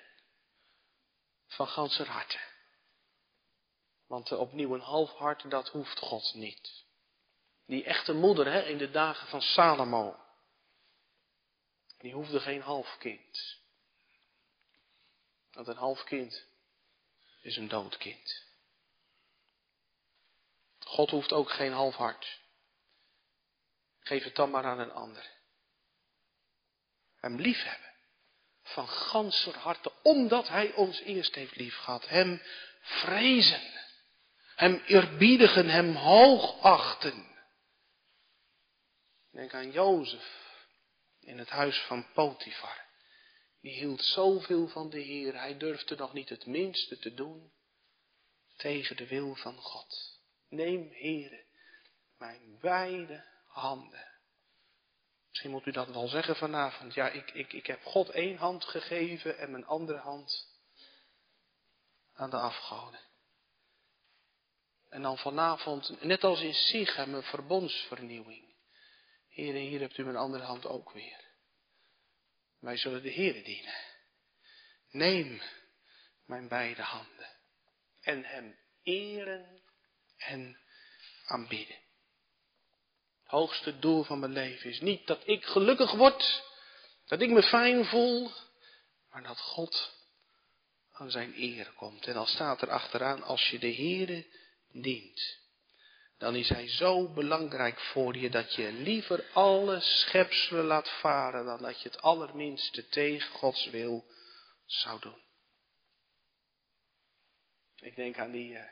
van 1.47 1.67
ganser 1.67 2.07
harte. 2.07 2.39
Want 4.07 4.33
opnieuw 4.33 4.75
een 4.75 4.81
half 4.81 5.11
hart, 5.11 5.51
dat 5.51 5.69
hoeft 5.69 5.99
God 5.99 6.35
niet. 6.35 6.85
Die 7.67 7.85
echte 7.85 8.13
moeder 8.13 8.53
hè, 8.53 8.63
in 8.63 8.79
de 8.79 8.91
dagen 8.91 9.29
van 9.29 9.43
Salomo, 9.43 10.25
die 11.99 12.13
hoefde 12.13 12.41
geen 12.41 12.63
half 12.63 12.97
kind. 12.99 13.59
Want 15.51 15.69
een 15.69 15.77
half 15.77 16.05
kind 16.05 16.47
is 17.41 17.57
een 17.57 17.69
dood 17.69 17.97
kind. 17.97 18.43
God 20.79 21.11
hoeft 21.11 21.33
ook 21.33 21.51
geen 21.51 21.73
half 21.73 21.95
hart. 21.95 22.41
Geef 24.01 24.25
het 24.25 24.35
dan 24.35 24.51
maar 24.51 24.65
aan 24.65 24.79
een 24.79 24.93
ander. 24.93 25.31
Hem 27.17 27.37
liefhebben. 27.37 27.94
Van 28.65 28.89
ganser 28.89 29.57
harte, 29.57 29.93
omdat 30.03 30.49
hij 30.49 30.73
ons 30.73 31.01
eerst 31.01 31.35
heeft 31.35 31.57
lief 31.57 31.77
gehad. 31.77 32.09
Hem 32.09 32.43
vrezen. 32.81 33.61
Hem 34.55 34.83
eerbiedigen, 34.87 35.69
hem 35.69 35.95
hoogachten. 35.95 37.27
Denk 39.31 39.55
aan 39.55 39.71
Jozef 39.71 40.43
in 41.21 41.39
het 41.39 41.49
huis 41.49 41.79
van 41.79 42.07
Potifar. 42.12 42.85
Die 43.61 43.73
hield 43.73 44.05
zoveel 44.05 44.69
van 44.69 44.91
de 44.91 45.01
Heer, 45.01 45.35
hij 45.35 45.57
durfde 45.57 45.97
nog 45.97 46.12
niet 46.12 46.29
het 46.29 46.47
minste 46.47 46.99
te 46.99 47.15
doen 47.15 47.53
tegen 48.57 48.97
de 48.97 49.07
wil 49.07 49.35
van 49.35 49.57
God. 49.57 50.21
Neem, 50.49 50.89
Heere, 50.93 51.45
mijn 52.19 52.59
beide 52.61 53.25
handen. 53.47 54.14
Misschien 55.35 55.55
moet 55.55 55.66
u 55.66 55.70
dat 55.70 55.89
wel 55.89 56.09
zeggen 56.09 56.37
vanavond. 56.37 56.95
Ja, 56.95 57.09
ik, 57.09 57.30
ik, 57.30 57.53
ik 57.53 57.66
heb 57.66 57.82
God 57.82 58.11
één 58.11 58.37
hand 58.37 58.64
gegeven 58.64 59.39
en 59.39 59.51
mijn 59.51 59.66
andere 59.66 59.99
hand 59.99 60.47
aan 62.12 62.30
de 62.30 62.37
afgoden. 62.37 63.01
En 64.89 65.03
dan 65.03 65.18
vanavond, 65.18 66.03
net 66.03 66.24
als 66.24 66.41
in 66.41 66.55
Sichem, 66.55 67.14
een 67.14 67.22
verbondsvernieuwing. 67.22 68.55
Heer, 69.28 69.55
hier 69.55 69.80
hebt 69.80 69.99
u 69.99 70.05
mijn 70.05 70.16
andere 70.16 70.45
hand 70.45 70.66
ook 70.66 70.93
weer. 70.93 71.24
Wij 72.61 72.76
zullen 72.76 73.03
de 73.03 73.12
Heere 73.12 73.43
dienen. 73.43 73.74
Neem 74.91 75.43
mijn 76.26 76.49
beide 76.49 76.82
handen 76.82 77.28
en 78.01 78.24
hem 78.24 78.59
eren 78.82 79.62
en 80.16 80.61
aanbidden. 81.24 81.78
Hoogste 83.35 83.78
doel 83.78 84.03
van 84.03 84.18
mijn 84.18 84.32
leven 84.32 84.70
is 84.70 84.80
niet 84.80 85.07
dat 85.07 85.20
ik 85.24 85.45
gelukkig 85.45 85.93
word, 85.93 86.43
dat 87.07 87.20
ik 87.20 87.30
me 87.30 87.43
fijn 87.43 87.85
voel, 87.85 88.30
maar 89.11 89.22
dat 89.22 89.41
God 89.41 89.93
aan 90.93 91.11
zijn 91.11 91.35
eer 91.37 91.72
komt. 91.76 92.07
En 92.07 92.14
dan 92.14 92.26
staat 92.26 92.62
er 92.62 92.70
achteraan, 92.70 93.22
als 93.22 93.49
je 93.49 93.59
de 93.59 93.74
Heere 93.74 94.26
dient 94.72 95.43
dan 96.18 96.37
is 96.37 96.49
hij 96.49 96.68
zo 96.68 97.12
belangrijk 97.12 97.80
voor 97.80 98.16
je 98.16 98.30
dat 98.30 98.55
je 98.55 98.72
liever 98.72 99.24
alle 99.32 99.80
schepselen 99.80 100.64
laat 100.64 100.89
varen 101.01 101.45
dan 101.45 101.62
dat 101.62 101.82
je 101.82 101.89
het 101.89 102.01
allerminste 102.01 102.89
tegen 102.89 103.30
Gods 103.30 103.70
wil 103.70 104.05
zou 104.66 105.01
doen. 105.01 105.22
Ik 107.76 107.97
denk 107.97 108.18
aan 108.18 108.30
die 108.30 108.51
uh, 108.51 108.62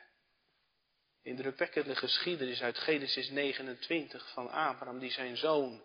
indrukwekkende 1.23 1.95
geschiedenis 1.95 2.61
uit 2.61 2.77
Genesis 2.77 3.29
29 3.29 4.31
van 4.31 4.49
Abraham 4.49 4.99
die 4.99 5.11
zijn 5.11 5.37
zoon 5.37 5.83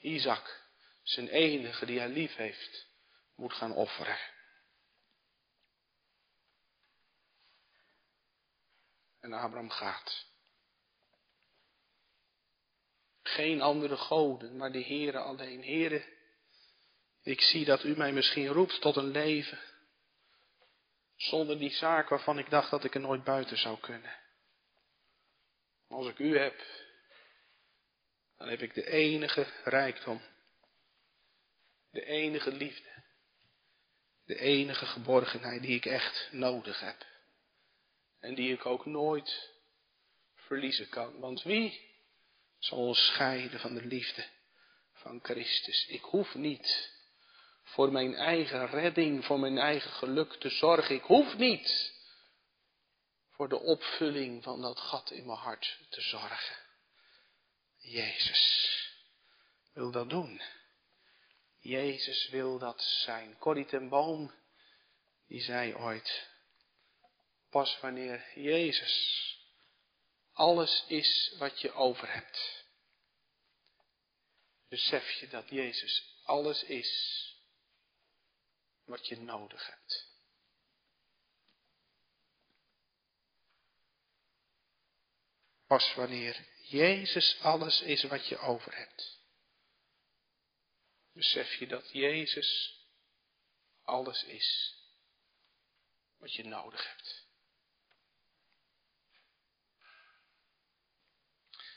Isaac, 0.00 0.62
zijn 1.02 1.28
enige 1.28 1.86
die 1.86 1.98
hij 1.98 2.08
lief 2.08 2.36
heeft, 2.36 2.86
moet 3.34 3.52
gaan 3.52 3.74
offeren. 3.74 4.18
En 9.20 9.32
Abraham 9.32 9.70
gaat. 9.70 10.26
Geen 13.22 13.62
andere 13.62 13.96
goden, 13.96 14.56
maar 14.56 14.72
de 14.72 14.84
Heere 14.84 15.18
alleen. 15.18 15.62
Heere, 15.62 16.04
ik 17.22 17.40
zie 17.40 17.64
dat 17.64 17.84
u 17.84 17.96
mij 17.96 18.12
misschien 18.12 18.46
roept 18.46 18.80
tot 18.80 18.96
een 18.96 19.10
leven. 19.10 19.58
Zonder 21.16 21.58
die 21.58 21.70
zaak 21.70 22.08
waarvan 22.08 22.38
ik 22.38 22.50
dacht 22.50 22.70
dat 22.70 22.84
ik 22.84 22.94
er 22.94 23.00
nooit 23.00 23.24
buiten 23.24 23.58
zou 23.58 23.78
kunnen. 23.80 24.27
Als 25.88 26.06
ik 26.06 26.18
u 26.18 26.38
heb, 26.38 26.64
dan 28.36 28.48
heb 28.48 28.62
ik 28.62 28.74
de 28.74 28.90
enige 28.90 29.46
rijkdom. 29.64 30.20
De 31.90 32.04
enige 32.04 32.52
liefde. 32.52 32.88
De 34.24 34.38
enige 34.38 34.86
geborgenheid 34.86 35.62
die 35.62 35.76
ik 35.76 35.86
echt 35.86 36.28
nodig 36.32 36.80
heb. 36.80 37.06
En 38.20 38.34
die 38.34 38.52
ik 38.52 38.66
ook 38.66 38.86
nooit 38.86 39.52
verliezen 40.34 40.88
kan. 40.88 41.20
Want 41.20 41.42
wie 41.42 41.80
zal 42.58 42.78
ons 42.78 43.06
scheiden 43.06 43.60
van 43.60 43.74
de 43.74 43.84
liefde 43.84 44.24
van 44.92 45.20
Christus. 45.22 45.86
Ik 45.86 46.02
hoef 46.02 46.34
niet 46.34 46.96
voor 47.62 47.92
mijn 47.92 48.14
eigen 48.14 48.66
redding, 48.66 49.24
voor 49.24 49.40
mijn 49.40 49.58
eigen 49.58 49.90
geluk 49.90 50.32
te 50.32 50.48
zorgen. 50.48 50.94
Ik 50.94 51.02
hoef 51.02 51.36
niet 51.36 51.96
voor 53.38 53.48
de 53.48 53.60
opvulling 53.60 54.42
van 54.42 54.62
dat 54.62 54.80
gat 54.80 55.10
in 55.10 55.26
mijn 55.26 55.38
hart 55.38 55.78
te 55.88 56.00
zorgen. 56.00 56.56
Jezus 57.76 58.68
wil 59.72 59.90
dat 59.90 60.10
doen. 60.10 60.42
Jezus 61.58 62.28
wil 62.28 62.58
dat 62.58 62.82
zijn. 62.82 63.38
Corrie 63.38 63.66
ten 63.66 63.88
Boom, 63.88 64.34
die 65.26 65.40
zei 65.40 65.74
ooit, 65.74 66.28
pas 67.50 67.80
wanneer 67.80 68.38
Jezus 68.38 69.26
alles 70.32 70.84
is 70.88 71.34
wat 71.38 71.60
je 71.60 71.72
over 71.72 72.12
hebt. 72.12 72.64
Besef 74.68 75.10
je 75.10 75.28
dat 75.28 75.48
Jezus 75.48 76.20
alles 76.24 76.62
is 76.62 77.22
wat 78.84 79.06
je 79.06 79.16
nodig 79.20 79.66
hebt. 79.66 80.07
Pas 85.68 85.94
wanneer 85.94 86.46
Jezus 86.62 87.40
alles 87.40 87.80
is 87.80 88.02
wat 88.02 88.28
je 88.28 88.38
over 88.38 88.76
hebt. 88.76 89.18
Besef 91.12 91.54
je 91.54 91.66
dat 91.66 91.90
Jezus 91.90 92.80
alles 93.82 94.24
is 94.24 94.76
wat 96.16 96.34
je 96.34 96.44
nodig 96.44 96.88
hebt. 96.88 97.26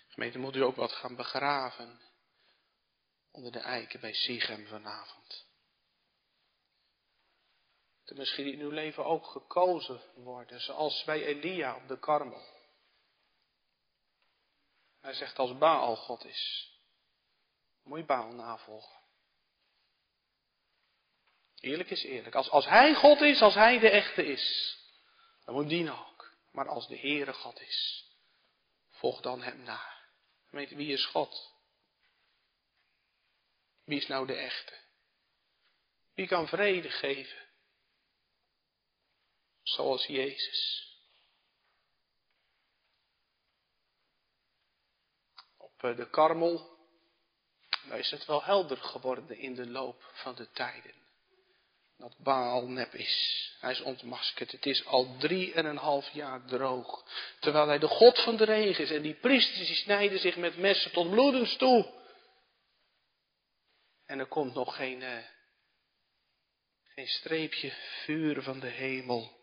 Gemeente, 0.08 0.38
moet 0.38 0.56
u 0.56 0.64
ook 0.64 0.76
wat 0.76 0.92
gaan 0.92 1.16
begraven 1.16 2.02
onder 3.32 3.52
de 3.52 3.60
eiken 3.60 4.00
bij 4.00 4.14
Sichem 4.14 4.68
vanavond. 4.68 5.46
Er 8.06 8.16
misschien 8.18 8.52
in 8.52 8.60
uw 8.60 8.70
leven 8.70 9.06
ook 9.06 9.26
gekozen 9.26 10.02
worden, 10.16 10.62
zoals 10.62 11.04
bij 11.04 11.26
Elia 11.26 11.76
op 11.76 11.88
de 11.88 12.00
karmel. 12.00 12.61
Hij 15.02 15.14
zegt 15.14 15.40
als 15.40 15.58
Baal 15.58 15.96
God 15.96 16.26
is, 16.26 16.72
moet 17.84 18.00
je 18.00 18.06
Baal 18.06 18.32
navolgen. 18.32 19.00
Eerlijk 21.60 21.90
is 21.90 22.04
eerlijk. 22.04 22.36
Als, 22.36 22.50
als 22.50 22.66
hij 22.66 22.94
God 22.96 23.22
is, 23.22 23.42
als 23.42 23.54
hij 23.54 23.80
de 23.80 23.90
echte 23.90 24.26
is, 24.26 24.78
dan 25.44 25.54
moet 25.54 25.70
dienen 25.70 26.08
ook. 26.08 26.36
Maar 26.52 26.68
als 26.68 26.88
de 26.88 26.98
Heere 26.98 27.34
God 27.34 27.62
is, 27.62 28.10
volg 28.90 29.22
dan 29.22 29.42
hem 29.42 29.64
na. 29.64 30.00
Weet 30.50 30.70
wie 30.70 30.92
is 30.92 31.06
God? 31.06 31.54
Wie 33.84 33.98
is 33.98 34.08
nou 34.08 34.28
de 34.28 34.36
echte? 34.36 34.80
Wie 36.14 36.28
kan 36.28 36.48
vrede 36.48 36.90
geven? 36.90 37.50
Zoals 39.64 40.06
Jezus. 40.06 40.90
Op 45.58 45.71
eh, 45.71 45.71
de 45.82 46.08
karmel 46.10 46.72
is 47.90 48.12
het 48.12 48.26
wel 48.26 48.44
helder 48.44 48.78
geworden 48.78 49.38
in 49.38 49.56
de 49.56 49.68
loop 49.68 50.12
van 50.14 50.36
de 50.36 50.52
tijden. 50.52 50.94
dat 51.98 52.18
Baal 52.18 52.68
nep 52.68 52.94
is. 52.94 53.50
Hij 53.60 53.72
is 53.72 53.82
ontmaskerd. 53.82 54.52
Het 54.52 54.66
is 54.66 54.86
al 54.86 55.18
drie 55.18 55.54
en 55.54 55.66
een 55.66 55.78
half 55.78 56.10
jaar 56.10 56.46
droog. 56.46 57.06
Terwijl 57.40 57.68
hij 57.68 57.80
de 57.80 57.88
God 57.88 58.20
van 58.20 58.36
de 58.38 58.46
regen 58.46 58.84
is. 58.84 58.92
En 58.92 59.02
die 59.02 59.14
priesters 59.14 59.68
die 59.68 59.76
snijden 59.76 60.20
zich 60.20 60.36
met 60.36 60.58
messen 60.58 60.92
tot 60.92 61.10
bloedens 61.10 61.56
toe. 61.56 62.00
En 64.06 64.20
er 64.20 64.28
komt 64.28 64.54
nog 64.54 64.76
geen, 64.76 65.26
geen 66.84 67.08
streepje 67.08 67.74
vuur 68.04 68.42
van 68.42 68.60
de 68.60 68.68
hemel. 68.68 69.40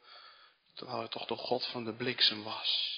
Terwijl 0.74 0.98
hij 0.98 1.08
toch 1.08 1.26
de 1.26 1.36
God 1.36 1.66
van 1.66 1.84
de 1.84 1.94
bliksem 1.94 2.42
was. 2.42 2.97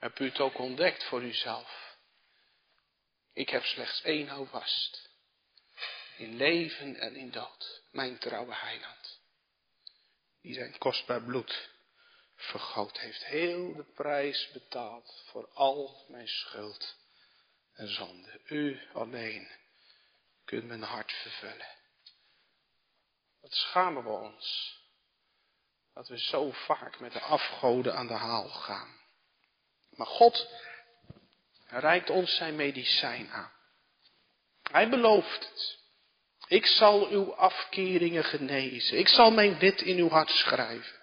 Heb 0.00 0.18
u 0.18 0.24
het 0.24 0.40
ook 0.40 0.58
ontdekt 0.58 1.04
voor 1.04 1.22
uzelf? 1.22 1.96
Ik 3.32 3.48
heb 3.48 3.62
slechts 3.62 4.02
één 4.02 4.28
houvast. 4.28 5.08
In 6.16 6.36
leven 6.36 6.96
en 6.96 7.16
in 7.16 7.30
dood. 7.30 7.82
Mijn 7.90 8.18
trouwe 8.18 8.54
heiland. 8.54 9.20
Die 10.42 10.54
zijn 10.54 10.78
kostbaar 10.78 11.22
bloed 11.22 11.70
vergoot 12.36 12.98
heeft. 12.98 13.24
Heel 13.24 13.74
de 13.74 13.84
prijs 13.84 14.50
betaald 14.52 15.24
voor 15.26 15.48
al 15.52 16.04
mijn 16.08 16.28
schuld 16.28 16.96
en 17.72 17.88
zonde. 17.88 18.40
U 18.44 18.80
alleen 18.92 19.50
kunt 20.44 20.64
mijn 20.64 20.82
hart 20.82 21.12
vervullen. 21.12 21.68
Wat 23.40 23.52
schamen 23.52 24.02
we 24.02 24.10
ons. 24.10 24.78
Dat 25.94 26.08
we 26.08 26.18
zo 26.18 26.50
vaak 26.50 27.00
met 27.00 27.12
de 27.12 27.20
afgoden 27.20 27.94
aan 27.94 28.06
de 28.06 28.12
haal 28.12 28.48
gaan. 28.48 28.99
Maar 30.00 30.08
God 30.08 30.48
reikt 31.66 32.10
ons 32.10 32.36
zijn 32.36 32.56
medicijn 32.56 33.30
aan. 33.30 33.52
Hij 34.62 34.88
belooft 34.88 35.48
het. 35.48 35.78
Ik 36.46 36.66
zal 36.66 37.08
uw 37.08 37.34
afkeringen 37.34 38.24
genezen. 38.24 38.98
Ik 38.98 39.08
zal 39.08 39.30
mijn 39.30 39.58
wet 39.58 39.80
in 39.80 39.98
uw 39.98 40.08
hart 40.08 40.30
schrijven. 40.30 40.98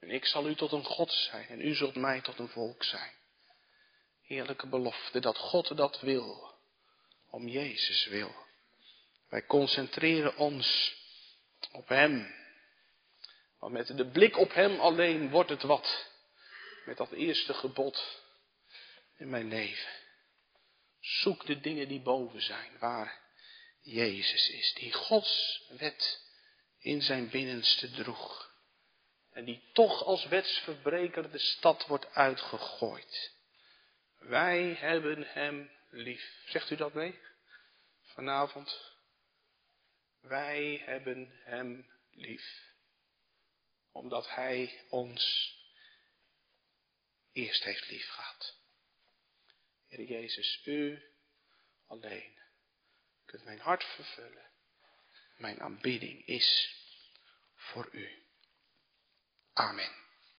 En 0.00 0.10
ik 0.10 0.26
zal 0.26 0.48
u 0.48 0.54
tot 0.54 0.72
een 0.72 0.84
God 0.84 1.12
zijn 1.12 1.48
en 1.48 1.60
u 1.60 1.74
zult 1.74 1.94
mij 1.94 2.20
tot 2.20 2.38
een 2.38 2.48
volk 2.48 2.84
zijn. 2.84 3.12
Heerlijke 4.22 4.66
belofte 4.66 5.20
dat 5.20 5.38
God 5.38 5.76
dat 5.76 6.00
wil. 6.00 6.54
Om 7.30 7.48
Jezus 7.48 8.06
wil. 8.06 8.34
Wij 9.28 9.46
concentreren 9.46 10.36
ons 10.36 10.96
op 11.72 11.88
Hem. 11.88 12.34
Want 13.58 13.72
met 13.72 13.96
de 13.96 14.06
blik 14.06 14.36
op 14.36 14.54
Hem 14.54 14.80
alleen 14.80 15.30
wordt 15.30 15.50
het 15.50 15.62
wat. 15.62 16.07
Met 16.88 16.96
dat 16.96 17.12
eerste 17.12 17.54
gebod 17.54 18.22
in 19.16 19.30
mijn 19.30 19.48
leven. 19.48 19.90
Zoek 21.00 21.46
de 21.46 21.60
dingen 21.60 21.88
die 21.88 22.00
boven 22.00 22.42
zijn, 22.42 22.78
waar 22.78 23.20
Jezus 23.80 24.48
is, 24.48 24.74
die 24.74 24.92
Gods 24.92 25.62
wet 25.68 26.20
in 26.78 27.02
zijn 27.02 27.30
binnenste 27.30 27.90
droeg. 27.90 28.52
En 29.32 29.44
die 29.44 29.62
toch 29.72 30.04
als 30.04 30.26
wetsverbreker 30.26 31.30
de 31.30 31.38
stad 31.38 31.86
wordt 31.86 32.14
uitgegooid. 32.14 33.32
Wij 34.18 34.74
hebben 34.78 35.26
hem 35.26 35.70
lief. 35.90 36.42
Zegt 36.46 36.70
u 36.70 36.76
dat 36.76 36.94
mee? 36.94 37.18
Vanavond. 38.02 38.92
Wij 40.20 40.82
hebben 40.84 41.40
hem 41.44 41.90
lief. 42.10 42.74
Omdat 43.92 44.28
hij 44.34 44.84
ons 44.88 45.56
eerst 47.38 47.64
heeft 47.64 47.90
lief 47.90 48.08
gehad. 48.08 48.56
Heer 49.88 50.06
Jezus, 50.06 50.60
u 50.64 51.02
alleen 51.86 52.38
kunt 53.24 53.44
mijn 53.44 53.60
hart 53.60 53.84
vervullen. 53.84 54.50
Mijn 55.36 55.60
aanbidding 55.60 56.26
is 56.26 56.76
voor 57.54 57.88
u. 57.92 58.22
Amen. 59.52 60.07